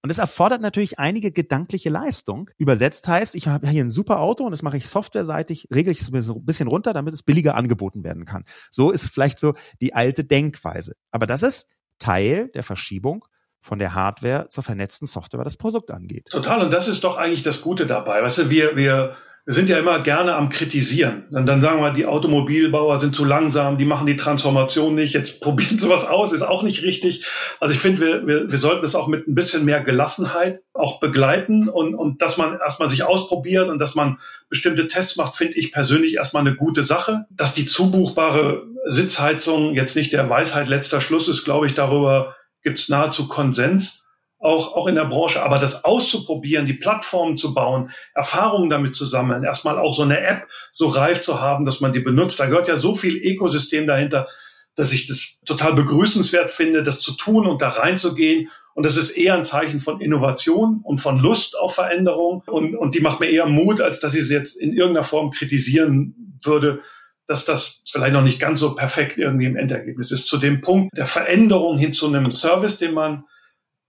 Und 0.02 0.08
das 0.08 0.18
erfordert 0.18 0.60
natürlich 0.60 0.98
einige 0.98 1.32
gedankliche 1.32 1.90
Leistung. 1.90 2.50
Übersetzt 2.58 3.08
heißt, 3.08 3.34
ich 3.34 3.48
habe 3.48 3.68
hier 3.68 3.84
ein 3.84 3.90
super 3.90 4.20
Auto 4.20 4.44
und 4.44 4.52
das 4.52 4.62
mache 4.62 4.76
ich 4.76 4.88
softwareseitig, 4.88 5.68
regle 5.72 5.92
ich 5.92 6.00
es 6.00 6.12
ein 6.12 6.44
bisschen 6.44 6.68
runter, 6.68 6.92
damit 6.92 7.14
es 7.14 7.22
billiger 7.22 7.54
angeboten 7.54 8.04
werden 8.04 8.24
kann. 8.24 8.44
So 8.70 8.90
ist 8.90 9.10
vielleicht 9.10 9.38
so 9.38 9.54
die 9.80 9.94
alte 9.94 10.24
Denkweise. 10.24 10.94
Aber 11.10 11.26
das 11.26 11.42
ist 11.42 11.68
Teil 11.98 12.48
der 12.54 12.62
Verschiebung 12.62 13.24
von 13.60 13.78
der 13.78 13.94
Hardware 13.94 14.48
zur 14.50 14.62
vernetzten 14.62 15.08
Software, 15.08 15.40
was 15.40 15.46
das 15.46 15.56
Produkt 15.56 15.90
angeht. 15.90 16.28
Total. 16.30 16.60
Und 16.62 16.70
das 16.70 16.86
ist 16.86 17.02
doch 17.02 17.16
eigentlich 17.16 17.42
das 17.42 17.62
Gute 17.62 17.86
dabei. 17.86 18.22
Weißt 18.22 18.38
du, 18.38 18.50
wir, 18.50 18.76
wir 18.76 19.16
wir 19.46 19.52
sind 19.52 19.68
ja 19.68 19.78
immer 19.78 20.00
gerne 20.00 20.34
am 20.36 20.48
Kritisieren. 20.48 21.24
Und 21.30 21.46
dann 21.46 21.60
sagen 21.60 21.82
wir, 21.82 21.92
die 21.92 22.06
Automobilbauer 22.06 22.96
sind 22.96 23.14
zu 23.14 23.26
langsam, 23.26 23.76
die 23.76 23.84
machen 23.84 24.06
die 24.06 24.16
Transformation 24.16 24.94
nicht, 24.94 25.12
jetzt 25.12 25.40
probieren 25.42 25.78
sie 25.78 25.90
was 25.90 26.06
aus, 26.06 26.32
ist 26.32 26.42
auch 26.42 26.62
nicht 26.62 26.82
richtig. 26.82 27.26
Also 27.60 27.74
ich 27.74 27.80
finde, 27.80 28.00
wir, 28.00 28.26
wir, 28.26 28.50
wir 28.50 28.58
sollten 28.58 28.84
es 28.84 28.94
auch 28.94 29.06
mit 29.06 29.28
ein 29.28 29.34
bisschen 29.34 29.66
mehr 29.66 29.82
Gelassenheit 29.82 30.62
auch 30.72 30.98
begleiten 30.98 31.68
und, 31.68 31.94
und 31.94 32.22
dass 32.22 32.38
man 32.38 32.58
erstmal 32.58 32.88
sich 32.88 33.04
ausprobiert 33.04 33.68
und 33.68 33.78
dass 33.78 33.94
man 33.94 34.18
bestimmte 34.48 34.88
Tests 34.88 35.16
macht, 35.16 35.36
finde 35.36 35.58
ich 35.58 35.72
persönlich 35.72 36.14
erstmal 36.14 36.46
eine 36.46 36.56
gute 36.56 36.82
Sache. 36.82 37.26
Dass 37.30 37.54
die 37.54 37.66
zubuchbare 37.66 38.62
Sitzheizung 38.86 39.74
jetzt 39.74 39.94
nicht 39.94 40.14
der 40.14 40.30
Weisheit 40.30 40.68
letzter 40.68 41.02
Schluss 41.02 41.28
ist, 41.28 41.44
glaube 41.44 41.66
ich, 41.66 41.74
darüber 41.74 42.34
gibt 42.62 42.78
es 42.78 42.88
nahezu 42.88 43.28
Konsens 43.28 44.03
auch, 44.44 44.76
auch 44.76 44.86
in 44.86 44.94
der 44.94 45.06
Branche. 45.06 45.42
Aber 45.42 45.58
das 45.58 45.84
auszuprobieren, 45.84 46.66
die 46.66 46.74
Plattformen 46.74 47.36
zu 47.36 47.54
bauen, 47.54 47.90
Erfahrungen 48.14 48.68
damit 48.68 48.94
zu 48.94 49.06
sammeln, 49.06 49.42
erstmal 49.42 49.78
auch 49.78 49.94
so 49.94 50.02
eine 50.02 50.20
App 50.20 50.46
so 50.70 50.88
reif 50.88 51.22
zu 51.22 51.40
haben, 51.40 51.64
dass 51.64 51.80
man 51.80 51.92
die 51.92 52.00
benutzt. 52.00 52.38
Da 52.38 52.46
gehört 52.46 52.68
ja 52.68 52.76
so 52.76 52.94
viel 52.94 53.16
Ökosystem 53.16 53.86
dahinter, 53.86 54.28
dass 54.74 54.92
ich 54.92 55.06
das 55.06 55.40
total 55.46 55.72
begrüßenswert 55.72 56.50
finde, 56.50 56.82
das 56.82 57.00
zu 57.00 57.12
tun 57.12 57.46
und 57.46 57.62
da 57.62 57.70
reinzugehen. 57.70 58.50
Und 58.74 58.84
das 58.84 58.96
ist 58.96 59.12
eher 59.12 59.34
ein 59.34 59.44
Zeichen 59.44 59.80
von 59.80 60.00
Innovation 60.00 60.80
und 60.82 60.98
von 60.98 61.18
Lust 61.18 61.58
auf 61.58 61.74
Veränderung. 61.74 62.42
Und, 62.46 62.76
und 62.76 62.94
die 62.94 63.00
macht 63.00 63.20
mir 63.20 63.30
eher 63.30 63.46
Mut, 63.46 63.80
als 63.80 64.00
dass 64.00 64.14
ich 64.14 64.26
sie 64.26 64.34
jetzt 64.34 64.56
in 64.56 64.74
irgendeiner 64.74 65.04
Form 65.04 65.30
kritisieren 65.30 66.38
würde, 66.42 66.80
dass 67.26 67.46
das 67.46 67.80
vielleicht 67.90 68.12
noch 68.12 68.22
nicht 68.22 68.40
ganz 68.40 68.60
so 68.60 68.74
perfekt 68.74 69.16
irgendwie 69.16 69.46
im 69.46 69.56
Endergebnis 69.56 70.10
ist. 70.10 70.26
Zu 70.26 70.36
dem 70.36 70.60
Punkt 70.60 70.98
der 70.98 71.06
Veränderung 71.06 71.78
hin 71.78 71.94
zu 71.94 72.08
einem 72.08 72.30
Service, 72.30 72.78
den 72.78 72.92
man 72.92 73.24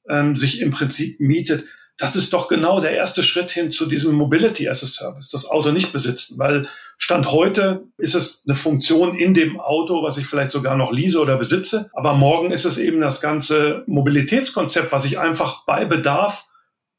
ähm, 0.10 0.36
sich 0.36 0.62
im 0.62 0.72
Prinzip 0.72 1.20
mietet, 1.20 1.65
das 1.98 2.15
ist 2.18 2.34
doch 2.34 2.50
genau 2.50 2.82
der 2.82 2.91
erste 2.91 3.24
Schritt 3.24 3.52
hin 3.52 3.72
zu 3.72 3.86
diesem 3.86 4.13
Mobility 4.13 4.68
as 4.68 4.84
a 4.84 4.88
Service, 4.88 5.30
das 5.30 5.50
Auto 5.50 5.72
nicht 5.72 5.94
besitzen, 5.94 6.38
weil 6.38 6.68
Stand 6.98 7.32
heute 7.32 7.84
ist 7.98 8.15
es 8.15 8.44
eine 8.46 8.56
Funktion 8.56 9.18
in 9.18 9.34
dem 9.34 9.60
Auto, 9.60 10.04
was 10.04 10.18
ich 10.18 10.28
vielleicht 10.28 10.52
sogar 10.52 10.76
noch 10.76 10.91
lease 10.91 11.20
oder 11.20 11.38
besitze, 11.38 11.89
aber 11.94 12.13
morgen 12.13 12.52
ist 12.52 12.65
es 12.65 12.78
eben 12.78 13.00
das 13.00 13.22
ganze 13.22 13.84
Mobilitätskonzept, 13.88 14.91
was 14.91 15.06
ich 15.06 15.20
einfach 15.20 15.65
bei 15.65 15.86
Bedarf 15.86 16.46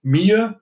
mir 0.03 0.61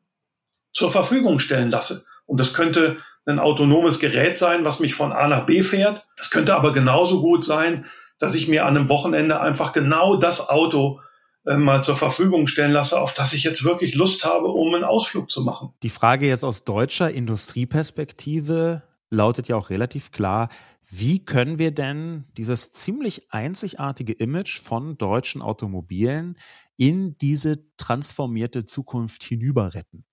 zur 0.73 0.91
Verfügung 0.91 1.39
stellen 1.39 1.71
lasse. 1.71 2.05
Und 2.27 2.41
das 2.41 2.55
könnte 2.55 2.99
ein 3.27 3.39
autonomes 3.39 4.01
Gerät 4.01 4.39
sein, 4.39 4.65
was 4.65 4.81
mich 4.81 4.95
von 4.95 5.13
A 5.13 5.29
nach 5.29 5.47
B 5.47 5.63
fährt. 5.63 6.07
Das 6.17 6.31
könnte 6.31 6.57
aber 6.57 6.73
genauso 6.73 7.21
gut 7.21 7.45
sein, 7.45 7.87
dass 8.19 8.35
ich 8.35 8.49
mir 8.49 8.67
an 8.67 8.77
einem 8.77 8.89
Wochenende 8.89 9.41
einfach 9.41 9.73
genau 9.73 10.17
das 10.17 10.49
Auto 10.49 11.01
äh, 11.47 11.57
mal 11.57 11.83
zur 11.83 11.97
Verfügung 11.97 12.47
stellen 12.47 12.73
lasse, 12.73 13.01
auf 13.01 13.15
das 13.15 13.33
ich 13.33 13.45
jetzt 13.45 13.65
wirklich 13.65 13.95
Lust 13.95 14.25
habe, 14.25 14.49
um 14.49 14.75
einen 14.75 14.85
Ausflug 14.85 15.31
zu 15.31 15.43
machen. 15.43 15.75
Die 15.83 15.91
Frage 15.91 16.27
jetzt 16.27 16.45
aus 16.45 16.65
deutscher 16.65 17.11
Industrieperspektive 17.11 18.83
lautet 19.11 19.49
ja 19.49 19.57
auch 19.57 19.71
relativ 19.71 20.11
klar, 20.11 20.49
wie 20.87 21.25
können 21.25 21.59
wir 21.59 21.71
denn 21.71 22.25
dieses 22.37 22.73
ziemlich 22.73 23.33
einzigartige 23.33 24.13
Image 24.13 24.61
von 24.61 24.99
deutschen 24.99 25.43
Automobilen 25.43 26.39
in 26.77 27.17
diese 27.19 27.65
transformierte 27.77 28.67
Zukunft 28.67 29.25
hinüber 29.25 29.75
retten? 29.75 30.05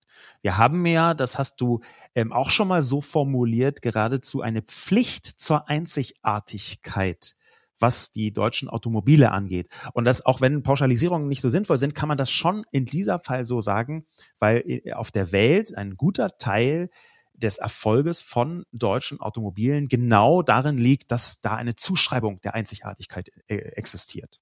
Wir 0.41 0.57
haben 0.57 0.85
ja, 0.85 1.13
das 1.13 1.37
hast 1.37 1.61
du 1.61 1.81
ähm, 2.15 2.31
auch 2.31 2.49
schon 2.49 2.67
mal 2.67 2.83
so 2.83 3.01
formuliert, 3.01 3.81
geradezu 3.81 4.41
eine 4.41 4.61
Pflicht 4.61 5.25
zur 5.25 5.69
Einzigartigkeit 5.69 7.35
was 7.81 8.11
die 8.11 8.31
deutschen 8.31 8.69
Automobile 8.69 9.31
angeht. 9.31 9.67
Und 9.93 10.05
das, 10.05 10.25
auch 10.25 10.41
wenn 10.41 10.63
Pauschalisierungen 10.63 11.27
nicht 11.27 11.41
so 11.41 11.49
sinnvoll 11.49 11.77
sind, 11.77 11.95
kann 11.95 12.07
man 12.07 12.17
das 12.17 12.31
schon 12.31 12.63
in 12.71 12.85
dieser 12.85 13.19
Fall 13.19 13.45
so 13.45 13.61
sagen, 13.61 14.05
weil 14.39 14.63
äh, 14.65 14.93
auf 14.93 15.11
der 15.11 15.31
Welt 15.31 15.75
ein 15.75 15.95
guter 15.95 16.37
Teil 16.37 16.89
des 17.33 17.57
Erfolges 17.57 18.21
von 18.21 18.65
deutschen 18.71 19.19
Automobilen 19.19 19.87
genau 19.87 20.43
darin 20.43 20.77
liegt, 20.77 21.11
dass 21.11 21.41
da 21.41 21.55
eine 21.55 21.75
Zuschreibung 21.75 22.39
der 22.41 22.53
Einzigartigkeit 22.53 23.31
äh, 23.47 23.55
existiert. 23.55 24.39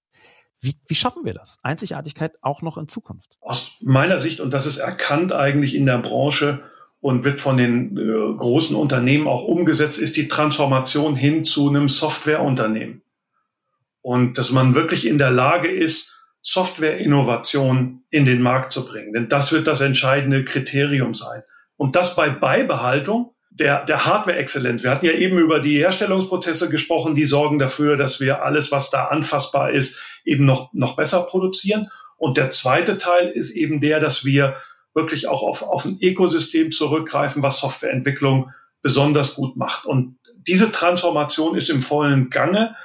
Wie, 0.62 0.76
wie 0.88 0.96
schaffen 0.96 1.24
wir 1.24 1.34
das? 1.34 1.58
Einzigartigkeit 1.64 2.34
auch 2.42 2.62
noch 2.62 2.78
in 2.78 2.90
Zukunft? 2.90 3.38
Aus 3.40 3.78
meiner 3.82 4.20
Sicht, 4.20 4.42
und 4.42 4.54
das 4.54 4.66
ist 4.66 4.78
erkannt 4.78 5.32
eigentlich 5.32 5.74
in 5.74 5.86
der 5.86 6.00
Branche 6.00 6.62
und 7.00 7.24
wird 7.24 7.40
von 7.40 7.56
den 7.56 7.98
äh, 7.98 8.36
großen 8.36 8.76
Unternehmen 8.76 9.28
auch 9.28 9.44
umgesetzt, 9.44 9.98
ist 10.00 10.18
die 10.18 10.28
Transformation 10.28 11.16
hin 11.16 11.46
zu 11.46 11.70
einem 11.70 11.88
Softwareunternehmen 11.88 13.02
und 14.02 14.38
dass 14.38 14.52
man 14.52 14.76
wirklich 14.76 15.06
in 15.06 15.18
der 15.18 15.32
Lage 15.32 15.70
ist, 15.70 16.16
Software-Innovation 16.42 18.04
in 18.10 18.26
den 18.26 18.42
Markt 18.42 18.72
zu 18.72 18.86
bringen. 18.86 19.14
Denn 19.14 19.30
das 19.30 19.52
wird 19.52 19.68
das 19.68 19.82
entscheidende 19.82 20.46
Kriterium 20.46 21.14
sein. 21.14 21.44
Und 21.76 21.96
das 21.96 22.16
bei 22.16 22.30
Beibehaltung 22.30 23.36
der, 23.52 23.84
der 23.86 24.06
Hardware-Exzellenz. 24.06 24.84
Wir 24.84 24.92
hatten 24.92 25.06
ja 25.06 25.12
eben 25.12 25.38
über 25.38 25.60
die 25.60 25.78
Herstellungsprozesse 25.78 26.70
gesprochen, 26.70 27.14
die 27.14 27.26
sorgen 27.26 27.60
dafür, 27.60 27.98
dass 27.98 28.20
wir 28.20 28.44
alles, 28.44 28.72
was 28.72 28.90
da 28.90 29.06
anfassbar 29.06 29.72
ist, 29.72 30.02
eben 30.24 30.46
noch, 30.46 30.72
noch 30.74 30.96
besser 30.96 31.24
produzieren. 31.24 31.88
Und 32.18 32.38
der 32.38 32.52
zweite 32.52 32.98
Teil 32.98 33.30
ist 33.30 33.52
eben 33.52 33.82
der, 33.82 34.00
dass 34.00 34.24
wir 34.24 34.56
wirklich 34.94 35.28
auch 35.28 35.44
auf, 35.44 35.62
auf 35.62 35.86
ein 35.86 35.98
Ökosystem 36.02 36.72
zurückgreifen, 36.72 37.44
was 37.44 37.60
Softwareentwicklung 37.60 38.52
besonders 38.82 39.36
gut 39.36 39.58
macht. 39.58 39.86
Und 39.86 40.18
diese 40.48 40.72
Transformation 40.72 41.58
ist 41.58 41.70
im 41.70 41.82
vollen 41.82 42.30
Gange. 42.30 42.76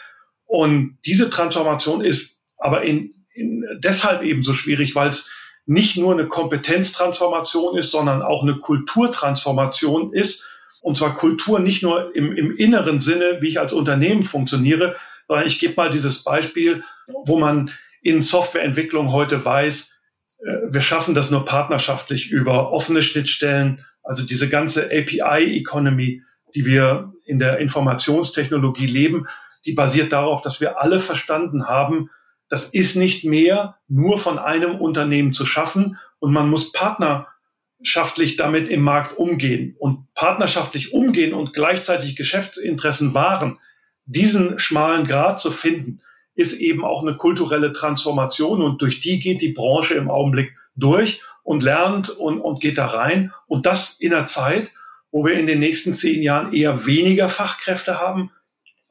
Und 0.55 0.99
diese 1.05 1.31
Transformation 1.31 2.01
ist 2.01 2.41
aber 2.59 2.83
in, 2.85 3.27
in 3.35 3.65
deshalb 3.79 4.23
eben 4.23 4.45
so 4.45 4.55
schwierig, 4.55 4.95
weil 4.95 5.09
es 5.09 5.29
nicht 5.67 5.97
nur 5.97 6.13
eine 6.13 6.29
Kompetenztransformation 6.29 7.77
ist, 7.77 7.91
sondern 7.91 8.23
auch 8.23 8.45
eine 8.45 8.55
Kulturtransformation 8.55 10.13
ist. 10.13 10.45
Und 10.81 10.97
zwar 10.97 11.17
Kultur 11.17 11.59
nicht 11.59 11.83
nur 11.83 12.15
im, 12.15 12.37
im 12.37 12.57
inneren 12.57 13.01
Sinne, 13.01 13.39
wie 13.41 13.49
ich 13.49 13.59
als 13.59 13.73
Unternehmen 13.73 14.23
funktioniere, 14.23 14.95
sondern 15.27 15.45
ich 15.45 15.59
gebe 15.59 15.75
mal 15.75 15.91
dieses 15.91 16.23
Beispiel, 16.23 16.85
wo 17.25 17.37
man 17.37 17.73
in 18.01 18.23
Softwareentwicklung 18.23 19.11
heute 19.11 19.45
weiß, 19.45 19.97
äh, 20.39 20.53
wir 20.69 20.83
schaffen 20.83 21.17
das 21.17 21.33
nur 21.33 21.45
partnerschaftlich 21.45 22.31
über 22.31 22.71
offene 22.71 23.03
Schnittstellen, 23.03 23.85
also 24.05 24.25
diese 24.25 24.49
ganze 24.49 24.85
API-Economy, 24.85 26.23
die 26.55 26.65
wir 26.65 27.13
in 27.25 27.41
der 27.41 27.59
Informationstechnologie 27.59 28.87
leben, 28.87 29.27
die 29.67 29.73
basiert 29.73 30.13
darauf, 30.13 30.43
dass 30.43 30.61
wir 30.61 30.81
alle 30.81 31.01
verstanden 31.01 31.67
haben, 31.69 32.11
das 32.49 32.67
ist 32.67 32.97
nicht 32.97 33.25
mehr 33.25 33.79
nur 33.89 34.19
von 34.19 34.39
einem 34.39 34.77
Unternehmen 34.77 35.33
zu 35.33 35.47
schaffen 35.47 35.99
und 36.19 36.33
man 36.33 36.49
muss 36.49 36.73
partnerschaftlich 36.73 38.37
damit 38.37 38.69
im 38.69 38.83
Markt 38.83 39.17
umgehen. 39.17 39.75
Und 39.79 40.13
partnerschaftlich 40.15 40.93
umgehen 40.93 41.35
und 41.35 41.53
gleichzeitig 41.53 42.17
Geschäftsinteressen 42.17 43.15
wahren, 43.15 43.59
diesen 44.05 44.59
schmalen 44.59 45.07
Grad 45.07 45.41
zu 45.41 45.51
finden, 45.51 46.01
ist 46.35 46.61
eben 46.61 46.85
auch 46.85 47.03
eine 47.03 47.17
kulturelle 47.17 47.73
Transformation 47.73 48.61
und 48.61 48.83
durch 48.83 49.01
die 49.01 49.21
geht 49.21 49.41
die 49.41 49.53
Branche 49.53 49.95
im 49.95 50.11
Augenblick 50.11 50.55
durch 50.75 51.23
und 51.43 51.63
lernt 51.63 52.11
und, 52.11 52.41
und 52.41 52.61
geht 52.61 52.77
da 52.77 52.87
rein. 52.87 53.33
Und 53.47 53.67
das 53.67 53.97
in 54.01 54.13
einer 54.13 54.27
Zeit, 54.27 54.71
wo 55.11 55.25
wir 55.25 55.35
in 55.35 55.47
den 55.47 55.61
nächsten 55.61 55.95
zehn 55.95 56.23
Jahren 56.23 56.53
eher 56.53 56.87
weniger 56.87 57.29
Fachkräfte 57.29 58.01
haben 58.01 58.31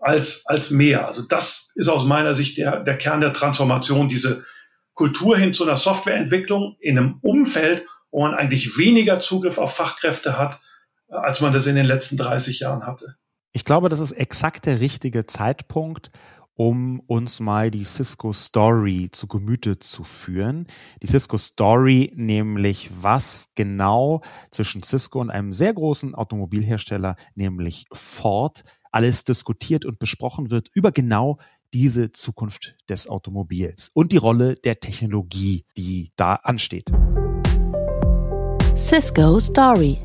als, 0.03 0.45
als 0.45 0.69
mehr. 0.69 1.07
Also 1.07 1.21
das 1.21 1.71
ist 1.75 1.87
aus 1.87 2.05
meiner 2.05 2.35
Sicht 2.35 2.57
der, 2.57 2.81
der 2.81 2.97
Kern 2.97 3.21
der 3.21 3.33
Transformation, 3.33 4.09
diese 4.09 4.43
Kultur 4.93 5.37
hin 5.37 5.53
zu 5.53 5.63
einer 5.63 5.77
Softwareentwicklung 5.77 6.75
in 6.79 6.97
einem 6.97 7.19
Umfeld, 7.21 7.85
wo 8.11 8.21
man 8.21 8.35
eigentlich 8.35 8.77
weniger 8.77 9.19
Zugriff 9.19 9.57
auf 9.57 9.75
Fachkräfte 9.75 10.37
hat, 10.37 10.59
als 11.07 11.41
man 11.41 11.53
das 11.53 11.65
in 11.65 11.75
den 11.75 11.85
letzten 11.85 12.17
30 12.17 12.59
Jahren 12.59 12.85
hatte. 12.85 13.15
Ich 13.53 13.65
glaube, 13.65 13.89
das 13.89 13.99
ist 13.99 14.11
exakt 14.11 14.65
der 14.65 14.81
richtige 14.81 15.25
Zeitpunkt, 15.25 16.11
um 16.55 16.99
uns 17.01 17.39
mal 17.39 17.71
die 17.71 17.83
Cisco 17.83 18.33
Story 18.33 19.09
zu 19.11 19.27
Gemüte 19.27 19.79
zu 19.79 20.03
führen. 20.03 20.67
Die 21.01 21.07
Cisco 21.07 21.37
Story, 21.37 22.11
nämlich 22.15 22.89
was 23.01 23.49
genau 23.55 24.21
zwischen 24.51 24.83
Cisco 24.83 25.19
und 25.19 25.31
einem 25.31 25.53
sehr 25.53 25.73
großen 25.73 26.13
Automobilhersteller, 26.13 27.15
nämlich 27.35 27.85
Ford, 27.91 28.63
alles 28.93 29.23
diskutiert 29.23 29.85
und 29.85 29.99
besprochen 29.99 30.51
wird 30.51 30.69
über 30.73 30.91
genau 30.91 31.37
diese 31.73 32.11
Zukunft 32.11 32.75
des 32.87 33.09
Automobils 33.09 33.89
und 33.93 34.11
die 34.11 34.17
Rolle 34.17 34.55
der 34.55 34.79
Technologie, 34.79 35.65
die 35.75 36.11
da 36.15 36.35
ansteht. 36.35 36.91
Cisco 38.75 39.39
Story 39.39 39.99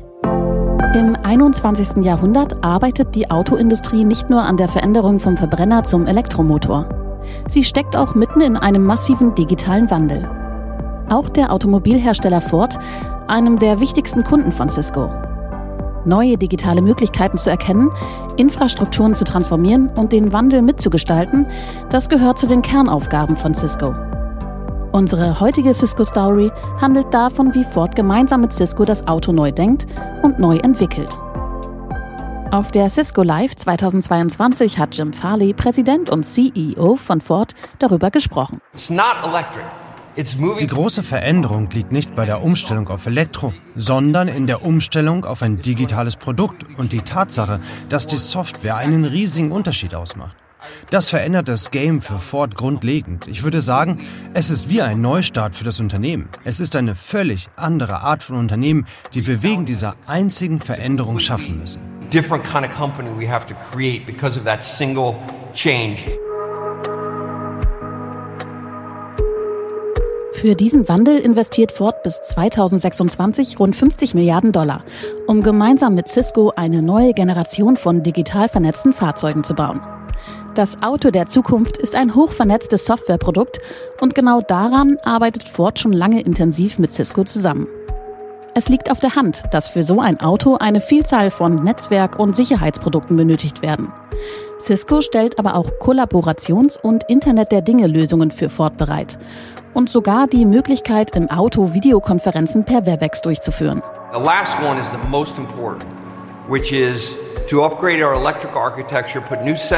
im 0.95 1.15
21. 1.15 2.03
Jahrhundert 2.03 2.63
arbeitet 2.63 3.13
die 3.13 3.29
Autoindustrie 3.29 4.03
nicht 4.03 4.31
nur 4.31 4.41
an 4.41 4.57
der 4.57 4.67
Veränderung 4.67 5.19
vom 5.19 5.37
Verbrenner 5.37 5.83
zum 5.83 6.07
Elektromotor. 6.07 6.89
Sie 7.47 7.63
steckt 7.63 7.95
auch 7.95 8.15
mitten 8.15 8.41
in 8.41 8.57
einem 8.57 8.83
massiven 8.85 9.35
digitalen 9.35 9.91
Wandel. 9.91 10.27
Auch 11.07 11.29
der 11.29 11.53
Automobilhersteller 11.53 12.41
Ford, 12.41 12.79
einem 13.27 13.59
der 13.59 13.79
wichtigsten 13.79 14.23
Kunden 14.23 14.51
von 14.51 14.67
Cisco. 14.67 15.11
Neue 16.05 16.37
digitale 16.37 16.81
Möglichkeiten 16.81 17.37
zu 17.37 17.49
erkennen, 17.49 17.91
Infrastrukturen 18.37 19.15
zu 19.15 19.23
transformieren 19.25 19.89
und 19.97 20.11
den 20.11 20.31
Wandel 20.31 20.61
mitzugestalten, 20.61 21.45
das 21.89 22.09
gehört 22.09 22.39
zu 22.39 22.47
den 22.47 22.61
Kernaufgaben 22.61 23.35
von 23.35 23.53
Cisco. 23.53 23.93
Unsere 24.91 25.39
heutige 25.39 25.73
Cisco 25.73 26.03
Story 26.03 26.51
handelt 26.81 27.13
davon, 27.13 27.53
wie 27.53 27.63
Ford 27.63 27.95
gemeinsam 27.95 28.41
mit 28.41 28.53
Cisco 28.53 28.85
das 28.85 29.07
Auto 29.07 29.31
neu 29.31 29.51
denkt 29.51 29.85
und 30.23 30.39
neu 30.39 30.57
entwickelt. 30.57 31.19
Auf 32.51 32.71
der 32.71 32.89
Cisco 32.89 33.21
Live 33.21 33.55
2022 33.55 34.79
hat 34.79 34.97
Jim 34.97 35.13
Farley, 35.13 35.53
Präsident 35.53 36.09
und 36.09 36.23
CEO 36.23 36.95
von 36.95 37.21
Ford, 37.21 37.53
darüber 37.77 38.09
gesprochen. 38.09 38.59
Die 40.17 40.67
große 40.67 41.03
Veränderung 41.03 41.69
liegt 41.69 41.91
nicht 41.91 42.15
bei 42.15 42.25
der 42.25 42.41
Umstellung 42.41 42.89
auf 42.89 43.05
Elektro, 43.05 43.53
sondern 43.75 44.27
in 44.27 44.47
der 44.47 44.63
Umstellung 44.63 45.23
auf 45.23 45.41
ein 45.41 45.61
digitales 45.61 46.15
Produkt 46.15 46.65
und 46.77 46.91
die 46.91 47.01
Tatsache, 47.01 47.59
dass 47.89 48.07
die 48.07 48.17
Software 48.17 48.75
einen 48.75 49.05
riesigen 49.05 49.51
Unterschied 49.51 49.95
ausmacht. 49.95 50.35
Das 50.89 51.09
verändert 51.09 51.47
das 51.47 51.71
Game 51.71 52.01
für 52.01 52.19
Ford 52.19 52.55
grundlegend. 52.55 53.27
Ich 53.27 53.43
würde 53.43 53.61
sagen, 53.61 54.01
es 54.33 54.49
ist 54.49 54.69
wie 54.69 54.81
ein 54.81 54.99
Neustart 54.99 55.55
für 55.55 55.63
das 55.63 55.79
Unternehmen. 55.79 56.29
Es 56.43 56.59
ist 56.59 56.75
eine 56.75 56.95
völlig 56.95 57.47
andere 57.55 58.01
Art 58.01 58.23
von 58.23 58.35
Unternehmen, 58.37 58.85
die 59.13 59.25
wir 59.25 59.41
wegen 59.41 59.65
dieser 59.65 59.95
einzigen 60.05 60.59
Veränderung 60.59 61.19
schaffen 61.19 61.59
müssen. 61.59 61.81
Different 62.11 62.43
kind 62.43 62.67
of 62.67 62.75
company 62.75 63.09
we 63.17 63.31
have 63.31 63.45
to 63.45 63.53
create 63.71 64.05
because 64.05 64.37
of 64.37 64.43
that 64.45 64.63
single 64.63 65.15
change. 65.53 66.09
Für 70.39 70.55
diesen 70.55 70.87
Wandel 70.87 71.17
investiert 71.17 71.69
Ford 71.69 72.01
bis 72.01 72.21
2026 72.21 73.59
rund 73.59 73.75
50 73.75 74.13
Milliarden 74.13 74.53
Dollar, 74.53 74.85
um 75.27 75.43
gemeinsam 75.43 75.95
mit 75.95 76.07
Cisco 76.07 76.53
eine 76.55 76.81
neue 76.81 77.11
Generation 77.11 77.75
von 77.75 78.03
digital 78.03 78.47
vernetzten 78.47 78.93
Fahrzeugen 78.93 79.43
zu 79.43 79.53
bauen. 79.53 79.81
Das 80.55 80.81
Auto 80.81 81.11
der 81.11 81.25
Zukunft 81.25 81.77
ist 81.77 81.93
ein 81.93 82.15
hochvernetztes 82.15 82.85
Softwareprodukt 82.85 83.59
und 83.99 84.15
genau 84.15 84.39
daran 84.39 84.95
arbeitet 85.03 85.49
Ford 85.49 85.77
schon 85.77 85.91
lange 85.91 86.21
intensiv 86.21 86.79
mit 86.79 86.91
Cisco 86.91 87.25
zusammen. 87.25 87.67
Es 88.55 88.69
liegt 88.69 88.89
auf 88.89 89.01
der 89.01 89.17
Hand, 89.17 89.43
dass 89.51 89.67
für 89.67 89.83
so 89.83 89.99
ein 89.99 90.21
Auto 90.21 90.55
eine 90.55 90.79
Vielzahl 90.79 91.31
von 91.31 91.65
Netzwerk- 91.65 92.17
und 92.17 92.33
Sicherheitsprodukten 92.33 93.17
benötigt 93.17 93.61
werden. 93.61 93.91
Cisco 94.61 95.01
stellt 95.01 95.37
aber 95.37 95.55
auch 95.55 95.69
Kollaborations- 95.81 96.79
und 96.79 97.03
Internet 97.09 97.51
der 97.51 97.61
Dinge-Lösungen 97.61 98.31
für 98.31 98.47
Ford 98.47 98.77
bereit 98.77 99.19
und 99.73 99.89
sogar 99.89 100.27
die 100.27 100.45
Möglichkeit, 100.45 101.15
im 101.15 101.29
Auto 101.29 101.73
Videokonferenzen 101.73 102.63
per 102.63 102.85
Webex 102.85 103.21
durchzuführen. 103.21 103.81
The 104.13 104.19
last 104.19 104.57
one 104.61 104.79
is 104.79 104.87
the 104.91 105.09
most 105.09 105.37
important, 105.37 105.85
which 106.47 106.71
is 106.71 107.15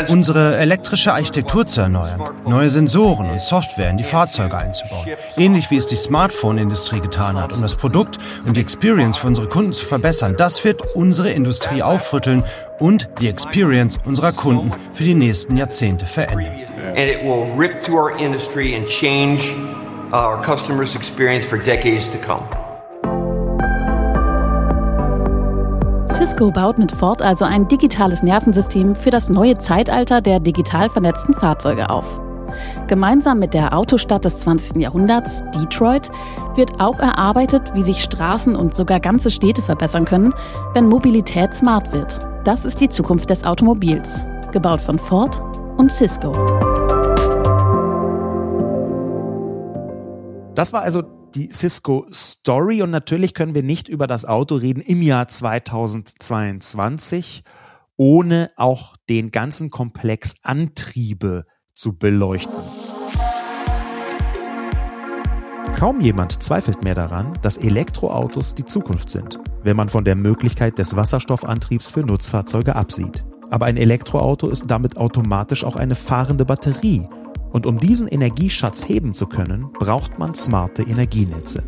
Unsere 0.09 0.57
elektrische 0.57 1.13
Architektur 1.13 1.65
zu 1.65 1.81
erneuern, 1.81 2.21
neue 2.45 2.69
Sensoren 2.69 3.29
und 3.29 3.41
Software 3.41 3.89
in 3.89 3.97
die 3.97 4.03
Fahrzeuge 4.03 4.57
einzubauen. 4.57 5.07
Ähnlich 5.37 5.71
wie 5.71 5.77
es 5.77 5.87
die 5.87 5.95
Smartphone-Industrie 5.95 6.99
getan 6.99 7.39
hat, 7.39 7.53
um 7.53 7.61
das 7.61 7.75
Produkt 7.75 8.17
und 8.45 8.57
die 8.57 8.61
Experience 8.61 9.17
für 9.17 9.27
unsere 9.27 9.47
Kunden 9.47 9.73
zu 9.73 9.85
verbessern. 9.85 10.35
Das 10.37 10.63
wird 10.65 10.81
unsere 10.95 11.31
Industrie 11.31 11.81
aufrütteln 11.81 12.43
und 12.79 13.09
die 13.21 13.29
Experience 13.29 13.97
unserer 14.05 14.33
Kunden 14.33 14.73
für 14.93 15.03
die 15.03 15.15
nächsten 15.15 15.55
Jahrzehnte 15.55 16.05
verändern. 16.05 16.61
And 16.95 17.09
it 17.09 17.23
Cisco 26.21 26.51
baut 26.51 26.77
mit 26.77 26.91
Ford 26.91 27.19
also 27.19 27.45
ein 27.45 27.67
digitales 27.67 28.21
Nervensystem 28.21 28.93
für 28.93 29.09
das 29.09 29.29
neue 29.29 29.57
Zeitalter 29.57 30.21
der 30.21 30.39
digital 30.39 30.87
vernetzten 30.87 31.33
Fahrzeuge 31.33 31.89
auf. 31.89 32.05
Gemeinsam 32.85 33.39
mit 33.39 33.55
der 33.55 33.75
Autostadt 33.75 34.23
des 34.23 34.37
20. 34.37 34.75
Jahrhunderts, 34.75 35.43
Detroit, 35.55 36.11
wird 36.53 36.79
auch 36.79 36.99
erarbeitet, 36.99 37.73
wie 37.73 37.81
sich 37.81 38.03
Straßen 38.03 38.55
und 38.55 38.75
sogar 38.75 38.99
ganze 38.99 39.31
Städte 39.31 39.63
verbessern 39.63 40.05
können, 40.05 40.31
wenn 40.75 40.87
Mobilität 40.87 41.55
smart 41.55 41.91
wird. 41.91 42.19
Das 42.43 42.65
ist 42.65 42.79
die 42.79 42.89
Zukunft 42.89 43.31
des 43.31 43.43
Automobils, 43.43 44.23
gebaut 44.51 44.81
von 44.81 44.99
Ford 44.99 45.41
und 45.77 45.91
Cisco. 45.91 46.33
Das 50.53 50.71
war 50.71 50.83
also 50.83 51.01
die 51.35 51.49
Cisco 51.51 52.07
Story 52.11 52.81
und 52.81 52.91
natürlich 52.91 53.33
können 53.33 53.55
wir 53.55 53.63
nicht 53.63 53.87
über 53.87 54.07
das 54.07 54.25
Auto 54.25 54.55
reden 54.55 54.81
im 54.81 55.01
Jahr 55.01 55.27
2022, 55.27 57.43
ohne 57.97 58.51
auch 58.55 58.95
den 59.09 59.31
ganzen 59.31 59.69
Komplex 59.69 60.35
Antriebe 60.43 61.45
zu 61.75 61.97
beleuchten. 61.97 62.53
Kaum 65.75 66.01
jemand 66.01 66.43
zweifelt 66.43 66.83
mehr 66.83 66.95
daran, 66.95 67.33
dass 67.41 67.57
Elektroautos 67.57 68.53
die 68.53 68.65
Zukunft 68.65 69.09
sind, 69.09 69.39
wenn 69.63 69.77
man 69.77 69.89
von 69.89 70.05
der 70.05 70.15
Möglichkeit 70.15 70.77
des 70.77 70.95
Wasserstoffantriebs 70.95 71.89
für 71.89 72.01
Nutzfahrzeuge 72.01 72.75
absieht. 72.75 73.23
Aber 73.49 73.65
ein 73.65 73.77
Elektroauto 73.77 74.49
ist 74.49 74.65
damit 74.67 74.97
automatisch 74.97 75.63
auch 75.63 75.75
eine 75.75 75.95
fahrende 75.95 76.45
Batterie 76.45 77.07
und 77.51 77.65
um 77.65 77.77
diesen 77.77 78.07
Energieschatz 78.07 78.87
heben 78.87 79.13
zu 79.13 79.27
können, 79.27 79.71
braucht 79.73 80.17
man 80.17 80.33
smarte 80.33 80.83
Energienetze. 80.83 81.63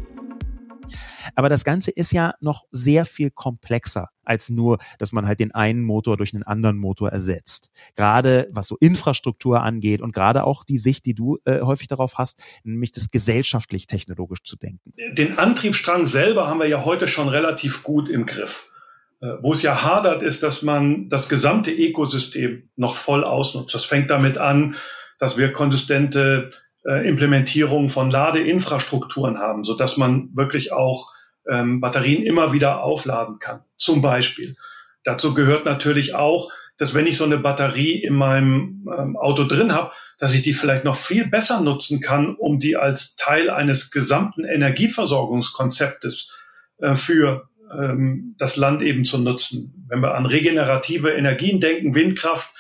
Aber 1.36 1.49
das 1.49 1.63
Ganze 1.63 1.91
ist 1.91 2.11
ja 2.11 2.34
noch 2.41 2.63
sehr 2.71 3.05
viel 3.05 3.31
komplexer 3.31 4.09
als 4.25 4.49
nur, 4.49 4.77
dass 4.99 5.11
man 5.11 5.27
halt 5.27 5.39
den 5.39 5.53
einen 5.53 5.84
Motor 5.84 6.17
durch 6.17 6.34
einen 6.34 6.43
anderen 6.43 6.77
Motor 6.77 7.09
ersetzt. 7.09 7.71
Gerade 7.95 8.47
was 8.51 8.67
so 8.67 8.77
Infrastruktur 8.79 9.61
angeht 9.61 10.01
und 10.01 10.13
gerade 10.13 10.43
auch 10.43 10.63
die 10.63 10.77
Sicht, 10.77 11.05
die 11.05 11.13
du 11.13 11.39
äh, 11.45 11.61
häufig 11.61 11.88
darauf 11.88 12.15
hast, 12.15 12.41
nämlich 12.63 12.91
das 12.91 13.09
gesellschaftlich 13.09 13.88
technologisch 13.88 14.43
zu 14.43 14.55
denken. 14.55 14.93
Den 15.13 15.39
Antriebsstrang 15.39 16.07
selber 16.07 16.47
haben 16.47 16.59
wir 16.59 16.67
ja 16.67 16.86
heute 16.86 17.07
schon 17.07 17.29
relativ 17.29 17.84
gut 17.84 18.07
im 18.09 18.25
Griff. 18.25 18.69
Äh, 19.21 19.38
wo 19.41 19.53
es 19.53 19.61
ja 19.61 19.84
hadert, 19.84 20.21
ist, 20.21 20.43
dass 20.43 20.61
man 20.61 21.09
das 21.09 21.29
gesamte 21.29 21.71
Ökosystem 21.71 22.69
noch 22.75 22.95
voll 22.95 23.23
ausnutzt. 23.23 23.73
Das 23.73 23.86
fängt 23.86 24.09
damit 24.09 24.38
an, 24.38 24.75
dass 25.24 25.38
wir 25.38 25.53
konsistente 25.53 26.51
äh, 26.86 27.07
Implementierung 27.07 27.88
von 27.88 28.11
Ladeinfrastrukturen 28.11 29.38
haben, 29.38 29.63
so 29.63 29.74
dass 29.74 29.95
man 29.95 30.28
wirklich 30.34 30.74
auch 30.74 31.13
ähm, 31.49 31.80
Batterien 31.80 32.24
immer 32.24 32.51
wieder 32.51 32.84
aufladen 32.84 33.39
kann. 33.39 33.61
Zum 33.78 34.01
Beispiel. 34.01 34.57
Dazu 35.05 35.34
gehört 35.34 35.63
natürlich 35.63 36.13
auch, 36.13 36.51
dass 36.76 36.93
wenn 36.93 37.07
ich 37.07 37.15
so 37.15 37.24
eine 37.24 37.38
Batterie 37.38 38.03
in 38.03 38.15
meinem 38.15 38.86
ähm, 38.97 39.15
Auto 39.15 39.45
drin 39.45 39.71
habe, 39.71 39.93
dass 40.19 40.34
ich 40.34 40.41
die 40.41 40.51
vielleicht 40.51 40.84
noch 40.84 40.97
viel 40.97 41.26
besser 41.26 41.61
nutzen 41.61 42.01
kann, 42.01 42.36
um 42.36 42.59
die 42.59 42.76
als 42.76 43.15
Teil 43.15 43.49
eines 43.49 43.91
gesamten 43.91 44.43
Energieversorgungskonzeptes 44.43 46.36
äh, 46.80 46.95
für 46.95 47.47
ähm, 47.71 48.36
das 48.38 48.57
Land 48.57 48.82
eben 48.82 49.05
zu 49.05 49.19
nutzen. 49.19 49.86
Wenn 49.88 50.01
wir 50.01 50.15
an 50.15 50.26
regenerative 50.26 51.11
Energien 51.11 51.61
denken, 51.61 51.95
Windkraft, 51.95 52.53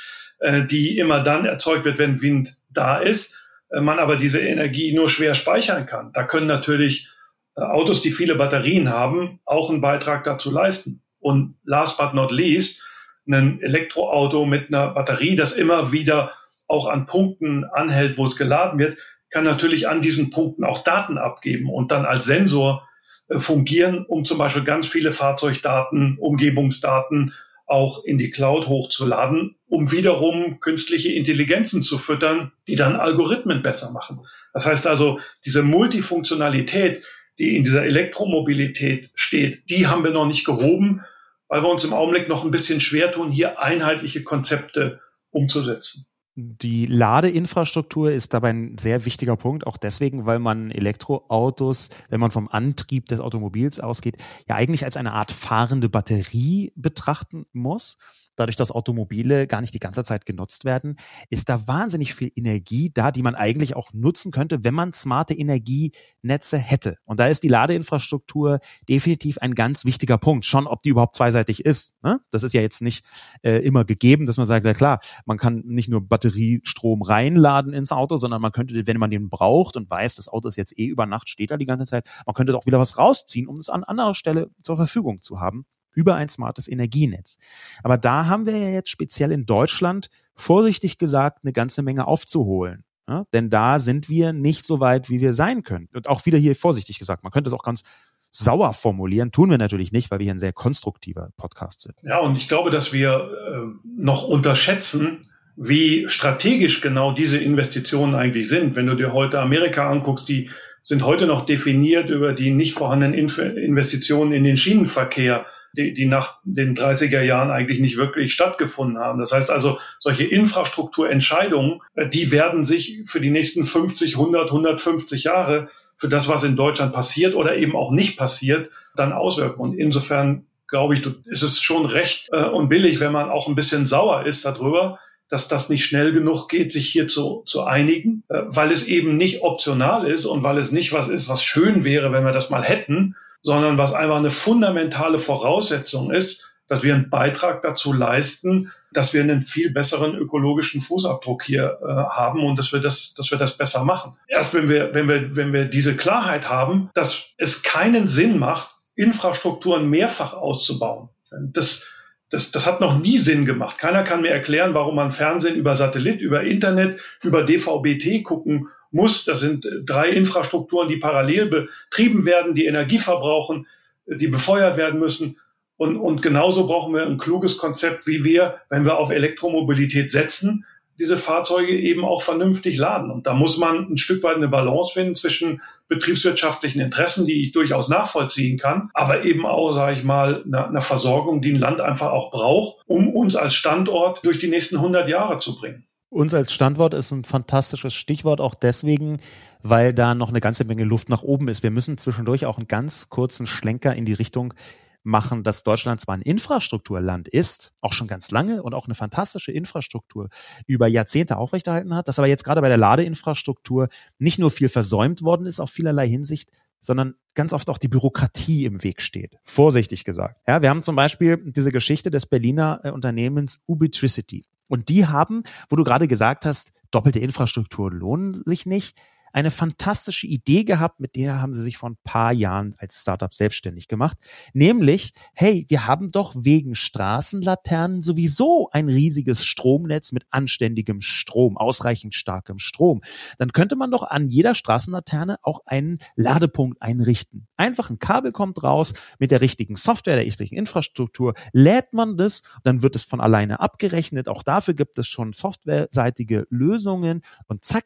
äh, 0.43 0.65
die 0.65 0.97
immer 0.97 1.21
dann 1.21 1.45
erzeugt 1.45 1.85
wird, 1.85 1.97
wenn 1.97 2.21
Wind 2.21 2.57
da 2.69 2.97
ist, 2.97 3.35
äh, 3.69 3.79
man 3.79 3.97
aber 3.97 4.17
diese 4.17 4.41
Energie 4.41 4.93
nur 4.93 5.07
schwer 5.07 5.35
speichern 5.35 5.85
kann. 5.85 6.11
Da 6.11 6.23
können 6.23 6.47
natürlich 6.47 7.07
äh, 7.55 7.61
Autos, 7.61 8.01
die 8.01 8.11
viele 8.11 8.35
Batterien 8.35 8.89
haben, 8.89 9.39
auch 9.45 9.69
einen 9.69 9.79
Beitrag 9.79 10.25
dazu 10.25 10.51
leisten. 10.51 11.01
Und 11.19 11.55
last 11.63 11.97
but 11.97 12.13
not 12.13 12.31
least, 12.31 12.81
ein 13.25 13.61
Elektroauto 13.61 14.45
mit 14.45 14.67
einer 14.67 14.89
Batterie, 14.89 15.37
das 15.37 15.53
immer 15.53 15.93
wieder 15.93 16.33
auch 16.67 16.87
an 16.87 17.05
Punkten 17.05 17.63
anhält, 17.63 18.17
wo 18.17 18.25
es 18.25 18.35
geladen 18.35 18.79
wird, 18.79 18.97
kann 19.29 19.45
natürlich 19.45 19.87
an 19.87 20.01
diesen 20.01 20.29
Punkten 20.29 20.65
auch 20.65 20.83
Daten 20.83 21.17
abgeben 21.17 21.69
und 21.69 21.91
dann 21.91 22.03
als 22.03 22.25
Sensor 22.25 22.85
fungieren, 23.29 24.05
um 24.05 24.25
zum 24.25 24.37
Beispiel 24.37 24.65
ganz 24.65 24.87
viele 24.87 25.13
Fahrzeugdaten, 25.13 26.17
Umgebungsdaten 26.19 27.33
auch 27.73 28.03
in 28.03 28.19
die 28.19 28.29
Cloud 28.29 28.67
hochzuladen, 28.67 29.55
um 29.67 29.91
wiederum 29.91 30.59
künstliche 30.59 31.11
Intelligenzen 31.11 31.81
zu 31.81 31.97
füttern, 31.97 32.51
die 32.67 32.75
dann 32.75 32.95
Algorithmen 32.95 33.63
besser 33.63 33.89
machen. 33.89 34.21
Das 34.53 34.67
heißt 34.67 34.85
also, 34.85 35.19
diese 35.43 35.63
Multifunktionalität, 35.63 37.03
die 37.39 37.57
in 37.57 37.63
dieser 37.63 37.83
Elektromobilität 37.83 39.09
steht, 39.15 39.67
die 39.71 39.87
haben 39.87 40.03
wir 40.03 40.11
noch 40.11 40.27
nicht 40.27 40.45
gehoben, 40.45 41.01
weil 41.47 41.63
wir 41.63 41.69
uns 41.69 41.83
im 41.83 41.93
Augenblick 41.93 42.29
noch 42.29 42.45
ein 42.45 42.51
bisschen 42.51 42.79
schwer 42.79 43.11
tun, 43.11 43.31
hier 43.31 43.59
einheitliche 43.59 44.23
Konzepte 44.23 45.01
umzusetzen. 45.31 46.05
Die 46.35 46.87
Ladeinfrastruktur 46.87 48.11
ist 48.11 48.33
dabei 48.33 48.49
ein 48.49 48.77
sehr 48.79 49.05
wichtiger 49.05 49.37
Punkt, 49.37 49.67
auch 49.67 49.77
deswegen, 49.77 50.25
weil 50.25 50.39
man 50.39 50.71
Elektroautos, 50.71 51.89
wenn 52.09 52.19
man 52.19 52.31
vom 52.31 52.47
Antrieb 52.47 53.07
des 53.07 53.19
Automobils 53.19 53.79
ausgeht, 53.79 54.17
ja 54.49 54.55
eigentlich 54.55 54.83
als 54.83 54.97
eine 54.97 55.13
Art 55.13 55.31
fahrende 55.31 55.89
Batterie 55.89 56.71
betrachten 56.75 57.45
muss 57.53 57.97
dadurch, 58.35 58.55
dass 58.55 58.71
Automobile 58.71 59.47
gar 59.47 59.61
nicht 59.61 59.73
die 59.73 59.79
ganze 59.79 60.03
Zeit 60.03 60.25
genutzt 60.25 60.65
werden, 60.65 60.97
ist 61.29 61.49
da 61.49 61.67
wahnsinnig 61.67 62.13
viel 62.13 62.31
Energie 62.35 62.91
da, 62.93 63.11
die 63.11 63.21
man 63.21 63.35
eigentlich 63.35 63.75
auch 63.75 63.91
nutzen 63.93 64.31
könnte, 64.31 64.63
wenn 64.63 64.73
man 64.73 64.93
smarte 64.93 65.33
Energienetze 65.33 66.57
hätte. 66.57 66.97
Und 67.05 67.19
da 67.19 67.27
ist 67.27 67.43
die 67.43 67.47
Ladeinfrastruktur 67.47 68.59
definitiv 68.87 69.37
ein 69.39 69.55
ganz 69.55 69.85
wichtiger 69.85 70.17
Punkt. 70.17 70.45
Schon, 70.45 70.67
ob 70.67 70.81
die 70.81 70.89
überhaupt 70.89 71.15
zweiseitig 71.15 71.65
ist. 71.65 71.93
Ne? 72.03 72.19
Das 72.31 72.43
ist 72.43 72.53
ja 72.53 72.61
jetzt 72.61 72.81
nicht 72.81 73.05
äh, 73.43 73.59
immer 73.59 73.85
gegeben, 73.85 74.25
dass 74.25 74.37
man 74.37 74.47
sagt, 74.47 74.65
ja 74.65 74.73
klar, 74.73 74.99
man 75.25 75.37
kann 75.37 75.63
nicht 75.65 75.89
nur 75.89 76.01
Batteriestrom 76.01 77.01
reinladen 77.01 77.73
ins 77.73 77.91
Auto, 77.91 78.17
sondern 78.17 78.41
man 78.41 78.51
könnte, 78.51 78.87
wenn 78.87 78.97
man 78.97 79.11
den 79.11 79.29
braucht 79.29 79.77
und 79.77 79.89
weiß, 79.89 80.15
das 80.15 80.29
Auto 80.29 80.49
ist 80.49 80.57
jetzt 80.57 80.77
eh 80.77 80.85
über 80.85 81.05
Nacht, 81.05 81.29
steht 81.29 81.51
da 81.51 81.57
die 81.57 81.65
ganze 81.65 81.85
Zeit, 81.85 82.07
man 82.25 82.33
könnte 82.33 82.57
auch 82.57 82.65
wieder 82.65 82.79
was 82.79 82.97
rausziehen, 82.97 83.47
um 83.47 83.57
es 83.57 83.69
an 83.69 83.83
anderer 83.83 84.15
Stelle 84.15 84.49
zur 84.61 84.77
Verfügung 84.77 85.21
zu 85.21 85.39
haben 85.39 85.65
über 85.93 86.15
ein 86.15 86.29
smartes 86.29 86.67
Energienetz. 86.67 87.37
Aber 87.83 87.97
da 87.97 88.27
haben 88.27 88.45
wir 88.45 88.57
ja 88.57 88.69
jetzt 88.69 88.89
speziell 88.89 89.31
in 89.31 89.45
Deutschland 89.45 90.09
vorsichtig 90.35 90.97
gesagt 90.97 91.39
eine 91.43 91.53
ganze 91.53 91.83
Menge 91.83 92.07
aufzuholen. 92.07 92.83
Ja? 93.07 93.25
Denn 93.33 93.49
da 93.49 93.79
sind 93.79 94.09
wir 94.09 94.33
nicht 94.33 94.65
so 94.65 94.79
weit, 94.79 95.09
wie 95.09 95.21
wir 95.21 95.33
sein 95.33 95.63
können. 95.63 95.89
Und 95.93 96.07
auch 96.07 96.25
wieder 96.25 96.37
hier 96.37 96.55
vorsichtig 96.55 96.99
gesagt, 96.99 97.23
man 97.23 97.31
könnte 97.31 97.49
es 97.49 97.53
auch 97.53 97.63
ganz 97.63 97.83
sauer 98.29 98.73
formulieren, 98.73 99.31
tun 99.31 99.51
wir 99.51 99.59
natürlich 99.59 99.91
nicht, 99.91 100.09
weil 100.09 100.19
wir 100.19 100.23
hier 100.23 100.33
ein 100.33 100.39
sehr 100.39 100.53
konstruktiver 100.53 101.29
Podcast 101.37 101.81
sind. 101.81 101.95
Ja, 102.01 102.19
und 102.19 102.35
ich 102.35 102.47
glaube, 102.47 102.71
dass 102.71 102.91
wir 102.91 103.29
äh, 103.47 103.87
noch 103.95 104.27
unterschätzen, 104.27 105.27
wie 105.55 106.09
strategisch 106.09 106.81
genau 106.81 107.11
diese 107.11 107.37
Investitionen 107.37 108.15
eigentlich 108.15 108.49
sind. 108.49 108.75
Wenn 108.75 108.87
du 108.87 108.95
dir 108.95 109.13
heute 109.13 109.39
Amerika 109.39 109.87
anguckst, 109.87 110.27
die 110.27 110.49
sind 110.81 111.05
heute 111.05 111.27
noch 111.27 111.45
definiert 111.45 112.09
über 112.09 112.33
die 112.33 112.51
nicht 112.51 112.73
vorhandenen 112.73 113.13
Investitionen 113.13 114.33
in 114.33 114.43
den 114.43 114.57
Schienenverkehr 114.57 115.45
die, 115.73 115.93
die 115.93 116.05
nach 116.05 116.39
den 116.43 116.75
30er 116.75 117.21
Jahren 117.21 117.51
eigentlich 117.51 117.79
nicht 117.79 117.97
wirklich 117.97 118.33
stattgefunden 118.33 118.99
haben. 118.99 119.19
Das 119.19 119.31
heißt 119.31 119.49
also, 119.49 119.79
solche 119.99 120.23
Infrastrukturentscheidungen, 120.23 121.81
äh, 121.95 122.07
die 122.07 122.31
werden 122.31 122.63
sich 122.63 123.01
für 123.05 123.19
die 123.19 123.31
nächsten 123.31 123.65
50, 123.65 124.15
100, 124.15 124.49
150 124.49 125.23
Jahre 125.23 125.69
für 125.97 126.07
das, 126.09 126.27
was 126.27 126.43
in 126.43 126.55
Deutschland 126.55 126.93
passiert 126.93 127.35
oder 127.35 127.57
eben 127.57 127.75
auch 127.75 127.91
nicht 127.91 128.17
passiert, 128.17 128.69
dann 128.95 129.13
auswirken. 129.13 129.59
Und 129.61 129.77
insofern 129.77 130.45
glaube 130.67 130.95
ich, 130.95 131.05
ist 131.25 131.43
es 131.43 131.61
schon 131.61 131.85
recht 131.85 132.29
äh, 132.31 132.45
und 132.45 132.69
billig, 132.69 132.99
wenn 132.99 133.11
man 133.11 133.29
auch 133.29 133.47
ein 133.47 133.55
bisschen 133.55 133.85
sauer 133.85 134.25
ist 134.25 134.45
darüber, 134.45 134.99
dass 135.29 135.47
das 135.47 135.69
nicht 135.69 135.85
schnell 135.85 136.11
genug 136.11 136.47
geht, 136.47 136.71
sich 136.71 136.87
hier 136.91 137.07
zu, 137.07 137.43
zu 137.45 137.63
einigen, 137.63 138.23
äh, 138.29 138.41
weil 138.47 138.71
es 138.71 138.87
eben 138.87 139.17
nicht 139.17 139.41
optional 139.41 140.05
ist 140.05 140.25
und 140.25 140.43
weil 140.43 140.57
es 140.57 140.71
nicht 140.71 140.93
was 140.93 141.07
ist, 141.07 141.27
was 141.27 141.43
schön 141.43 141.83
wäre, 141.83 142.11
wenn 142.11 142.25
wir 142.25 142.31
das 142.31 142.49
mal 142.49 142.63
hätten, 142.63 143.15
sondern 143.43 143.77
was 143.77 143.93
einfach 143.93 144.17
eine 144.17 144.31
fundamentale 144.31 145.19
Voraussetzung 145.19 146.11
ist, 146.11 146.49
dass 146.67 146.81
wir 146.81 146.95
einen 146.95 147.09
Beitrag 147.09 147.61
dazu 147.61 147.93
leisten, 147.93 148.71
dass 148.91 149.13
wir 149.13 149.21
einen 149.21 149.41
viel 149.41 149.69
besseren 149.69 150.15
ökologischen 150.15 150.81
Fußabdruck 150.81 151.43
hier 151.43 151.77
äh, 151.81 151.85
haben 151.85 152.43
und 152.45 152.57
dass 152.57 152.71
wir 152.71 152.79
das, 152.79 153.13
dass 153.13 153.31
wir 153.31 153.37
das 153.37 153.57
besser 153.57 153.83
machen. 153.83 154.17
Erst 154.27 154.53
wenn 154.53 154.69
wir, 154.69 154.93
wenn 154.93 155.07
wir, 155.07 155.35
wenn 155.35 155.51
wir 155.51 155.65
diese 155.65 155.95
Klarheit 155.95 156.49
haben, 156.49 156.89
dass 156.93 157.25
es 157.37 157.63
keinen 157.63 158.07
Sinn 158.07 158.39
macht, 158.39 158.69
Infrastrukturen 158.95 159.89
mehrfach 159.89 160.33
auszubauen. 160.33 161.09
Das, 161.31 161.85
das, 162.29 162.51
das 162.51 162.65
hat 162.65 162.79
noch 162.79 162.97
nie 162.97 163.17
Sinn 163.17 163.45
gemacht. 163.45 163.77
Keiner 163.77 164.03
kann 164.03 164.21
mir 164.21 164.29
erklären, 164.29 164.73
warum 164.73 164.95
man 164.95 165.11
Fernsehen 165.11 165.55
über 165.55 165.75
Satellit, 165.75 166.21
über 166.21 166.43
Internet, 166.43 167.01
über 167.23 167.43
DVB-T 167.43 168.23
gucken 168.23 168.69
muss. 168.93 169.25
Das 169.25 169.39
sind 169.39 169.65
äh, 169.65 169.81
drei 169.83 170.09
Infrastrukturen, 170.09 170.87
die 170.87 170.97
parallel 170.97 171.47
betrieben 171.47 172.25
werden, 172.25 172.53
die 172.53 172.65
Energie 172.65 172.99
verbrauchen, 172.99 173.67
äh, 174.05 174.15
die 174.15 174.27
befeuert 174.27 174.77
werden 174.77 174.99
müssen. 174.99 175.37
Und, 175.77 175.97
und 175.97 176.21
genauso 176.21 176.67
brauchen 176.67 176.93
wir 176.93 177.05
ein 177.05 177.17
kluges 177.17 177.57
Konzept, 177.57 178.07
wie 178.07 178.23
wir, 178.23 178.61
wenn 178.69 178.85
wir 178.85 178.97
auf 178.97 179.09
Elektromobilität 179.09 180.11
setzen, 180.11 180.65
diese 180.99 181.17
Fahrzeuge 181.17 181.77
eben 181.77 182.05
auch 182.05 182.21
vernünftig 182.21 182.77
laden. 182.77 183.09
Und 183.09 183.25
da 183.25 183.33
muss 183.33 183.57
man 183.57 183.91
ein 183.91 183.97
Stück 183.97 184.21
weit 184.23 184.37
eine 184.37 184.47
Balance 184.47 184.93
finden 184.93 185.15
zwischen 185.15 185.61
betriebswirtschaftlichen 185.87 186.79
Interessen, 186.79 187.25
die 187.25 187.43
ich 187.43 187.51
durchaus 187.51 187.89
nachvollziehen 187.89 188.57
kann, 188.57 188.89
aber 188.93 189.23
eben 189.23 189.45
auch, 189.45 189.73
sage 189.73 189.97
ich 189.97 190.03
mal, 190.03 190.43
einer, 190.45 190.67
einer 190.67 190.81
Versorgung, 190.81 191.41
die 191.41 191.51
ein 191.51 191.59
Land 191.59 191.81
einfach 191.81 192.11
auch 192.11 192.31
braucht, 192.31 192.83
um 192.85 193.09
uns 193.09 193.35
als 193.35 193.55
Standort 193.55 194.23
durch 194.23 194.39
die 194.39 194.47
nächsten 194.47 194.77
100 194.77 195.07
Jahre 195.07 195.39
zu 195.39 195.55
bringen. 195.55 195.85
Uns 196.13 196.35
als 196.35 196.53
Standort 196.53 196.93
ist 196.93 197.09
ein 197.09 197.23
fantastisches 197.23 197.95
Stichwort, 197.95 198.39
auch 198.39 198.53
deswegen, 198.53 199.19
weil 199.63 199.95
da 199.95 200.13
noch 200.13 200.29
eine 200.29 200.41
ganze 200.41 200.63
Menge 200.63 200.83
Luft 200.83 201.09
nach 201.09 201.23
oben 201.23 201.47
ist. 201.47 201.63
Wir 201.63 201.71
müssen 201.71 201.97
zwischendurch 201.97 202.45
auch 202.45 202.59
einen 202.59 202.67
ganz 202.67 203.09
kurzen 203.09 203.47
Schlenker 203.47 203.95
in 203.95 204.05
die 204.05 204.13
Richtung 204.13 204.53
machen, 205.01 205.43
dass 205.43 205.63
Deutschland 205.63 205.99
zwar 205.99 206.15
ein 206.15 206.21
Infrastrukturland 206.21 207.27
ist, 207.29 207.73
auch 207.81 207.93
schon 207.93 208.07
ganz 208.07 208.29
lange 208.29 208.61
und 208.61 208.75
auch 208.75 208.85
eine 208.85 208.93
fantastische 208.93 209.51
Infrastruktur 209.51 210.29
über 210.67 210.85
Jahrzehnte 210.87 211.37
aufrechterhalten 211.37 211.95
hat, 211.95 212.07
dass 212.07 212.19
aber 212.19 212.27
jetzt 212.27 212.43
gerade 212.43 212.61
bei 212.61 212.69
der 212.69 212.77
Ladeinfrastruktur 212.77 213.87
nicht 214.19 214.37
nur 214.37 214.51
viel 214.51 214.69
versäumt 214.69 215.23
worden 215.23 215.47
ist 215.47 215.59
auf 215.59 215.71
vielerlei 215.71 216.07
Hinsicht, 216.07 216.51
sondern 216.79 217.15
ganz 217.33 217.53
oft 217.53 217.71
auch 217.71 217.79
die 217.79 217.87
Bürokratie 217.87 218.65
im 218.65 218.83
Weg 218.83 219.01
steht. 219.01 219.37
Vorsichtig 219.45 220.03
gesagt. 220.03 220.39
Ja, 220.47 220.61
wir 220.61 220.69
haben 220.69 220.81
zum 220.81 220.95
Beispiel 220.95 221.37
diese 221.43 221.71
Geschichte 221.71 222.11
des 222.11 222.27
Berliner 222.27 222.81
äh, 222.83 222.91
Unternehmens 222.91 223.61
Ubitricity. 223.65 224.45
Und 224.73 224.89
die 224.89 225.05
haben, 225.05 225.43
wo 225.69 225.75
du 225.75 225.83
gerade 225.83 226.07
gesagt 226.07 226.47
hast, 226.47 226.71
doppelte 226.89 227.19
Infrastruktur 227.19 227.91
lohnen 227.91 228.33
sich 228.33 228.65
nicht, 228.65 228.97
eine 229.33 229.51
fantastische 229.51 230.27
Idee 230.27 230.63
gehabt, 230.63 230.99
mit 230.99 231.15
der 231.15 231.41
haben 231.41 231.53
sie 231.53 231.63
sich 231.63 231.77
vor 231.77 231.89
ein 231.89 231.97
paar 232.03 232.31
Jahren 232.31 232.75
als 232.77 233.01
Startup 233.01 233.33
selbstständig 233.33 233.87
gemacht. 233.87 234.17
Nämlich, 234.53 235.11
hey, 235.33 235.65
wir 235.69 235.87
haben 235.87 236.09
doch 236.09 236.35
wegen 236.37 236.75
Straßenlaternen 236.75 238.01
sowieso 238.01 238.69
ein 238.71 238.87
riesiges 238.87 239.43
Stromnetz 239.43 240.11
mit 240.11 240.25
anständigem 240.29 241.01
Strom, 241.01 241.57
ausreichend 241.57 242.13
starkem 242.13 242.59
Strom. 242.59 243.01
Dann 243.39 243.51
könnte 243.51 243.75
man 243.75 243.89
doch 243.89 244.03
an 244.03 244.29
jeder 244.29 244.53
Straßenlaterne 244.53 245.37
auch 245.41 245.61
einen 245.65 245.97
Ladepunkt 246.15 246.79
einrichten. 246.81 247.47
Einfach 247.57 247.89
ein 247.89 247.97
Kabel 247.97 248.31
kommt 248.31 248.61
raus 248.61 248.93
mit 249.17 249.31
der 249.31 249.41
richtigen 249.41 249.75
Software, 249.75 250.15
der 250.15 250.25
richtigen 250.25 250.55
Infrastruktur, 250.55 251.33
lädt 251.53 251.91
man 251.93 252.17
das, 252.17 252.43
dann 252.63 252.83
wird 252.83 252.95
es 252.95 253.03
von 253.03 253.19
alleine 253.19 253.59
abgerechnet. 253.59 254.29
Auch 254.29 254.43
dafür 254.43 254.75
gibt 254.75 254.97
es 254.99 255.07
schon 255.07 255.33
softwareseitige 255.33 256.45
Lösungen 256.51 257.21
und 257.47 257.65
zack, 257.65 257.85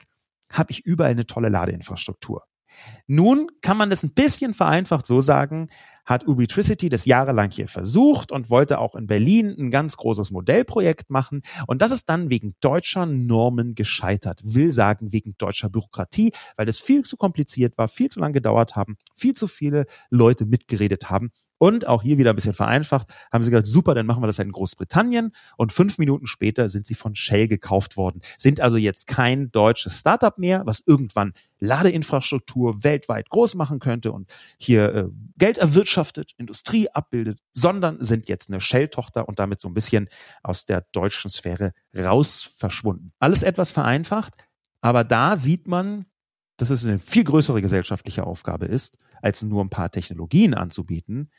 habe 0.52 0.72
ich 0.72 0.86
überall 0.86 1.12
eine 1.12 1.26
tolle 1.26 1.50
Ladeinfrastruktur. 1.50 2.43
Nun 3.08 3.48
kann 3.62 3.78
man 3.78 3.89
das 3.89 4.04
ein 4.04 4.14
bisschen 4.14 4.54
vereinfacht 4.54 5.06
so 5.06 5.22
sagen, 5.22 5.68
hat 6.08 6.28
Ubitricity 6.28 6.89
das 6.89 7.05
jahrelang 7.05 7.51
hier 7.51 7.68
versucht 7.68 8.32
und 8.32 8.49
wollte 8.49 8.80
auch 8.80 8.95
in 8.95 9.05
Berlin 9.05 9.55
ein 9.60 9.70
ganz 9.70 9.97
großes 9.97 10.32
Modellprojekt 10.32 11.12
machen. 11.12 11.43
Und 11.68 11.84
das 11.84 11.91
ist 11.91 12.10
dann 12.10 12.32
wegen 12.32 12.53
deutscher 12.62 13.05
Normen 13.05 13.76
gescheitert. 13.76 14.41
Will 14.43 14.72
sagen, 14.72 15.12
wegen 15.12 15.36
deutscher 15.38 15.70
Bürokratie, 15.70 16.32
weil 16.55 16.66
das 16.66 16.80
viel 16.80 17.03
zu 17.03 17.18
kompliziert 17.18 17.78
war, 17.78 17.89
viel 17.89 18.10
zu 18.10 18.20
lange 18.20 18.34
gedauert 18.34 18.76
haben, 18.76 18.97
viel 19.14 19.36
zu 19.36 19.47
viele 19.47 19.86
Leute 20.10 20.45
mitgeredet 20.45 21.10
haben. 21.10 21.32
Und 21.60 21.88
auch 21.88 22.03
hier 22.03 22.18
wieder 22.18 22.32
ein 22.32 22.36
bisschen 22.36 22.53
vereinfacht, 22.53 23.08
haben 23.32 23.43
sie 23.43 23.49
gesagt, 23.49 23.68
super, 23.68 23.95
dann 23.95 24.05
machen 24.05 24.22
wir 24.22 24.28
das 24.28 24.38
halt 24.38 24.47
in 24.47 24.51
Großbritannien. 24.51 25.32
Und 25.58 25.72
fünf 25.72 25.97
Minuten 25.97 26.28
später 26.28 26.70
sind 26.70 26.86
sie 26.86 26.93
von 26.93 27.16
Shell 27.16 27.47
gekauft 27.47 27.97
worden. 27.97 28.22
Sind 28.38 28.62
also 28.62 28.78
jetzt 28.78 29.08
kein 29.08 29.51
deutsches 29.51 29.99
Startup 29.99 30.38
mehr, 30.38 30.62
was 30.66 30.84
irgendwann 30.86 31.34
Ladeinfrastruktur 31.60 32.84
weltweit 32.84 33.30
groß 33.30 33.55
machen 33.55 33.80
könnte 33.80 34.12
und 34.12 34.30
hier 34.60 34.93
äh, 34.93 35.05
Geld 35.38 35.58
erwirtschaftet, 35.98 36.34
Industrie 36.38 36.89
abbildet, 36.89 37.39
sondern 37.54 38.04
sind 38.04 38.30
jetzt 38.30 38.50
eine 38.50 38.62
Shell-Tochter 38.62 39.28
und 39.28 39.39
damit 39.39 39.62
so 39.62 39.68
ein 39.68 39.74
bisschen 39.74 40.08
aus 40.43 40.66
der 40.66 40.86
deutschen 40.91 41.30
Sphäre 41.32 41.72
raus 41.95 42.50
verschwunden. 42.58 43.12
Alles 43.20 43.43
etwas 43.43 43.72
vereinfacht. 43.72 44.34
Aber 44.82 45.04
da 45.04 45.38
sieht 45.38 45.68
man, 45.68 46.06
dass 46.58 46.70
es 46.70 46.86
eine 46.86 47.00
viel 47.00 47.24
größere 47.24 47.62
gesellschaftliche 47.62 48.26
Aufgabe 48.26 48.66
ist, 48.66 48.98
als 49.22 49.41
nur 49.43 49.64
ein 49.64 49.70
paar 49.70 49.91
Technologien 49.91 50.54
anzubieten, 50.54 51.30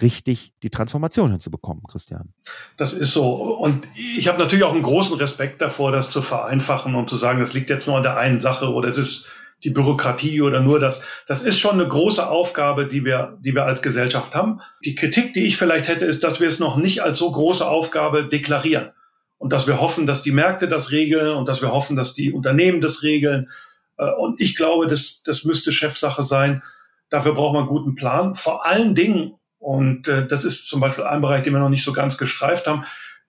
richtig 0.00 0.54
die 0.62 0.70
Transformation 0.70 1.30
hinzubekommen, 1.30 1.82
Christian. 1.88 2.32
Das 2.76 2.92
ist 2.92 3.12
so. 3.12 3.34
Und 3.56 3.88
ich 3.96 4.28
habe 4.28 4.38
natürlich 4.38 4.64
auch 4.64 4.72
einen 4.72 4.82
großen 4.82 5.16
Respekt 5.16 5.60
davor, 5.60 5.90
das 5.90 6.10
zu 6.10 6.22
vereinfachen 6.22 6.94
und 6.94 7.08
zu 7.08 7.16
sagen, 7.16 7.40
das 7.40 7.54
liegt 7.54 7.70
jetzt 7.70 7.86
nur 7.86 7.96
an 7.96 8.02
der 8.02 8.16
einen 8.16 8.40
Sache 8.40 8.72
oder 8.72 8.88
es 8.88 8.98
ist 8.98 9.26
die 9.64 9.70
Bürokratie 9.70 10.40
oder 10.42 10.60
nur 10.60 10.78
das. 10.78 11.02
Das 11.26 11.42
ist 11.42 11.58
schon 11.58 11.74
eine 11.74 11.88
große 11.88 12.28
Aufgabe, 12.28 12.86
die 12.86 13.04
wir, 13.04 13.38
die 13.40 13.54
wir 13.54 13.64
als 13.64 13.82
Gesellschaft 13.82 14.34
haben. 14.34 14.60
Die 14.84 14.94
Kritik, 14.94 15.32
die 15.32 15.44
ich 15.44 15.56
vielleicht 15.56 15.88
hätte, 15.88 16.04
ist, 16.04 16.22
dass 16.22 16.40
wir 16.40 16.48
es 16.48 16.60
noch 16.60 16.76
nicht 16.76 17.02
als 17.02 17.18
so 17.18 17.30
große 17.30 17.66
Aufgabe 17.66 18.28
deklarieren. 18.28 18.90
Und 19.36 19.52
dass 19.52 19.66
wir 19.66 19.80
hoffen, 19.80 20.06
dass 20.06 20.22
die 20.22 20.32
Märkte 20.32 20.68
das 20.68 20.90
regeln 20.90 21.36
und 21.36 21.48
dass 21.48 21.62
wir 21.62 21.72
hoffen, 21.72 21.96
dass 21.96 22.14
die 22.14 22.32
Unternehmen 22.32 22.80
das 22.80 23.02
regeln. 23.02 23.48
Äh, 23.96 24.10
und 24.12 24.40
ich 24.40 24.56
glaube, 24.56 24.86
das, 24.86 25.22
das 25.24 25.44
müsste 25.44 25.72
Chefsache 25.72 26.22
sein. 26.22 26.62
Dafür 27.08 27.34
braucht 27.34 27.54
man 27.54 27.62
einen 27.62 27.68
guten 27.68 27.94
Plan. 27.94 28.34
Vor 28.34 28.66
allen 28.66 28.94
Dingen, 28.94 29.34
und 29.58 30.08
äh, 30.08 30.26
das 30.26 30.44
ist 30.44 30.68
zum 30.68 30.80
Beispiel 30.80 31.04
ein 31.04 31.20
Bereich, 31.20 31.42
den 31.42 31.52
wir 31.52 31.60
noch 31.60 31.68
nicht 31.68 31.84
so 31.84 31.92
ganz 31.92 32.16
gestreift 32.16 32.66
haben, 32.66 32.84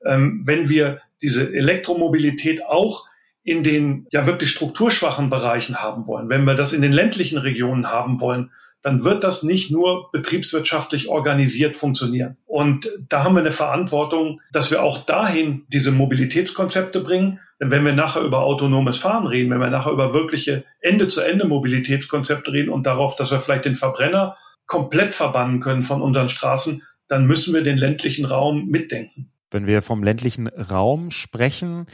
ähm, 0.06 0.42
wenn 0.46 0.70
wir 0.70 1.02
diese 1.22 1.54
Elektromobilität 1.54 2.66
auch 2.66 3.08
in 3.44 3.64
den 3.64 4.08
ja 4.12 4.26
wirklich 4.26 4.52
strukturschwachen 4.52 5.30
Bereichen 5.30 5.78
haben 5.78 6.08
wollen, 6.08 6.30
wenn 6.30 6.44
wir 6.44 6.56
das 6.56 6.74
in 6.74 6.82
den 6.82 6.92
ländlichen 6.92 7.38
Regionen 7.38 7.92
haben 7.92 8.20
wollen, 8.20 8.52
dann 8.82 9.04
wird 9.04 9.24
das 9.24 9.44
nicht 9.44 9.72
nur 9.72 10.10
betriebswirtschaftlich 10.12 11.10
organisiert 11.10 11.76
funktionieren. 11.76 12.38
Und 12.46 12.90
da 13.10 13.24
haben 13.24 13.36
wir 13.36 13.42
eine 13.42 13.52
Verantwortung, 13.52 14.40
dass 14.54 14.72
wir 14.72 14.84
auch 14.84 15.06
dahin 15.06 15.66
diese 15.68 15.92
Mobilitätskonzepte 15.92 17.02
bringen. 17.02 17.40
Denn 17.60 17.72
wenn 17.72 17.84
wir 17.84 17.92
nachher 17.92 18.22
über 18.22 18.44
autonomes 18.44 18.98
Fahren 18.98 19.28
reden, 19.28 19.52
wenn 19.52 19.60
wir 19.60 19.70
nachher 19.70 19.92
über 19.92 20.14
wirkliche 20.14 20.64
Ende-zu-Ende-Mobilitätskonzepte 20.80 22.54
reden 22.54 22.70
und 22.70 22.86
darauf, 22.86 23.18
dass 23.18 23.32
wir 23.32 23.42
vielleicht 23.42 23.66
den 23.66 23.76
Verbrenner 23.76 24.38
komplett 24.66 25.14
verbannen 25.14 25.60
können 25.60 25.84
von 25.84 26.02
unseren 26.02 26.30
Straßen, 26.30 26.84
dann 27.08 27.26
müssen 27.26 27.54
wir 27.54 27.64
den 27.64 27.78
ländlichen 27.78 28.24
Raum 28.24 28.68
mitdenken. 28.68 29.32
Wenn 29.52 29.68
wir 29.68 29.82
vom 29.82 30.04
ländlichen 30.04 30.48
Raum 30.48 31.12
sprechen, 31.12 31.88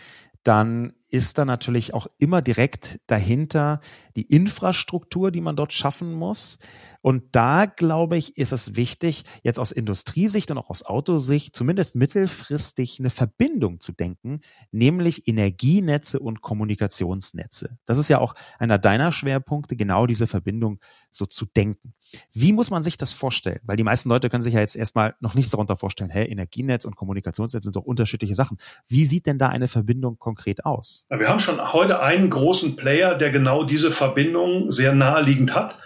dann 0.43 0.93
ist 1.10 1.38
da 1.38 1.45
natürlich 1.45 1.93
auch 1.93 2.08
immer 2.18 2.41
direkt 2.41 2.99
dahinter 3.08 3.80
die 4.16 4.24
Infrastruktur, 4.24 5.32
die 5.32 5.41
man 5.41 5.55
dort 5.55 5.74
schaffen 5.74 6.13
muss. 6.13 6.57
Und 7.01 7.24
da, 7.34 7.66
glaube 7.66 8.18
ich, 8.18 8.38
ist 8.38 8.51
es 8.51 8.76
wichtig, 8.76 9.24
jetzt 9.43 9.59
aus 9.59 9.72
Industriesicht 9.72 10.49
und 10.51 10.57
auch 10.57 10.70
aus 10.70 10.84
Autosicht 10.84 11.55
zumindest 11.55 11.95
mittelfristig 11.95 12.99
eine 12.99 13.09
Verbindung 13.09 13.80
zu 13.80 13.91
denken, 13.91 14.41
nämlich 14.72 15.28
Energienetze 15.28 16.20
und 16.20 16.41
Kommunikationsnetze. 16.41 17.78
Das 17.86 17.97
ist 17.97 18.09
ja 18.09 18.20
auch 18.20 18.34
einer 18.57 18.80
deiner 18.80 19.11
Schwerpunkte, 19.11 19.76
genau 19.76 20.07
diese 20.07 20.28
Verbindung 20.28 20.80
so 21.11 21.26
zu 21.26 21.45
denken. 21.45 21.93
Wie 22.32 22.53
muss 22.53 22.72
man 22.72 22.84
sich 22.84 22.97
das 22.97 23.13
vorstellen? 23.13 23.59
Weil 23.63 23.78
die 23.78 23.84
meisten 23.84 24.09
Leute 24.09 24.30
können 24.30 24.43
sich 24.43 24.53
ja 24.53 24.59
jetzt 24.59 24.76
erstmal 24.76 25.16
noch 25.20 25.34
nichts 25.34 25.51
darunter 25.51 25.78
vorstellen. 25.78 26.09
Hä, 26.09 26.24
Energienetz 26.24 26.86
und 26.86 26.95
Kommunikationsnetz 26.95 27.63
sind 27.63 27.76
doch 27.76 27.84
unterschiedliche 27.84 28.36
Sachen. 28.36 28.57
Wie 28.88 29.05
sieht 29.05 29.26
denn 29.26 29.38
da 29.38 29.49
eine 29.49 29.68
Verbindung 29.68 30.18
konkret 30.18 30.66
aus? 30.66 31.05
Wir 31.09 31.28
haben 31.28 31.39
schon 31.39 31.74
heute 31.74 31.99
einen 32.01 32.30
großen 32.30 32.76
Player, 32.76 33.16
der 33.16 33.32
genau 33.32 33.63
diese 33.63 33.91
Verbindung 34.06 34.72
sehr 34.72 34.93
naheliegend 34.93 35.56
hat. 35.56 35.78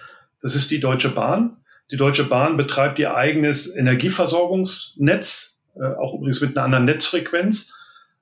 Das 0.42 0.56
ist 0.56 0.72
die 0.72 0.82
Deutsche 0.82 1.10
Bahn. 1.10 1.58
Die 1.90 1.96
Deutsche 1.96 2.26
Bahn 2.26 2.58
betreibt 2.58 3.00
ihr 3.00 3.16
eigenes 3.16 3.74
Energieversorgungsnetz, 3.74 5.58
äh, 5.76 5.86
auch 5.96 6.14
übrigens 6.14 6.42
mit 6.42 6.58
einer 6.58 6.66
anderen 6.66 6.86
Netzfrequenz, 6.86 7.74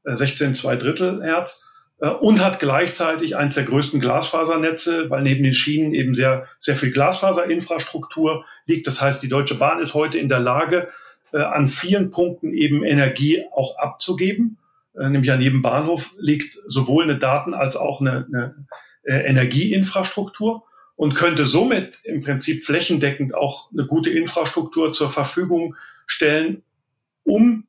äh, 0.06 0.12
16,2 0.14 0.76
Drittel 0.76 1.24
Hertz 1.24 1.68
äh, 2.00 2.10
und 2.10 2.44
hat 2.44 2.60
gleichzeitig 2.60 3.36
eines 3.36 3.56
der 3.56 3.64
größten 3.64 4.00
Glasfasernetze, 4.00 5.10
weil 5.10 5.24
neben 5.24 5.44
den 5.44 5.56
Schienen 5.56 5.94
eben 5.94 6.14
sehr, 6.14 6.46
sehr 6.60 6.76
viel 6.76 6.92
Glasfaserinfrastruktur 6.92 8.46
liegt. 8.66 8.86
Das 8.86 9.02
heißt, 9.02 9.22
die 9.24 9.30
Deutsche 9.30 9.56
Bahn 9.56 9.82
ist 9.82 9.96
heute 9.96 10.20
in 10.20 10.30
der 10.30 10.40
Lage, 10.40 10.90
äh, 11.34 11.40
an 11.40 11.68
vielen 11.68 12.12
Punkten 12.12 12.54
eben 12.54 12.84
Energie 12.84 13.44
auch 13.52 13.80
abzugeben. 13.80 14.60
Äh, 14.98 15.10
nämlich 15.10 15.32
an 15.32 15.42
jedem 15.42 15.62
Bahnhof 15.62 16.14
liegt 16.18 16.58
sowohl 16.68 17.04
eine 17.04 17.18
Daten- 17.18 17.54
als 17.54 17.76
auch 17.76 18.00
eine, 18.00 18.28
eine 18.32 18.56
Energieinfrastruktur 19.14 20.64
und 20.96 21.16
könnte 21.16 21.46
somit 21.46 22.00
im 22.04 22.22
Prinzip 22.22 22.66
flächendeckend 22.66 23.36
auch 23.36 23.72
eine 23.72 23.86
gute 23.86 24.10
Infrastruktur 24.10 24.94
zur 24.94 25.12
Verfügung 25.12 25.76
stellen, 26.06 26.64
um 27.24 27.68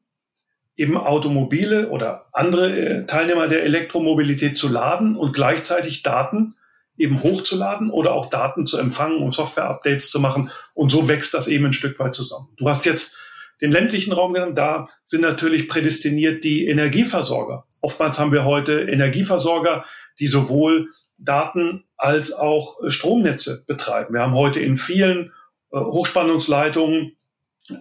eben 0.76 0.96
Automobile 0.96 1.90
oder 1.90 2.26
andere 2.32 2.76
äh, 2.76 3.06
Teilnehmer 3.06 3.48
der 3.48 3.64
Elektromobilität 3.64 4.56
zu 4.56 4.68
laden 4.68 5.16
und 5.16 5.32
gleichzeitig 5.32 6.02
Daten 6.02 6.54
eben 6.96 7.22
hochzuladen 7.22 7.90
oder 7.90 8.12
auch 8.12 8.30
Daten 8.30 8.66
zu 8.66 8.78
empfangen 8.78 9.22
und 9.22 9.32
Software-Updates 9.32 10.10
zu 10.10 10.20
machen. 10.20 10.50
Und 10.74 10.90
so 10.90 11.08
wächst 11.08 11.34
das 11.34 11.48
eben 11.48 11.66
ein 11.66 11.72
Stück 11.72 11.98
weit 11.98 12.14
zusammen. 12.14 12.48
Du 12.56 12.68
hast 12.68 12.84
jetzt 12.84 13.16
den 13.60 13.72
ländlichen 13.72 14.12
Raum 14.12 14.32
genannt. 14.32 14.56
Da 14.56 14.88
sind 15.04 15.20
natürlich 15.20 15.68
prädestiniert 15.68 16.44
die 16.44 16.66
Energieversorger. 16.66 17.66
Oftmals 17.80 18.18
haben 18.18 18.32
wir 18.32 18.44
heute 18.44 18.80
Energieversorger, 18.82 19.84
die 20.18 20.26
sowohl 20.26 20.88
Daten 21.18 21.84
als 21.96 22.32
auch 22.32 22.82
äh, 22.82 22.90
Stromnetze 22.90 23.64
betreiben. 23.66 24.14
Wir 24.14 24.22
haben 24.22 24.34
heute 24.34 24.60
in 24.60 24.76
vielen 24.76 25.32
äh, 25.72 25.78
Hochspannungsleitungen 25.78 27.16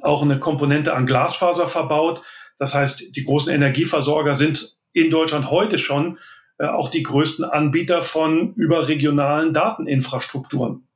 auch 0.02 0.22
eine 0.22 0.40
Komponente 0.40 0.94
an 0.94 1.06
Glasfaser 1.06 1.68
verbaut. 1.68 2.22
Das 2.58 2.74
heißt, 2.74 3.16
die 3.16 3.24
großen 3.24 3.54
Energieversorger 3.54 4.36
sind 4.36 4.78
in 4.92 5.10
Deutschland 5.12 5.52
heute 5.52 5.80
schon 5.80 6.18
äh, 6.58 6.66
auch 6.66 6.90
die 6.90 7.04
größten 7.04 7.46
Anbieter 7.46 8.02
von 8.04 8.54
überregionalen 8.56 9.54
Dateninfrastrukturen. 9.54 10.88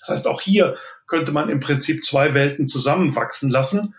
Das 0.00 0.08
heißt, 0.08 0.26
auch 0.26 0.40
hier 0.40 0.76
könnte 1.06 1.32
man 1.32 1.50
im 1.50 1.60
Prinzip 1.60 2.02
zwei 2.04 2.32
Welten 2.32 2.66
zusammenwachsen 2.66 3.50
lassen, 3.50 3.94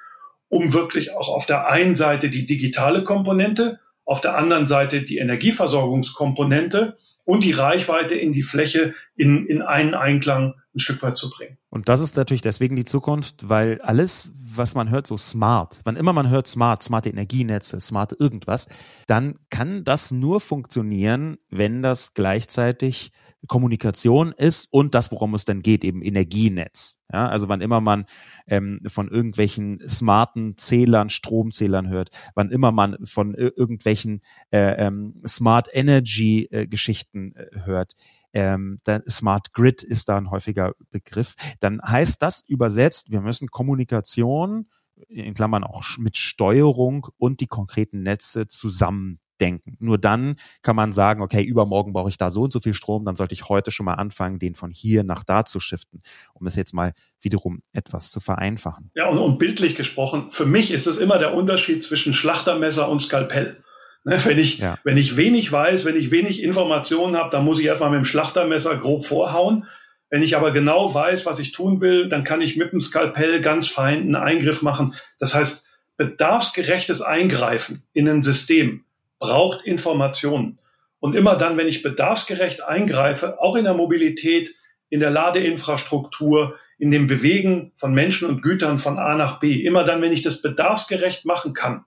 um 0.50 0.74
wirklich 0.74 1.16
auch 1.16 1.30
auf 1.30 1.46
der 1.46 1.70
einen 1.70 1.96
Seite 1.96 2.30
die 2.30 2.48
digitale 2.48 3.04
Komponente, 3.04 3.80
auf 4.04 4.20
der 4.20 4.36
anderen 4.36 4.66
Seite 4.66 5.04
die 5.04 5.20
Energieversorgungskomponente 5.20 6.98
und 7.26 7.44
die 7.44 7.52
Reichweite 7.52 8.16
in 8.16 8.32
die 8.32 8.42
Fläche 8.42 8.94
in, 9.16 9.46
in 9.46 9.62
einen 9.62 9.94
Einklang 9.94 10.56
ein 10.74 10.80
Stück 10.80 11.02
weit 11.04 11.18
zu 11.18 11.30
bringen. 11.30 11.58
Und 11.70 11.90
das 11.90 12.02
ist 12.02 12.16
natürlich 12.16 12.42
deswegen 12.42 12.76
die 12.76 12.86
Zukunft, 12.86 13.50
weil 13.50 13.82
alles, 13.82 14.32
was 14.38 14.76
man 14.76 14.90
hört, 14.90 15.08
so 15.08 15.18
smart, 15.18 15.82
wann 15.84 15.98
immer 15.98 16.14
man 16.14 16.30
hört 16.30 16.48
smart, 16.48 16.84
smarte 16.84 17.10
Energienetze, 17.10 17.80
smarte 17.80 18.16
irgendwas, 18.20 18.68
dann 19.08 19.36
kann 19.50 19.84
das 19.84 20.12
nur 20.12 20.40
funktionieren, 20.40 21.38
wenn 21.50 21.82
das 21.82 22.14
gleichzeitig 22.14 23.12
Kommunikation 23.48 24.34
ist 24.38 24.72
und 24.72 24.94
das, 24.94 25.12
worum 25.12 25.34
es 25.34 25.46
dann 25.46 25.62
geht, 25.62 25.84
eben 25.84 26.02
Energienetz. 26.02 27.00
Ja, 27.12 27.28
also 27.28 27.50
wann 27.50 27.62
immer 27.62 27.82
man 27.82 28.06
ähm, 28.48 28.80
von 28.88 29.10
irgendwelchen 29.10 29.82
smarten 29.88 30.58
Zählern, 30.58 31.10
Stromzählern 31.10 31.90
hört, 31.90 32.10
wann 32.36 32.52
immer 32.52 32.72
man 32.72 32.98
von 33.06 33.34
irgendwelchen 33.34 34.22
äh, 34.52 34.86
ähm, 34.86 35.14
Smart 35.26 35.68
Energy 35.72 36.48
äh, 36.52 36.68
Geschichten 36.68 37.34
äh, 37.36 37.48
hört, 37.66 37.94
ähm, 38.34 38.78
Smart 39.10 39.54
Grid 39.54 39.84
ist 39.84 40.08
da 40.08 40.18
ein 40.18 40.32
häufiger 40.32 40.74
Begriff, 40.90 41.36
dann 41.60 41.82
heißt 41.82 42.22
das 42.22 42.44
übersetzt, 42.48 43.12
wir 43.12 43.22
müssen 43.22 43.50
Kommunikation 43.50 44.68
in 45.10 45.34
Klammern 45.34 45.64
auch 45.64 45.98
mit 45.98 46.16
Steuerung 46.16 47.08
und 47.18 47.40
die 47.40 47.48
konkreten 47.48 48.04
Netze 48.04 48.48
zusammen 48.48 49.20
denken. 49.42 49.76
Nur 49.80 49.98
dann 49.98 50.36
kann 50.62 50.76
man 50.76 50.94
sagen, 50.94 51.22
okay, 51.22 51.44
übermorgen 51.44 51.94
brauche 51.94 52.10
ich 52.10 52.18
da 52.18 52.30
so 52.30 52.44
und 52.44 52.54
so 52.54 52.60
viel 52.60 52.74
Strom, 52.74 53.04
dann 53.04 53.16
sollte 53.16 53.34
ich 53.34 53.50
heute 53.50 53.72
schon 53.72 53.86
mal 53.86 53.96
anfangen, 53.96 54.40
den 54.40 54.56
von 54.56 54.72
hier 54.72 55.04
nach 55.04 55.24
da 55.24 55.44
zu 55.44 55.60
shiften, 55.60 56.02
um 56.34 56.48
es 56.48 56.56
jetzt 56.56 56.74
mal 56.74 56.94
wiederum 57.20 57.62
etwas 57.74 58.12
zu 58.12 58.20
vereinfachen. 58.20 58.92
Ja, 58.96 59.08
und, 59.08 59.18
und 59.18 59.40
bildlich 59.40 59.76
gesprochen, 59.76 60.28
für 60.32 60.46
mich 60.46 60.72
ist 60.72 60.88
es 60.88 60.98
immer 60.98 61.18
der 61.18 61.34
Unterschied 61.34 61.84
zwischen 61.84 62.14
Schlachtermesser 62.14 62.88
und 62.88 63.02
Skalpell. 63.02 63.64
Ne, 64.04 64.20
wenn 64.26 64.40
ich, 64.40 64.58
ja. 64.58 64.80
wenn 64.84 64.98
ich 64.98 65.16
wenig 65.16 65.52
weiß, 65.52 65.86
wenn 65.86 65.96
ich 65.96 66.10
wenig 66.10 66.42
Informationen 66.42 67.16
habe, 67.16 67.30
dann 67.30 67.44
muss 67.44 67.60
ich 67.60 67.66
erstmal 67.66 67.92
mit 67.92 68.00
dem 68.00 68.06
Schlachtermesser 68.06 68.78
grob 68.78 69.06
vorhauen. 69.06 69.66
Wenn 70.10 70.24
ich 70.24 70.36
aber 70.36 70.52
genau 70.52 70.94
weiß, 70.94 71.26
was 71.26 71.40
ich 71.40 71.52
tun 71.52 71.82
will, 71.82 72.10
dann 72.10 72.24
kann 72.24 72.42
ich 72.42 72.58
mit 72.58 72.72
dem 72.72 72.80
Skalpell 72.80 73.42
ganz 73.42 73.68
fein 73.68 74.00
einen 74.00 74.16
Eingriff 74.16 74.62
machen. 74.62 74.94
Das 75.20 75.36
heißt, 75.36 75.66
bedarfsgerechtes 75.98 77.02
Eingreifen 77.02 77.84
in 77.94 78.10
ein 78.10 78.24
System 78.24 78.86
braucht 79.22 79.64
Informationen. 79.64 80.60
Und 81.00 81.16
immer 81.16 81.38
dann, 81.38 81.56
wenn 81.56 81.70
ich 81.70 81.82
bedarfsgerecht 81.82 82.64
eingreife, 82.64 83.40
auch 83.40 83.56
in 83.56 83.64
der 83.64 83.74
Mobilität, 83.74 84.54
in 84.90 85.00
der 85.00 85.12
Ladeinfrastruktur, 85.12 86.56
in 86.78 86.92
dem 86.92 87.08
Bewegen 87.08 87.72
von 87.76 87.94
Menschen 87.94 88.28
und 88.28 88.42
Gütern 88.42 88.78
von 88.80 89.00
A 89.00 89.16
nach 89.16 89.40
B, 89.40 89.64
immer 89.64 89.86
dann, 89.86 90.02
wenn 90.02 90.12
ich 90.12 90.24
das 90.24 90.42
bedarfsgerecht 90.42 91.24
machen 91.26 91.54
kann, 91.54 91.86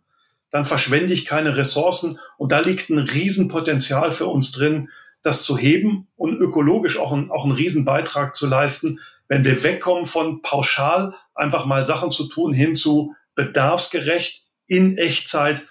dann 0.51 0.65
verschwende 0.65 1.13
ich 1.13 1.27
keine 1.27 1.57
Ressourcen. 1.57 2.19
Und 2.39 2.53
da 2.53 2.61
liegt 2.61 2.89
ein 2.89 2.99
Riesenpotenzial 2.99 4.13
für 4.13 4.27
uns 4.27 4.53
drin, 4.53 4.89
das 5.23 5.43
zu 5.43 5.59
heben 5.59 6.07
und 6.17 6.41
ökologisch 6.41 6.99
auch, 6.99 7.13
ein, 7.13 7.31
auch 7.31 7.45
einen 7.45 7.55
Riesenbeitrag 7.55 8.35
zu 8.35 8.47
leisten, 8.47 9.01
wenn 9.27 9.45
wir 9.45 9.63
wegkommen 9.63 10.07
von 10.07 10.43
pauschal 10.43 11.15
einfach 11.35 11.67
mal 11.67 11.85
Sachen 11.87 12.11
zu 12.11 12.29
tun 12.29 12.53
hin 12.53 12.77
zu 12.77 13.15
bedarfsgerecht 13.35 14.45
in 14.67 14.97
Echtzeit 14.97 15.65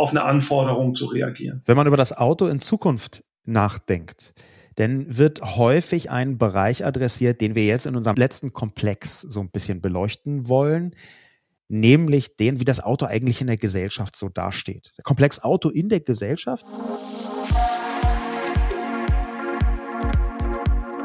auf 0.00 0.10
eine 0.10 0.24
Anforderung 0.24 0.94
zu 0.94 1.06
reagieren. 1.06 1.62
Wenn 1.66 1.76
man 1.76 1.86
über 1.86 1.96
das 1.96 2.16
Auto 2.16 2.46
in 2.46 2.60
Zukunft 2.60 3.22
nachdenkt, 3.44 4.34
denn 4.78 5.18
wird 5.18 5.42
häufig 5.56 6.10
ein 6.10 6.38
Bereich 6.38 6.84
adressiert, 6.84 7.40
den 7.40 7.54
wir 7.54 7.66
jetzt 7.66 7.86
in 7.86 7.96
unserem 7.96 8.16
letzten 8.16 8.52
Komplex 8.52 9.20
so 9.20 9.40
ein 9.40 9.50
bisschen 9.50 9.80
beleuchten 9.80 10.48
wollen, 10.48 10.94
nämlich 11.68 12.36
den, 12.36 12.60
wie 12.60 12.64
das 12.64 12.80
Auto 12.80 13.06
eigentlich 13.06 13.40
in 13.40 13.46
der 13.46 13.56
Gesellschaft 13.56 14.16
so 14.16 14.28
dasteht. 14.28 14.92
Der 14.96 15.04
Komplex 15.04 15.42
Auto 15.42 15.68
in 15.68 15.88
der 15.88 16.00
Gesellschaft. 16.00 16.66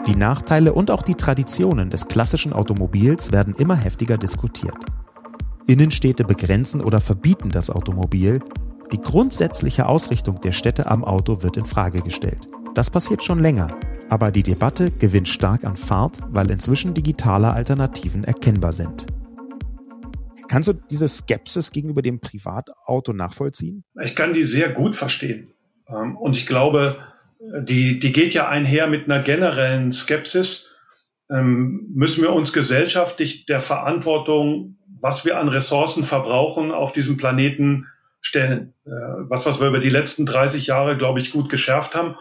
Die 0.08 0.16
Nachteile 0.16 0.74
und 0.74 0.92
auch 0.92 1.02
die 1.02 1.16
Traditionen 1.16 1.90
des 1.90 2.08
klassischen 2.08 2.54
Automobils 2.54 3.32
werden 3.32 3.56
immer 3.56 3.76
heftiger 3.76 4.18
diskutiert. 4.18 4.78
Innenstädte 5.68 6.24
begrenzen 6.24 6.80
oder 6.80 7.02
verbieten 7.02 7.50
das 7.50 7.70
Automobil. 7.72 8.40
Die 8.92 9.02
grundsätzliche 9.02 9.88
Ausrichtung 9.88 10.40
der 10.42 10.52
Städte 10.52 10.86
am 10.86 11.04
Auto 11.04 11.42
wird 11.42 11.58
in 11.58 11.66
Frage 11.66 12.02
gestellt. 12.02 12.40
Das 12.76 12.92
passiert 12.92 13.24
schon 13.24 13.40
länger, 13.40 13.80
aber 14.10 14.32
die 14.32 14.44
Debatte 14.44 14.92
gewinnt 14.92 15.28
stark 15.28 15.66
an 15.66 15.76
Fahrt, 15.76 16.20
weil 16.30 16.52
inzwischen 16.52 16.94
digitale 16.94 17.52
Alternativen 17.52 18.24
erkennbar 18.24 18.72
sind. 18.72 19.08
Kannst 20.48 20.70
du 20.70 20.74
diese 20.74 21.08
Skepsis 21.08 21.72
gegenüber 21.72 22.04
dem 22.04 22.20
Privatauto 22.20 23.14
nachvollziehen? 23.14 23.84
Ich 24.02 24.16
kann 24.16 24.34
die 24.34 24.44
sehr 24.44 24.70
gut 24.70 24.96
verstehen. 24.96 25.52
Ähm, 25.90 26.16
und 26.18 26.36
ich 26.38 26.46
glaube, 26.46 26.98
die, 27.40 27.98
die 27.98 28.12
geht 28.12 28.34
ja 28.34 28.48
einher 28.48 28.88
mit 28.88 29.06
einer 29.06 29.24
generellen 29.24 29.92
Skepsis. 29.92 30.70
Ähm, 31.32 31.88
müssen 31.94 32.22
wir 32.22 32.34
uns 32.34 32.54
gesellschaftlich 32.54 33.46
der 33.46 33.60
Verantwortung, 33.60 34.78
was 35.02 35.26
wir 35.26 35.40
an 35.40 35.48
Ressourcen 35.48 36.04
verbrauchen, 36.04 36.72
auf 36.72 36.92
diesem 36.92 37.18
Planeten 37.18 37.88
stellen? 38.26 38.74
Äh, 38.86 38.90
was, 38.90 39.46
was 39.46 39.60
wir 39.60 39.68
über 39.68 39.80
die 39.80 39.90
letzten 39.90 40.26
30 40.26 40.68
Jahre, 40.68 40.98
glaube 40.98 41.20
ich, 41.20 41.32
gut 41.32 41.50
geschärft 41.50 41.96
haben. 41.96 42.16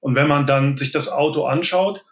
Und 0.00 0.14
wenn 0.14 0.28
man 0.28 0.46
dann 0.46 0.76
sich 0.76 0.90
das 0.90 1.08
Auto 1.08 1.44
anschaut, 1.46 2.04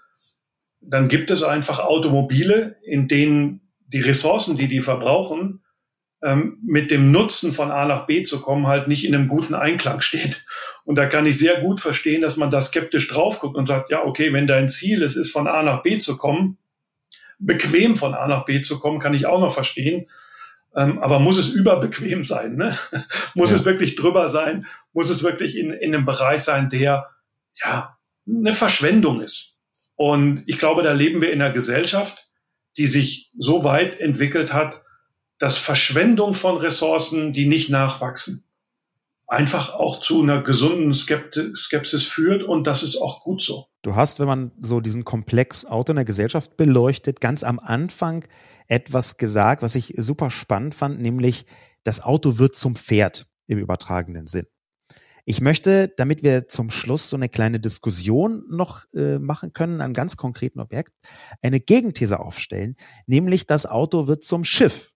dann 0.81 1.09
gibt 1.09 1.31
es 1.31 1.43
einfach 1.43 1.79
Automobile, 1.81 2.77
in 2.85 3.09
denen 3.09 3.61
die 3.87 4.01
Ressourcen, 4.01 4.57
die 4.57 4.69
die 4.69 4.81
verbrauchen, 4.81 5.63
ähm, 6.23 6.59
mit 6.65 6.91
dem 6.91 7.11
Nutzen 7.11 7.53
von 7.53 7.71
A 7.71 7.85
nach 7.85 8.07
B 8.07 8.23
zu 8.23 8.41
kommen, 8.41 8.69
halt 8.69 8.89
nicht 8.89 9.05
in 9.05 9.15
einem 9.15 9.29
guten 9.29 9.55
Einklang 9.55 10.01
steht. 10.01 10.45
Und 10.85 10.97
da 10.97 11.07
kann 11.07 11.27
ich 11.27 11.39
sehr 11.39 11.61
gut 11.61 11.81
verstehen, 11.81 12.23
dass 12.23 12.37
man 12.37 12.51
da 12.51 12.61
skeptisch 12.61 13.09
drauf 13.09 13.41
guckt 13.41 13.57
und 13.57 13.67
sagt, 13.67 13.91
ja, 13.91 14.05
okay, 14.05 14.33
wenn 14.33 14.47
dein 14.47 14.69
Ziel 14.69 15.03
es 15.03 15.17
ist, 15.17 15.33
von 15.33 15.49
A 15.49 15.63
nach 15.63 15.83
B 15.83 15.99
zu 15.99 16.17
kommen, 16.17 16.59
bequem 17.39 17.97
von 17.97 18.15
A 18.15 18.29
nach 18.29 18.45
B 18.45 18.63
zu 18.63 18.79
kommen, 18.79 19.01
kann 19.01 19.15
ich 19.15 19.27
auch 19.27 19.41
noch 19.41 19.53
verstehen. 19.53 20.07
Ähm, 20.75 20.99
aber 21.01 21.19
muss 21.19 21.39
es 21.39 21.51
überbequem 21.51 22.25
sein? 22.25 22.57
Ne? 22.57 22.79
muss 23.35 23.51
ja. 23.51 23.57
es 23.57 23.65
wirklich 23.65 23.95
drüber 23.95 24.29
sein? 24.29 24.67
Muss 24.93 25.11
es 25.11 25.23
wirklich 25.23 25.57
in, 25.57 25.73
in 25.73 25.95
einem 25.95 26.05
Bereich 26.05 26.43
sein, 26.43 26.71
der 26.71 27.11
ja 27.63 27.99
eine 28.27 28.55
Verschwendung 28.55 29.21
ist? 29.21 29.57
Und 29.97 30.45
ich 30.47 30.59
glaube, 30.59 30.83
da 30.83 30.93
leben 30.93 31.21
wir 31.21 31.33
in 31.33 31.43
einer 31.43 31.53
Gesellschaft, 31.53 32.29
die 32.77 32.87
sich 32.87 33.31
so 33.37 33.65
weit 33.65 34.01
entwickelt 34.01 34.53
hat, 34.53 34.83
dass 35.39 35.59
Verschwendung 35.59 36.35
von 36.35 36.57
Ressourcen, 36.57 37.33
die 37.33 37.47
nicht 37.47 37.69
nachwachsen, 37.69 38.45
einfach 39.33 39.75
auch 39.75 39.99
zu 39.99 40.23
einer 40.23 40.43
gesunden 40.43 40.93
Skepsis 40.93 42.05
führt 42.05 42.43
und 42.43 42.67
das 42.67 42.83
ist 42.83 42.97
auch 42.97 43.23
gut 43.23 43.41
so. 43.41 43.67
Du 43.81 43.97
hast, 43.97 44.21
wenn 44.21 44.27
man 44.27 44.53
so 44.59 44.81
diesen 44.81 45.05
Komplex 45.05 45.65
Auto 45.65 45.93
in 45.93 45.97
der 45.97 46.05
Gesellschaft 46.05 46.57
beleuchtet, 46.57 47.21
ganz 47.21 47.43
am 47.43 47.59
Anfang 47.59 48.25
etwas 48.69 49.17
gesagt, 49.17 49.63
was 49.63 49.75
ich 49.75 49.95
super 49.97 50.31
spannend 50.31 50.75
fand, 50.75 51.01
nämlich 51.01 51.47
das 51.83 52.03
Auto 52.03 52.39
wird 52.39 52.55
zum 52.55 52.77
Pferd 52.77 53.27
im 53.47 53.59
übertragenen 53.59 54.27
Sinn. 54.27 54.47
Ich 55.25 55.41
möchte, 55.41 55.89
damit 55.97 56.23
wir 56.23 56.49
zum 56.49 56.71
Schluss 56.71 57.09
so 57.09 57.17
eine 57.17 57.29
kleine 57.29 57.59
Diskussion 57.59 58.45
noch 58.51 58.85
äh, 58.93 59.19
machen 59.19 59.53
können, 59.53 59.81
an 59.81 59.95
ganz 59.95 60.17
konkreten 60.17 60.61
Objekt, 60.61 60.93
eine 61.41 61.61
Gegenthese 61.61 62.21
aufstellen, 62.21 62.77
nämlich 63.07 63.47
das 63.47 63.67
Auto 63.67 64.09
wird 64.09 64.25
zum 64.25 64.45
Schiff. 64.45 64.93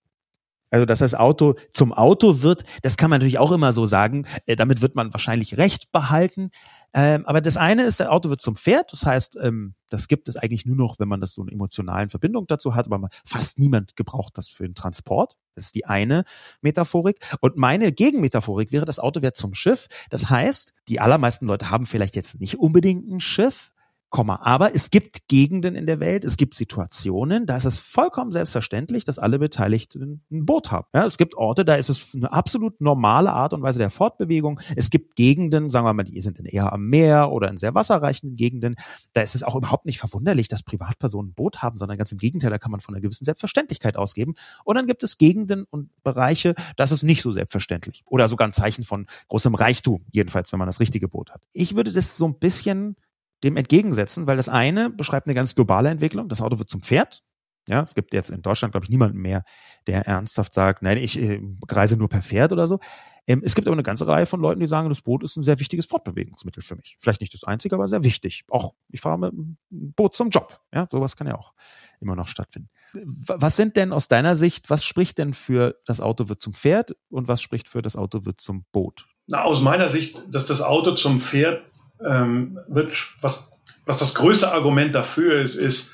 Also, 0.69 0.85
dass 0.85 0.99
das 0.99 1.15
Auto 1.15 1.55
zum 1.71 1.93
Auto 1.93 2.41
wird, 2.41 2.63
das 2.81 2.97
kann 2.97 3.09
man 3.09 3.19
natürlich 3.19 3.39
auch 3.39 3.51
immer 3.51 3.73
so 3.73 3.85
sagen. 3.85 4.25
Äh, 4.45 4.55
damit 4.55 4.81
wird 4.81 4.95
man 4.95 5.13
wahrscheinlich 5.13 5.57
Recht 5.57 5.91
behalten. 5.91 6.49
Ähm, 6.93 7.25
aber 7.25 7.41
das 7.41 7.57
eine 7.57 7.83
ist, 7.83 7.99
das 7.99 8.07
Auto 8.07 8.29
wird 8.29 8.41
zum 8.41 8.55
Pferd. 8.55 8.91
Das 8.91 9.05
heißt, 9.05 9.37
ähm, 9.41 9.75
das 9.89 10.07
gibt 10.07 10.27
es 10.29 10.35
eigentlich 10.35 10.65
nur 10.65 10.75
noch, 10.75 10.99
wenn 10.99 11.07
man 11.07 11.21
das 11.21 11.31
so 11.33 11.41
eine 11.41 11.51
emotionalen 11.51 12.09
Verbindung 12.09 12.47
dazu 12.47 12.75
hat. 12.75 12.91
Aber 12.91 13.09
fast 13.25 13.59
niemand 13.59 13.95
gebraucht 13.95 14.37
das 14.37 14.49
für 14.49 14.63
den 14.63 14.75
Transport. 14.75 15.37
Das 15.55 15.65
ist 15.65 15.75
die 15.75 15.85
eine 15.85 16.23
Metaphorik. 16.61 17.17
Und 17.41 17.57
meine 17.57 17.91
Gegenmetaphorik 17.91 18.71
wäre, 18.71 18.85
das 18.85 18.99
Auto 18.99 19.21
wird 19.21 19.35
zum 19.35 19.53
Schiff. 19.53 19.87
Das 20.09 20.29
heißt, 20.29 20.73
die 20.87 20.99
allermeisten 20.99 21.47
Leute 21.47 21.71
haben 21.71 21.85
vielleicht 21.85 22.15
jetzt 22.15 22.39
nicht 22.39 22.59
unbedingt 22.59 23.09
ein 23.09 23.19
Schiff, 23.19 23.71
Komma. 24.09 24.39
Aber 24.41 24.73
es 24.73 24.89
gibt 24.89 25.27
Gegenden 25.27 25.75
in 25.75 25.85
der 25.85 25.99
Welt, 25.99 26.23
es 26.23 26.37
gibt 26.37 26.55
Situationen, 26.55 27.45
da 27.45 27.57
ist 27.57 27.65
es 27.65 27.77
vollkommen 27.77 28.31
selbstverständlich, 28.31 29.03
dass 29.03 29.19
alle 29.19 29.37
Beteiligten 29.37 30.23
ein 30.31 30.45
Boot 30.45 30.71
haben. 30.71 30.87
Ja, 30.93 31.05
es 31.05 31.17
gibt 31.17 31.35
Orte, 31.35 31.65
da 31.65 31.75
ist 31.75 31.89
es 31.89 32.15
eine 32.15 32.31
absolut 32.31 32.79
normale 32.79 33.33
Art 33.33 33.53
und 33.53 33.61
Weise 33.61 33.79
der 33.79 33.89
Fortbewegung. 33.89 34.61
Es 34.77 34.89
gibt 34.89 35.17
Gegenden, 35.17 35.69
sagen 35.69 35.85
wir 35.85 35.93
mal, 35.93 36.03
die 36.03 36.21
sind 36.21 36.39
eher 36.39 36.71
am 36.71 36.87
Meer 36.87 37.31
oder 37.31 37.49
in 37.49 37.57
sehr 37.57 37.75
wasserreichen 37.75 38.37
Gegenden. 38.37 38.75
Da 39.11 39.21
ist 39.21 39.35
es 39.35 39.43
auch 39.43 39.55
überhaupt 39.55 39.85
nicht 39.85 39.99
verwunderlich, 39.99 40.47
dass 40.47 40.63
Privatpersonen 40.63 41.31
ein 41.31 41.33
Boot 41.33 41.61
haben, 41.61 41.77
sondern 41.77 41.97
ganz 41.97 42.11
im 42.13 42.17
Gegenteil, 42.17 42.49
da 42.49 42.59
kann 42.59 42.71
man 42.71 42.79
von 42.79 42.95
einer 42.95 43.01
gewissen 43.01 43.25
Selbstverständlichkeit 43.25 43.97
ausgeben. 43.97 44.35
Und 44.63 44.75
dann 44.75 44.87
gibt 44.87 45.03
es 45.03 45.17
Gegenden 45.17 45.65
und 45.69 45.89
Bereiche, 46.03 46.55
da 46.77 46.85
ist 46.85 47.03
nicht 47.03 47.21
so 47.21 47.33
selbstverständlich. 47.33 48.03
Oder 48.05 48.29
sogar 48.29 48.47
ein 48.47 48.53
Zeichen 48.53 48.85
von 48.85 49.05
großem 49.27 49.53
Reichtum, 49.55 50.05
jedenfalls, 50.11 50.51
wenn 50.53 50.59
man 50.59 50.67
das 50.67 50.79
richtige 50.79 51.09
Boot 51.09 51.31
hat. 51.31 51.41
Ich 51.51 51.75
würde 51.75 51.91
das 51.91 52.17
so 52.17 52.25
ein 52.25 52.39
bisschen 52.39 52.95
dem 53.43 53.57
entgegensetzen, 53.57 54.27
weil 54.27 54.37
das 54.37 54.49
eine 54.49 54.89
beschreibt 54.89 55.27
eine 55.27 55.35
ganz 55.35 55.55
globale 55.55 55.89
Entwicklung. 55.89 56.29
Das 56.29 56.41
Auto 56.41 56.59
wird 56.59 56.69
zum 56.69 56.81
Pferd. 56.81 57.23
Ja, 57.69 57.83
es 57.83 57.95
gibt 57.95 58.13
jetzt 58.13 58.29
in 58.29 58.41
Deutschland, 58.41 58.71
glaube 58.71 58.85
ich, 58.85 58.89
niemanden 58.89 59.17
mehr, 59.17 59.43
der 59.87 60.07
ernsthaft 60.07 60.53
sagt, 60.53 60.81
nein, 60.81 60.97
ich 60.97 61.19
äh, 61.21 61.41
reise 61.69 61.97
nur 61.97 62.07
per 62.07 62.21
Pferd 62.21 62.53
oder 62.53 62.65
so. 62.65 62.79
Ähm, 63.27 63.41
es 63.43 63.55
gibt 63.55 63.67
aber 63.67 63.75
eine 63.75 63.83
ganze 63.83 64.07
Reihe 64.07 64.25
von 64.25 64.39
Leuten, 64.39 64.61
die 64.61 64.67
sagen, 64.67 64.87
das 64.87 65.01
Boot 65.01 65.21
ist 65.21 65.35
ein 65.35 65.43
sehr 65.43 65.59
wichtiges 65.59 65.85
Fortbewegungsmittel 65.85 66.63
für 66.63 66.77
mich. 66.77 66.95
Vielleicht 66.97 67.19
nicht 67.19 67.33
das 67.33 67.43
einzige, 67.43 67.75
aber 67.75 67.89
sehr 67.89 68.05
wichtig. 68.05 68.45
Auch 68.49 68.73
ich 68.89 69.01
fahre 69.01 69.19
mit 69.19 69.33
einem 69.33 69.57
Boot 69.69 70.15
zum 70.15 70.29
Job. 70.29 70.61
Ja, 70.73 70.87
sowas 70.89 71.17
kann 71.17 71.27
ja 71.27 71.35
auch 71.35 71.53
immer 71.99 72.15
noch 72.15 72.29
stattfinden. 72.29 72.69
Was 72.93 73.57
sind 73.57 73.75
denn 73.75 73.91
aus 73.91 74.07
deiner 74.07 74.37
Sicht, 74.37 74.69
was 74.69 74.85
spricht 74.85 75.17
denn 75.17 75.33
für 75.33 75.75
das 75.85 75.99
Auto 75.99 76.29
wird 76.29 76.41
zum 76.41 76.53
Pferd 76.53 76.95
und 77.09 77.27
was 77.27 77.41
spricht 77.41 77.67
für 77.67 77.81
das 77.81 77.97
Auto 77.97 78.23
wird 78.23 78.39
zum 78.39 78.65
Boot? 78.71 79.07
Na, 79.25 79.43
aus 79.43 79.61
meiner 79.61 79.89
Sicht, 79.89 80.23
dass 80.31 80.45
das 80.45 80.61
Auto 80.61 80.93
zum 80.95 81.19
Pferd 81.19 81.63
ähm, 82.05 82.59
wird, 82.67 82.91
was, 83.21 83.51
was 83.85 83.97
das 83.97 84.15
größte 84.15 84.51
Argument 84.51 84.93
dafür 84.93 85.41
ist, 85.41 85.55
ist, 85.55 85.91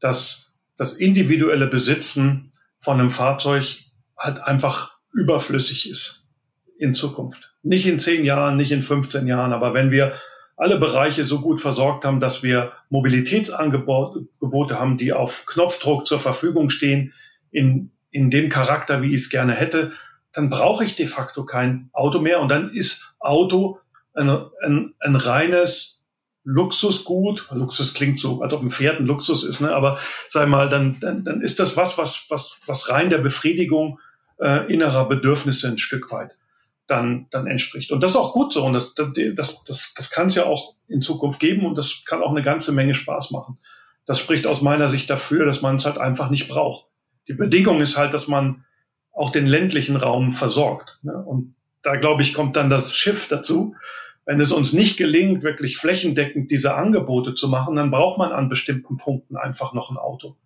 dass 0.00 0.52
das 0.76 0.94
individuelle 0.94 1.66
Besitzen 1.66 2.50
von 2.80 2.98
einem 2.98 3.10
Fahrzeug 3.10 3.78
halt 4.16 4.42
einfach 4.42 4.98
überflüssig 5.12 5.88
ist 5.88 6.24
in 6.78 6.94
Zukunft. 6.94 7.54
Nicht 7.62 7.86
in 7.86 7.98
zehn 7.98 8.24
Jahren, 8.24 8.56
nicht 8.56 8.72
in 8.72 8.82
15 8.82 9.26
Jahren, 9.26 9.52
aber 9.52 9.74
wenn 9.74 9.90
wir 9.90 10.14
alle 10.56 10.78
Bereiche 10.78 11.24
so 11.24 11.40
gut 11.40 11.60
versorgt 11.60 12.04
haben, 12.04 12.20
dass 12.20 12.42
wir 12.42 12.72
Mobilitätsangebote 12.88 14.78
haben, 14.78 14.96
die 14.96 15.12
auf 15.12 15.46
Knopfdruck 15.46 16.06
zur 16.06 16.20
Verfügung 16.20 16.70
stehen, 16.70 17.12
in, 17.50 17.90
in 18.10 18.30
dem 18.30 18.48
Charakter, 18.48 19.02
wie 19.02 19.14
ich 19.14 19.22
es 19.22 19.30
gerne 19.30 19.54
hätte, 19.54 19.92
dann 20.32 20.50
brauche 20.50 20.84
ich 20.84 20.94
de 20.94 21.06
facto 21.06 21.44
kein 21.44 21.90
Auto 21.92 22.20
mehr 22.20 22.40
und 22.40 22.50
dann 22.50 22.70
ist 22.70 23.14
Auto 23.18 23.78
ein, 24.14 24.28
ein, 24.62 24.94
ein 25.00 25.16
reines 25.16 26.02
Luxusgut. 26.44 27.48
Luxus 27.52 27.94
klingt 27.94 28.18
so, 28.18 28.42
als 28.42 28.52
ob 28.52 28.62
ein 28.62 28.70
Pferd 28.70 29.00
ein 29.00 29.06
Luxus 29.06 29.44
ist, 29.44 29.60
ne? 29.60 29.74
aber 29.74 29.98
sag 30.28 30.48
mal, 30.48 30.68
dann, 30.68 30.98
dann, 31.00 31.24
dann 31.24 31.40
ist 31.40 31.60
das 31.60 31.76
was, 31.76 31.98
was, 31.98 32.26
was, 32.28 32.58
was 32.66 32.88
rein 32.88 33.10
der 33.10 33.18
Befriedigung 33.18 33.98
äh, 34.40 34.72
innerer 34.72 35.08
Bedürfnisse 35.08 35.68
ein 35.68 35.78
Stück 35.78 36.10
weit 36.10 36.36
dann, 36.86 37.26
dann 37.30 37.46
entspricht. 37.46 37.92
Und 37.92 38.02
das 38.02 38.12
ist 38.12 38.16
auch 38.16 38.32
gut 38.32 38.52
so 38.52 38.64
und 38.64 38.72
das, 38.72 38.94
das, 38.94 39.08
das, 39.34 39.64
das, 39.64 39.94
das 39.94 40.10
kann 40.10 40.26
es 40.26 40.34
ja 40.34 40.44
auch 40.44 40.74
in 40.88 41.00
Zukunft 41.00 41.40
geben 41.40 41.64
und 41.64 41.78
das 41.78 42.02
kann 42.04 42.22
auch 42.22 42.30
eine 42.30 42.42
ganze 42.42 42.72
Menge 42.72 42.94
Spaß 42.94 43.30
machen. 43.30 43.58
Das 44.04 44.18
spricht 44.18 44.46
aus 44.46 44.62
meiner 44.62 44.88
Sicht 44.88 45.08
dafür, 45.08 45.46
dass 45.46 45.62
man 45.62 45.76
es 45.76 45.84
halt 45.84 45.98
einfach 45.98 46.28
nicht 46.28 46.48
braucht. 46.48 46.86
Die 47.28 47.34
Bedingung 47.34 47.80
ist 47.80 47.96
halt, 47.96 48.14
dass 48.14 48.26
man 48.26 48.64
auch 49.12 49.30
den 49.30 49.46
ländlichen 49.46 49.96
Raum 49.96 50.32
versorgt. 50.32 50.98
Ne? 51.02 51.16
Und 51.16 51.54
da 51.82 51.96
glaube 51.96 52.22
ich, 52.22 52.34
kommt 52.34 52.56
dann 52.56 52.70
das 52.70 52.96
Schiff 52.96 53.28
dazu, 53.28 53.74
wenn 54.24 54.40
es 54.40 54.52
uns 54.52 54.72
nicht 54.72 54.96
gelingt, 54.96 55.42
wirklich 55.42 55.76
flächendeckend 55.78 56.50
diese 56.50 56.74
Angebote 56.74 57.34
zu 57.34 57.48
machen, 57.48 57.74
dann 57.74 57.90
braucht 57.90 58.18
man 58.18 58.32
an 58.32 58.48
bestimmten 58.48 58.96
Punkten 58.96 59.36
einfach 59.36 59.72
noch 59.74 59.90
ein 59.90 59.96
Auto. 59.96 60.36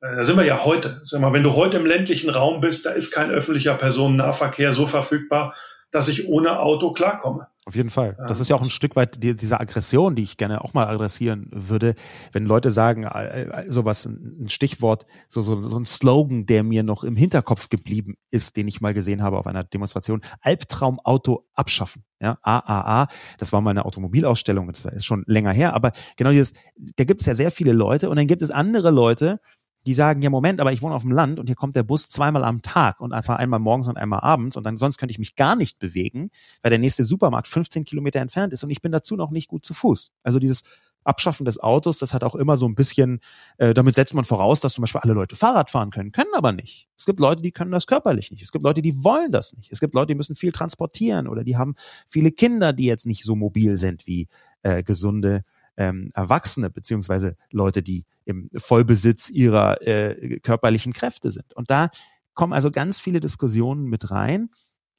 Äh, 0.00 0.16
da 0.16 0.24
sind 0.24 0.36
wir 0.36 0.44
ja 0.44 0.64
heute. 0.64 1.00
Sag 1.04 1.20
mal, 1.20 1.32
wenn 1.32 1.42
du 1.42 1.54
heute 1.54 1.78
im 1.78 1.86
ländlichen 1.86 2.30
Raum 2.30 2.60
bist, 2.60 2.84
da 2.84 2.90
ist 2.90 3.10
kein 3.10 3.30
öffentlicher 3.30 3.74
Personennahverkehr 3.74 4.74
so 4.74 4.86
verfügbar, 4.86 5.54
dass 5.90 6.08
ich 6.08 6.28
ohne 6.28 6.60
Auto 6.60 6.92
klarkomme. 6.92 7.48
Auf 7.68 7.74
jeden 7.74 7.90
Fall. 7.90 8.16
Das 8.28 8.38
ist 8.38 8.48
ja 8.48 8.54
auch 8.54 8.62
ein 8.62 8.70
Stück 8.70 8.94
weit 8.94 9.24
die, 9.24 9.34
diese 9.34 9.58
Aggression, 9.58 10.14
die 10.14 10.22
ich 10.22 10.36
gerne 10.36 10.62
auch 10.62 10.72
mal 10.72 10.86
adressieren 10.86 11.48
würde, 11.50 11.96
wenn 12.30 12.46
Leute 12.46 12.70
sagen, 12.70 13.02
äh, 13.02 13.42
äh, 13.42 13.72
sowas, 13.72 14.04
ein 14.06 14.48
Stichwort, 14.48 15.04
so, 15.28 15.42
so, 15.42 15.56
so 15.56 15.76
ein 15.76 15.84
Slogan, 15.84 16.46
der 16.46 16.62
mir 16.62 16.84
noch 16.84 17.02
im 17.02 17.16
Hinterkopf 17.16 17.68
geblieben 17.68 18.14
ist, 18.30 18.56
den 18.56 18.68
ich 18.68 18.80
mal 18.80 18.94
gesehen 18.94 19.20
habe 19.20 19.36
auf 19.36 19.48
einer 19.48 19.64
Demonstration, 19.64 20.22
Albtraumauto 20.42 21.44
abschaffen. 21.54 22.04
Ja, 22.20 22.36
AAA, 22.42 23.08
das 23.38 23.52
war 23.52 23.60
mal 23.60 23.70
eine 23.70 23.84
Automobilausstellung, 23.84 24.70
das 24.70 24.84
ist 24.84 25.04
schon 25.04 25.24
länger 25.26 25.52
her, 25.52 25.74
aber 25.74 25.90
genau 26.16 26.30
dieses, 26.30 26.52
da 26.76 27.02
gibt 27.02 27.20
es 27.20 27.26
ja 27.26 27.34
sehr 27.34 27.50
viele 27.50 27.72
Leute 27.72 28.10
und 28.10 28.16
dann 28.16 28.28
gibt 28.28 28.42
es 28.42 28.52
andere 28.52 28.92
Leute, 28.92 29.40
die 29.86 29.94
sagen, 29.94 30.20
ja 30.20 30.30
Moment, 30.30 30.60
aber 30.60 30.72
ich 30.72 30.82
wohne 30.82 30.94
auf 30.94 31.02
dem 31.02 31.12
Land 31.12 31.38
und 31.38 31.46
hier 31.46 31.54
kommt 31.54 31.76
der 31.76 31.84
Bus 31.84 32.08
zweimal 32.08 32.44
am 32.44 32.60
Tag 32.60 33.00
und 33.00 33.14
zwar 33.22 33.38
einmal 33.38 33.60
morgens 33.60 33.88
und 33.88 33.96
einmal 33.96 34.20
abends 34.20 34.56
und 34.56 34.64
dann 34.64 34.78
sonst 34.78 34.98
könnte 34.98 35.12
ich 35.12 35.18
mich 35.18 35.36
gar 35.36 35.54
nicht 35.54 35.78
bewegen, 35.78 36.30
weil 36.62 36.70
der 36.70 36.78
nächste 36.78 37.04
Supermarkt 37.04 37.48
15 37.48 37.84
Kilometer 37.84 38.20
entfernt 38.20 38.52
ist 38.52 38.64
und 38.64 38.70
ich 38.70 38.82
bin 38.82 38.92
dazu 38.92 39.16
noch 39.16 39.30
nicht 39.30 39.48
gut 39.48 39.64
zu 39.64 39.74
Fuß. 39.74 40.10
Also 40.24 40.38
dieses 40.40 40.64
Abschaffen 41.06 41.44
des 41.44 41.60
Autos, 41.60 41.98
das 41.98 42.12
hat 42.12 42.24
auch 42.24 42.34
immer 42.34 42.56
so 42.56 42.66
ein 42.66 42.74
bisschen, 42.74 43.20
äh, 43.58 43.74
damit 43.74 43.94
setzt 43.94 44.14
man 44.14 44.24
voraus, 44.24 44.60
dass 44.60 44.74
zum 44.74 44.82
Beispiel 44.82 45.00
alle 45.02 45.12
Leute 45.12 45.36
Fahrrad 45.36 45.70
fahren 45.70 45.90
können, 45.90 46.10
können 46.12 46.30
aber 46.34 46.52
nicht. 46.52 46.88
Es 46.98 47.06
gibt 47.06 47.20
Leute, 47.20 47.42
die 47.42 47.52
können 47.52 47.70
das 47.70 47.86
körperlich 47.86 48.30
nicht. 48.30 48.42
Es 48.42 48.50
gibt 48.50 48.64
Leute, 48.64 48.82
die 48.82 49.04
wollen 49.04 49.30
das 49.30 49.52
nicht. 49.52 49.72
Es 49.72 49.78
gibt 49.78 49.94
Leute, 49.94 50.08
die 50.08 50.14
müssen 50.16 50.34
viel 50.34 50.52
transportieren 50.52 51.28
oder 51.28 51.44
die 51.44 51.56
haben 51.56 51.74
viele 52.08 52.32
Kinder, 52.32 52.72
die 52.72 52.86
jetzt 52.86 53.06
nicht 53.06 53.22
so 53.22 53.36
mobil 53.36 53.76
sind 53.76 54.06
wie 54.06 54.26
äh, 54.62 54.82
gesunde 54.82 55.42
ähm, 55.76 56.10
Erwachsene 56.14 56.70
beziehungsweise 56.70 57.36
Leute, 57.50 57.82
die 57.82 58.04
im 58.24 58.50
Vollbesitz 58.56 59.30
ihrer 59.30 59.80
äh, 59.86 60.40
körperlichen 60.40 60.92
Kräfte 60.92 61.30
sind. 61.30 61.54
Und 61.54 61.70
da 61.70 61.90
kommen 62.34 62.52
also 62.52 62.70
ganz 62.70 63.00
viele 63.00 63.20
Diskussionen 63.20 63.84
mit 63.84 64.10
rein. 64.10 64.50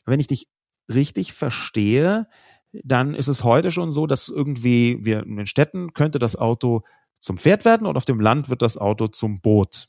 Wenn 0.06 0.20
ich 0.20 0.28
dich 0.28 0.48
richtig 0.92 1.34
verstehe, 1.34 2.28
dann 2.72 3.14
ist 3.14 3.28
es 3.28 3.44
heute 3.44 3.72
schon 3.72 3.92
so, 3.92 4.08
dass 4.08 4.30
irgendwie 4.30 5.00
wir 5.04 5.24
in 5.24 5.38
den 5.38 5.48
Städten 5.48 5.94
könnte 5.94 6.20
das 6.20 6.36
Auto 6.36 6.84
zum 7.20 7.38
Pferd 7.38 7.66
werden 7.66 7.88
und 7.88 7.98
auf 7.98 8.06
dem 8.06 8.20
Land 8.20 8.50
wird 8.50 8.62
das 8.62 8.78
Auto 8.78 9.08
zum 9.08 9.42
Boot. 9.42 9.88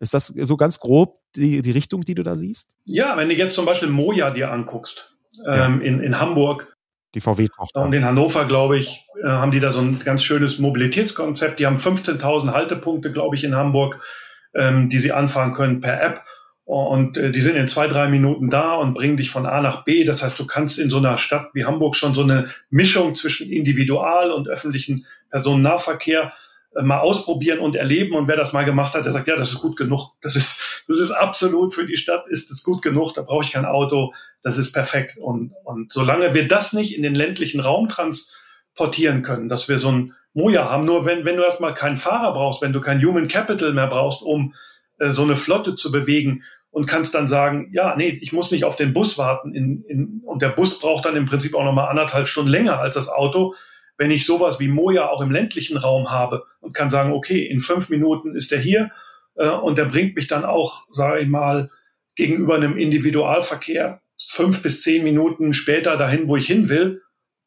Ist 0.00 0.14
das 0.14 0.26
so 0.26 0.56
ganz 0.56 0.80
grob 0.80 1.20
die, 1.36 1.62
die 1.62 1.70
Richtung, 1.70 2.04
die 2.04 2.14
du 2.14 2.22
da 2.22 2.36
siehst? 2.36 2.74
Ja, 2.84 3.16
wenn 3.16 3.28
du 3.28 3.34
jetzt 3.34 3.54
zum 3.54 3.64
Beispiel 3.64 3.88
Moja 3.88 4.30
dir 4.30 4.50
anguckst, 4.50 5.16
ja. 5.44 5.66
ähm, 5.66 5.80
in, 5.80 6.00
in 6.00 6.20
Hamburg, 6.20 6.76
die 7.14 7.20
VW-Tochter. 7.20 7.82
Und 7.82 7.92
in 7.92 8.04
Hannover, 8.04 8.46
glaube 8.46 8.78
ich, 8.78 9.06
äh, 9.22 9.26
haben 9.26 9.50
die 9.50 9.60
da 9.60 9.70
so 9.70 9.80
ein 9.80 9.98
ganz 9.98 10.22
schönes 10.22 10.58
Mobilitätskonzept. 10.58 11.58
Die 11.58 11.66
haben 11.66 11.76
15.000 11.76 12.52
Haltepunkte, 12.52 13.12
glaube 13.12 13.36
ich, 13.36 13.44
in 13.44 13.54
Hamburg, 13.54 14.00
ähm, 14.54 14.88
die 14.88 14.98
sie 14.98 15.12
anfahren 15.12 15.52
können 15.52 15.80
per 15.80 16.02
App. 16.02 16.24
Und 16.64 17.16
äh, 17.16 17.30
die 17.30 17.40
sind 17.40 17.56
in 17.56 17.68
zwei, 17.68 17.86
drei 17.86 18.08
Minuten 18.08 18.48
da 18.48 18.74
und 18.74 18.94
bringen 18.94 19.16
dich 19.16 19.30
von 19.30 19.46
A 19.46 19.60
nach 19.60 19.84
B. 19.84 20.04
Das 20.04 20.22
heißt, 20.22 20.38
du 20.38 20.46
kannst 20.46 20.78
in 20.78 20.90
so 20.90 20.98
einer 20.98 21.18
Stadt 21.18 21.50
wie 21.54 21.64
Hamburg 21.64 21.96
schon 21.96 22.14
so 22.14 22.22
eine 22.22 22.48
Mischung 22.70 23.14
zwischen 23.14 23.50
Individual- 23.50 24.30
und 24.30 24.48
öffentlichen 24.48 25.06
Personennahverkehr 25.30 26.32
mal 26.80 27.00
ausprobieren 27.00 27.58
und 27.58 27.76
erleben. 27.76 28.14
Und 28.14 28.28
wer 28.28 28.36
das 28.36 28.52
mal 28.52 28.64
gemacht 28.64 28.94
hat, 28.94 29.04
der 29.04 29.12
sagt, 29.12 29.28
ja, 29.28 29.36
das 29.36 29.50
ist 29.50 29.60
gut 29.60 29.76
genug. 29.76 30.12
Das 30.22 30.36
ist, 30.36 30.84
das 30.88 30.98
ist 30.98 31.10
absolut 31.10 31.74
für 31.74 31.86
die 31.86 31.96
Stadt, 31.96 32.26
ist 32.28 32.50
es 32.50 32.62
gut 32.62 32.82
genug. 32.82 33.14
Da 33.14 33.22
brauche 33.22 33.44
ich 33.44 33.52
kein 33.52 33.64
Auto. 33.64 34.14
Das 34.42 34.58
ist 34.58 34.72
perfekt. 34.72 35.16
Und, 35.18 35.52
und 35.64 35.92
solange 35.92 36.34
wir 36.34 36.48
das 36.48 36.72
nicht 36.72 36.96
in 36.96 37.02
den 37.02 37.14
ländlichen 37.14 37.60
Raum 37.60 37.88
transportieren 37.88 39.22
können, 39.22 39.48
dass 39.48 39.68
wir 39.68 39.78
so 39.78 39.90
ein 39.90 40.14
Moja 40.34 40.70
haben, 40.70 40.84
nur 40.84 41.04
wenn, 41.04 41.24
wenn 41.24 41.36
du 41.36 41.42
erstmal 41.42 41.74
keinen 41.74 41.98
Fahrer 41.98 42.32
brauchst, 42.32 42.62
wenn 42.62 42.72
du 42.72 42.80
kein 42.80 43.04
Human 43.04 43.28
Capital 43.28 43.72
mehr 43.72 43.86
brauchst, 43.86 44.22
um 44.22 44.54
äh, 44.98 45.10
so 45.10 45.22
eine 45.22 45.36
Flotte 45.36 45.74
zu 45.74 45.92
bewegen 45.92 46.42
und 46.70 46.86
kannst 46.86 47.14
dann 47.14 47.28
sagen, 47.28 47.70
ja, 47.72 47.94
nee, 47.96 48.18
ich 48.22 48.32
muss 48.32 48.50
nicht 48.50 48.64
auf 48.64 48.76
den 48.76 48.94
Bus 48.94 49.18
warten 49.18 49.54
in, 49.54 49.84
in, 49.84 50.22
und 50.24 50.40
der 50.40 50.48
Bus 50.48 50.80
braucht 50.80 51.04
dann 51.04 51.16
im 51.16 51.26
Prinzip 51.26 51.54
auch 51.54 51.64
nochmal 51.64 51.88
anderthalb 51.88 52.26
Stunden 52.26 52.50
länger 52.50 52.78
als 52.78 52.94
das 52.94 53.10
Auto, 53.10 53.54
wenn 54.02 54.10
ich 54.10 54.26
sowas 54.26 54.58
wie 54.58 54.66
Moja 54.66 55.08
auch 55.08 55.20
im 55.20 55.30
ländlichen 55.30 55.76
Raum 55.76 56.10
habe 56.10 56.44
und 56.58 56.74
kann 56.74 56.90
sagen, 56.90 57.12
okay, 57.12 57.46
in 57.46 57.60
fünf 57.60 57.88
Minuten 57.88 58.34
ist 58.34 58.50
er 58.50 58.58
hier 58.58 58.90
äh, 59.36 59.48
und 59.48 59.78
der 59.78 59.84
bringt 59.84 60.16
mich 60.16 60.26
dann 60.26 60.44
auch, 60.44 60.88
sage 60.90 61.20
ich 61.20 61.28
mal, 61.28 61.70
gegenüber 62.16 62.56
einem 62.56 62.76
Individualverkehr 62.76 64.00
fünf 64.20 64.60
bis 64.60 64.82
zehn 64.82 65.04
Minuten 65.04 65.52
später 65.52 65.96
dahin, 65.96 66.26
wo 66.26 66.36
ich 66.36 66.48
hin 66.48 66.68
will, 66.68 67.00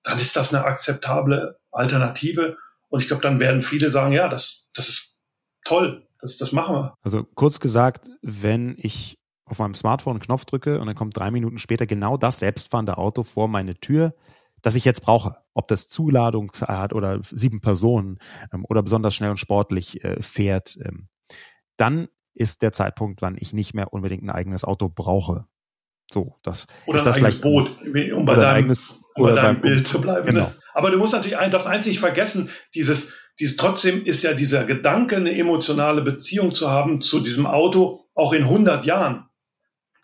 dann 0.03 0.17
ist 0.17 0.37
das 0.37 0.53
eine 0.53 0.63
akzeptable 0.63 1.59
Alternative. 1.73 2.55
Und 2.87 3.01
ich 3.01 3.09
glaube, 3.09 3.21
dann 3.21 3.41
werden 3.41 3.61
viele 3.61 3.89
sagen, 3.89 4.13
ja, 4.13 4.29
das, 4.29 4.65
das 4.75 4.87
ist 4.87 5.19
toll, 5.65 6.07
das, 6.21 6.37
das 6.37 6.53
machen 6.53 6.73
wir. 6.73 6.95
Also 7.01 7.25
kurz 7.35 7.59
gesagt, 7.59 8.07
wenn 8.21 8.77
ich 8.77 9.17
auf 9.43 9.59
meinem 9.59 9.75
Smartphone 9.75 10.13
einen 10.13 10.21
Knopf 10.21 10.45
drücke 10.45 10.79
und 10.79 10.87
dann 10.87 10.95
kommt 10.95 11.17
drei 11.17 11.31
Minuten 11.31 11.57
später 11.57 11.85
genau 11.85 12.15
das 12.15 12.39
selbstfahrende 12.39 12.97
Auto 12.97 13.23
vor 13.23 13.49
meine 13.49 13.73
Tür, 13.73 14.13
das 14.66 14.74
ich 14.74 14.84
jetzt 14.84 15.03
brauche. 15.03 15.38
Ob 15.53 15.68
das 15.68 15.88
Zuladung 15.88 16.51
hat 16.61 16.91
oder 16.91 17.20
sieben 17.22 17.61
Personen 17.61 18.18
ähm, 18.51 18.66
oder 18.68 18.82
besonders 18.82 19.13
schnell 19.13 19.30
und 19.30 19.38
sportlich 19.38 20.03
äh, 20.03 20.20
fährt, 20.24 20.76
ähm, 20.84 21.07
dann 21.78 22.07
ist 22.34 22.63
der 22.63 22.72
Zeitpunkt, 22.72 23.22
wann 23.22 23.38
ich 23.38 23.53
nicht 23.53 23.76
mehr 23.76 23.93
unbedingt 23.93 24.24
ein 24.24 24.32
eigenes 24.32 24.66
Auto 24.66 24.89
brauche. 24.89 25.45
So, 26.11 26.39
das 26.41 26.66
oder 26.88 26.97
ist 26.97 27.05
das 27.05 27.18
ein 27.18 27.26
eigenes 27.26 27.41
Boot, 27.41 27.72
um 28.11 28.26
bei 28.26 28.36
deinem, 28.36 28.55
eigenes, 28.55 28.80
um 29.13 29.24
bei 29.24 29.34
deinem 29.34 29.61
Bild 29.61 29.88
zu 29.88 30.01
bleiben. 30.01 30.26
Genau. 30.26 30.45
Ne? 30.45 30.55
Aber 30.74 30.89
du 30.89 30.97
musst 30.97 31.13
natürlich 31.13 31.38
ein, 31.38 31.51
das 31.51 31.68
einzig 31.68 31.99
vergessen, 31.99 32.49
dieses, 32.74 33.13
dieses, 33.39 33.57
trotzdem 33.57 34.03
ist 34.03 34.24
ja 34.24 34.34
dieser 34.34 34.63
Gedanke, 34.63 35.18
eine 35.18 35.38
emotionale 35.38 36.01
Beziehung 36.01 36.55
zu 36.55 36.72
haben 36.72 37.01
zu 37.01 37.20
diesem 37.20 37.45
Auto, 37.45 38.07
auch 38.16 38.34
in 38.34 38.43
100 38.43 38.84
Jahren, 38.86 39.30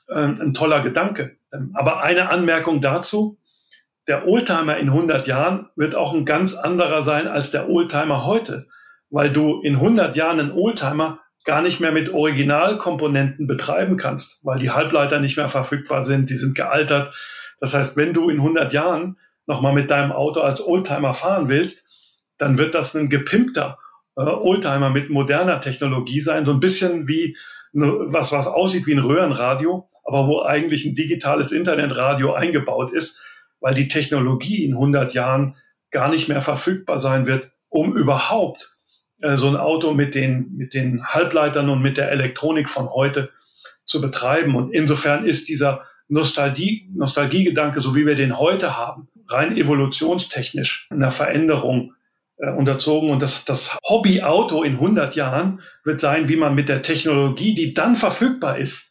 äh, 0.08 0.20
ein 0.20 0.54
toller 0.54 0.82
Gedanke. 0.82 1.38
Ähm, 1.52 1.72
aber 1.74 2.04
eine 2.04 2.30
Anmerkung 2.30 2.80
dazu, 2.80 3.40
der 4.12 4.28
Oldtimer 4.28 4.76
in 4.76 4.90
100 4.90 5.26
Jahren 5.26 5.70
wird 5.78 5.96
auch 5.96 6.14
ein 6.14 6.26
ganz 6.26 6.56
anderer 6.56 7.02
sein 7.02 7.30
als 7.30 7.50
der 7.50 7.70
Oldtimer 7.70 8.26
heute, 8.26 8.68
weil 9.10 9.30
du 9.30 9.62
in 9.62 9.76
100 9.76 10.18
Jahren 10.18 10.38
einen 10.38 10.52
Oldtimer 10.52 11.22
gar 11.46 11.62
nicht 11.62 11.80
mehr 11.80 11.94
mit 11.94 12.14
Originalkomponenten 12.14 13.48
betreiben 13.48 13.96
kannst, 13.96 14.42
weil 14.44 14.60
die 14.60 14.72
Halbleiter 14.72 15.22
nicht 15.22 15.38
mehr 15.38 15.48
verfügbar 15.48 16.02
sind, 16.02 16.30
die 16.30 16.36
sind 16.36 16.56
gealtert. 16.56 17.16
Das 17.62 17.74
heißt, 17.74 17.96
wenn 17.96 18.12
du 18.12 18.30
in 18.30 18.40
100 18.40 18.74
Jahren 18.74 19.18
nochmal 19.46 19.72
mit 19.72 19.90
deinem 19.90 20.12
Auto 20.12 20.42
als 20.42 20.62
Oldtimer 20.62 21.14
fahren 21.14 21.48
willst, 21.48 21.88
dann 22.38 22.58
wird 22.58 22.76
das 22.76 22.94
ein 22.94 23.08
gepimpter 23.08 23.80
äh, 24.18 24.24
Oldtimer 24.24 24.90
mit 24.90 25.10
moderner 25.10 25.62
Technologie 25.62 26.20
sein, 26.20 26.44
so 26.44 26.52
ein 26.52 26.60
bisschen 26.60 27.08
wie 27.08 27.38
was, 27.72 28.34
was 28.34 28.48
aussieht 28.48 28.88
wie 28.88 28.94
ein 28.94 29.00
Röhrenradio, 29.00 29.88
aber 30.04 30.28
wo 30.28 30.42
eigentlich 30.42 30.84
ein 30.84 30.96
digitales 30.96 31.54
Internetradio 31.54 32.34
eingebaut 32.34 32.92
ist 32.92 33.22
weil 33.62 33.74
die 33.74 33.88
Technologie 33.88 34.66
in 34.66 34.74
100 34.74 35.14
Jahren 35.14 35.56
gar 35.92 36.10
nicht 36.10 36.28
mehr 36.28 36.42
verfügbar 36.42 37.00
sein 37.00 37.28
wird, 37.28 37.52
um 37.70 37.96
überhaupt 37.96 38.78
äh, 39.22 39.38
so 39.38 39.48
ein 39.48 39.56
Auto 39.56 39.94
mit 39.94 40.16
den, 40.16 40.56
mit 40.58 40.74
den 40.74 41.06
Halbleitern 41.06 41.70
und 41.70 41.82
mit 41.82 41.98
der 41.98 42.12
Elektronik 42.12 42.68
von 42.68 42.90
heute 42.90 43.30
zu 43.86 44.02
betreiben. 44.02 44.56
Und 44.56 44.74
insofern 44.74 45.26
ist 45.26 45.48
dieser 45.48 45.86
Nostalgie, 46.08 46.90
Nostalgiegedanke, 46.94 47.80
so 47.80 47.96
wie 47.96 48.06
wir 48.06 48.16
den 48.16 48.38
heute 48.38 48.78
haben, 48.78 49.08
rein 49.28 49.56
evolutionstechnisch 49.56 50.88
einer 50.90 51.12
Veränderung 51.12 51.94
äh, 52.38 52.52
unterzogen. 52.52 53.10
Und 53.10 53.22
das, 53.22 53.46
das 53.46 53.78
Hobbyauto 53.88 54.64
in 54.64 54.74
100 54.74 55.16
Jahren 55.16 55.62
wird 55.84 56.02
sein, 56.02 56.28
wie 56.28 56.36
man 56.36 56.56
mit 56.56 56.68
der 56.68 56.82
Technologie, 56.82 57.54
die 57.54 57.74
dann 57.74 57.96
verfügbar 57.96 58.58
ist, 58.58 58.91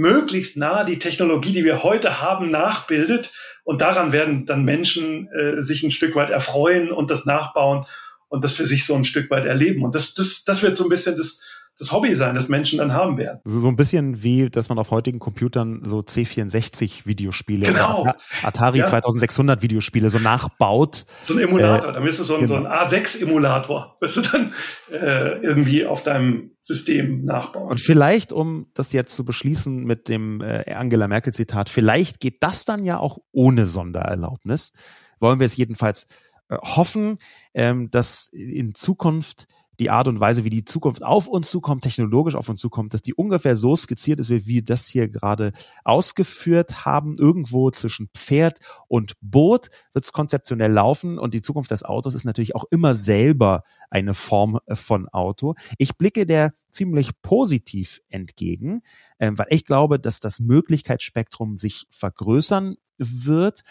möglichst 0.00 0.56
nah 0.56 0.82
die 0.82 0.98
Technologie, 0.98 1.52
die 1.52 1.64
wir 1.64 1.82
heute 1.82 2.22
haben, 2.22 2.50
nachbildet. 2.50 3.30
Und 3.64 3.82
daran 3.82 4.12
werden 4.12 4.46
dann 4.46 4.64
Menschen 4.64 5.28
äh, 5.28 5.62
sich 5.62 5.82
ein 5.82 5.90
Stück 5.90 6.16
weit 6.16 6.30
erfreuen 6.30 6.90
und 6.90 7.10
das 7.10 7.26
nachbauen 7.26 7.84
und 8.28 8.42
das 8.42 8.54
für 8.54 8.64
sich 8.64 8.86
so 8.86 8.94
ein 8.94 9.04
Stück 9.04 9.30
weit 9.30 9.44
erleben. 9.44 9.84
Und 9.84 9.94
das, 9.94 10.14
das, 10.14 10.44
das 10.44 10.62
wird 10.62 10.76
so 10.76 10.84
ein 10.84 10.88
bisschen 10.88 11.16
das, 11.16 11.40
das 11.80 11.92
Hobby 11.92 12.14
sein, 12.14 12.34
das 12.34 12.48
Menschen 12.48 12.78
dann 12.78 12.92
haben 12.92 13.16
werden. 13.16 13.40
So, 13.44 13.58
so 13.58 13.68
ein 13.68 13.74
bisschen 13.74 14.22
wie, 14.22 14.50
dass 14.50 14.68
man 14.68 14.78
auf 14.78 14.90
heutigen 14.90 15.18
Computern 15.18 15.80
so 15.82 16.00
C64 16.00 17.06
Videospiele 17.06 17.66
genau. 17.66 18.02
oder 18.02 18.16
Atari 18.42 18.80
ja. 18.80 18.86
2600 18.86 19.62
Videospiele 19.62 20.10
so 20.10 20.18
nachbaut. 20.18 21.06
So 21.22 21.32
ein 21.32 21.40
Emulator, 21.40 21.88
äh, 21.88 21.92
dann 21.94 22.04
bist 22.04 22.20
du 22.20 22.24
so 22.24 22.34
ein, 22.34 22.46
genau. 22.46 22.60
so 22.60 22.66
ein 22.66 22.70
A6-Emulator, 22.70 23.96
wirst 23.98 24.18
du 24.18 24.20
dann 24.20 24.52
äh, 24.92 25.38
irgendwie 25.38 25.86
auf 25.86 26.02
deinem 26.02 26.50
System 26.60 27.24
nachbauen. 27.24 27.70
Und 27.70 27.80
vielleicht, 27.80 28.34
um 28.34 28.66
das 28.74 28.92
jetzt 28.92 29.16
zu 29.16 29.24
beschließen 29.24 29.82
mit 29.84 30.10
dem 30.10 30.42
äh, 30.42 30.70
Angela 30.74 31.08
Merkel 31.08 31.32
Zitat, 31.32 31.70
vielleicht 31.70 32.20
geht 32.20 32.42
das 32.42 32.66
dann 32.66 32.84
ja 32.84 32.98
auch 32.98 33.18
ohne 33.32 33.64
Sondererlaubnis. 33.64 34.72
Wollen 35.18 35.40
wir 35.40 35.46
es 35.46 35.56
jedenfalls 35.56 36.08
äh, 36.50 36.56
hoffen, 36.58 37.16
ähm, 37.54 37.90
dass 37.90 38.28
in 38.32 38.74
Zukunft 38.74 39.46
die 39.80 39.90
Art 39.90 40.08
und 40.08 40.20
Weise, 40.20 40.44
wie 40.44 40.50
die 40.50 40.64
Zukunft 40.64 41.02
auf 41.02 41.26
uns 41.26 41.50
zukommt, 41.50 41.82
technologisch 41.82 42.34
auf 42.34 42.48
uns 42.48 42.60
zukommt, 42.60 42.94
dass 42.94 43.02
die 43.02 43.14
ungefähr 43.14 43.56
so 43.56 43.74
skizziert 43.74 44.20
ist, 44.20 44.28
wie 44.28 44.46
wir 44.46 44.62
das 44.62 44.86
hier 44.86 45.08
gerade 45.08 45.52
ausgeführt 45.84 46.84
haben. 46.84 47.16
Irgendwo 47.16 47.70
zwischen 47.70 48.08
Pferd 48.14 48.60
und 48.88 49.16
Boot 49.22 49.70
wird 49.94 50.04
es 50.04 50.12
konzeptionell 50.12 50.70
laufen 50.70 51.18
und 51.18 51.34
die 51.34 51.42
Zukunft 51.42 51.70
des 51.70 51.82
Autos 51.82 52.14
ist 52.14 52.24
natürlich 52.24 52.54
auch 52.54 52.64
immer 52.70 52.94
selber 52.94 53.64
eine 53.88 54.14
Form 54.14 54.60
äh, 54.66 54.76
von 54.76 55.08
Auto. 55.08 55.54
Ich 55.78 55.96
blicke 55.96 56.26
der 56.26 56.52
ziemlich 56.68 57.10
positiv 57.22 58.00
entgegen, 58.10 58.82
äh, 59.18 59.32
weil 59.34 59.46
ich 59.48 59.64
glaube, 59.64 59.98
dass 59.98 60.20
das 60.20 60.40
Möglichkeitsspektrum 60.40 61.56
sich 61.56 61.86
vergrößern 61.90 62.76
wird. 62.98 63.62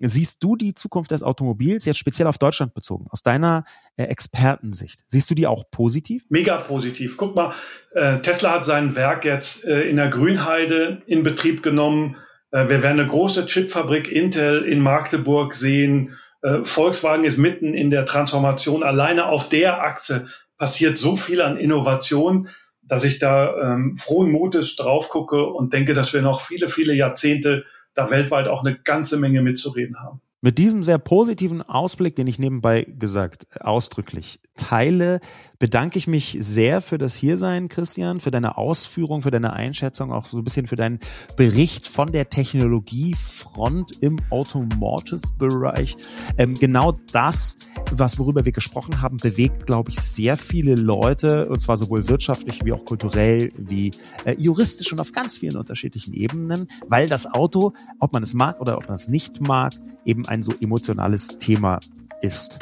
Siehst 0.00 0.44
du 0.44 0.54
die 0.54 0.74
Zukunft 0.74 1.10
des 1.10 1.22
Automobils 1.22 1.84
jetzt 1.84 1.98
speziell 1.98 2.28
auf 2.28 2.38
Deutschland 2.38 2.72
bezogen, 2.74 3.06
aus 3.10 3.22
deiner 3.22 3.64
äh, 3.96 4.04
Expertensicht? 4.04 5.04
Siehst 5.08 5.28
du 5.30 5.34
die 5.34 5.46
auch 5.46 5.64
positiv? 5.70 6.24
Mega 6.28 6.56
positiv. 6.58 7.16
Guck 7.16 7.34
mal, 7.34 7.52
äh, 7.94 8.20
Tesla 8.20 8.52
hat 8.52 8.64
sein 8.64 8.94
Werk 8.94 9.24
jetzt 9.24 9.64
äh, 9.64 9.82
in 9.82 9.96
der 9.96 10.08
Grünheide 10.08 11.02
in 11.06 11.24
Betrieb 11.24 11.62
genommen. 11.62 12.16
Äh, 12.52 12.68
wir 12.68 12.82
werden 12.82 13.00
eine 13.00 13.08
große 13.08 13.46
Chipfabrik 13.46 14.10
Intel 14.10 14.62
in 14.62 14.80
Magdeburg 14.80 15.54
sehen. 15.54 16.16
Äh, 16.42 16.64
Volkswagen 16.64 17.24
ist 17.24 17.38
mitten 17.38 17.74
in 17.74 17.90
der 17.90 18.06
Transformation. 18.06 18.84
Alleine 18.84 19.26
auf 19.26 19.48
der 19.48 19.82
Achse 19.82 20.28
passiert 20.56 20.96
so 20.96 21.16
viel 21.16 21.40
an 21.40 21.56
Innovation, 21.56 22.48
dass 22.82 23.04
ich 23.04 23.18
da 23.18 23.74
ähm, 23.74 23.96
frohen 23.96 24.30
Mutes 24.30 24.76
drauf 24.76 25.08
gucke 25.08 25.44
und 25.44 25.72
denke, 25.72 25.94
dass 25.94 26.12
wir 26.12 26.22
noch 26.22 26.40
viele, 26.40 26.68
viele 26.68 26.94
Jahrzehnte 26.94 27.64
da 27.98 28.10
weltweit 28.10 28.46
auch 28.46 28.64
eine 28.64 28.78
ganze 28.78 29.18
Menge 29.18 29.42
mitzureden 29.42 29.98
haben. 29.98 30.20
Mit 30.40 30.58
diesem 30.58 30.84
sehr 30.84 30.98
positiven 30.98 31.62
Ausblick, 31.62 32.14
den 32.14 32.28
ich 32.28 32.38
nebenbei 32.38 32.84
gesagt 32.84 33.48
ausdrücklich 33.60 34.38
teile, 34.56 35.18
bedanke 35.58 35.98
ich 35.98 36.06
mich 36.06 36.36
sehr 36.38 36.80
für 36.80 36.96
das 36.96 37.16
Hiersein, 37.16 37.68
Christian, 37.68 38.20
für 38.20 38.30
deine 38.30 38.56
Ausführung, 38.56 39.22
für 39.22 39.32
deine 39.32 39.52
Einschätzung, 39.52 40.12
auch 40.12 40.26
so 40.26 40.38
ein 40.38 40.44
bisschen 40.44 40.68
für 40.68 40.76
deinen 40.76 41.00
Bericht 41.36 41.88
von 41.88 42.12
der 42.12 42.30
Technologiefront 42.30 44.00
im 44.00 44.20
Automotive-Bereich. 44.30 45.96
Ähm, 46.36 46.54
genau 46.54 46.92
das, 47.12 47.56
was 47.90 48.20
worüber 48.20 48.44
wir 48.44 48.52
gesprochen 48.52 49.00
haben, 49.00 49.16
bewegt, 49.16 49.66
glaube 49.66 49.90
ich, 49.90 49.98
sehr 49.98 50.36
viele 50.36 50.76
Leute, 50.76 51.48
und 51.48 51.60
zwar 51.60 51.76
sowohl 51.76 52.06
wirtschaftlich 52.06 52.64
wie 52.64 52.72
auch 52.72 52.84
kulturell, 52.84 53.50
wie 53.56 53.90
äh, 54.24 54.36
juristisch 54.38 54.92
und 54.92 55.00
auf 55.00 55.10
ganz 55.10 55.38
vielen 55.38 55.56
unterschiedlichen 55.56 56.14
Ebenen, 56.14 56.68
weil 56.86 57.08
das 57.08 57.26
Auto, 57.26 57.72
ob 57.98 58.12
man 58.12 58.22
es 58.22 58.34
mag 58.34 58.60
oder 58.60 58.76
ob 58.76 58.86
man 58.86 58.94
es 58.94 59.08
nicht 59.08 59.40
mag, 59.40 59.72
eben 60.04 60.26
ein 60.26 60.42
so 60.42 60.52
emotionales 60.60 61.38
Thema 61.38 61.80
ist. 62.22 62.58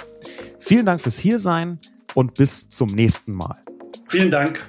Vielen 0.59 0.87
Dank 0.87 1.01
fürs 1.01 1.19
Hiersein 1.19 1.79
und 2.15 2.35
bis 2.35 2.69
zum 2.69 2.89
nächsten 2.89 3.33
Mal. 3.33 3.57
Vielen 4.07 4.31
Dank. 4.31 4.65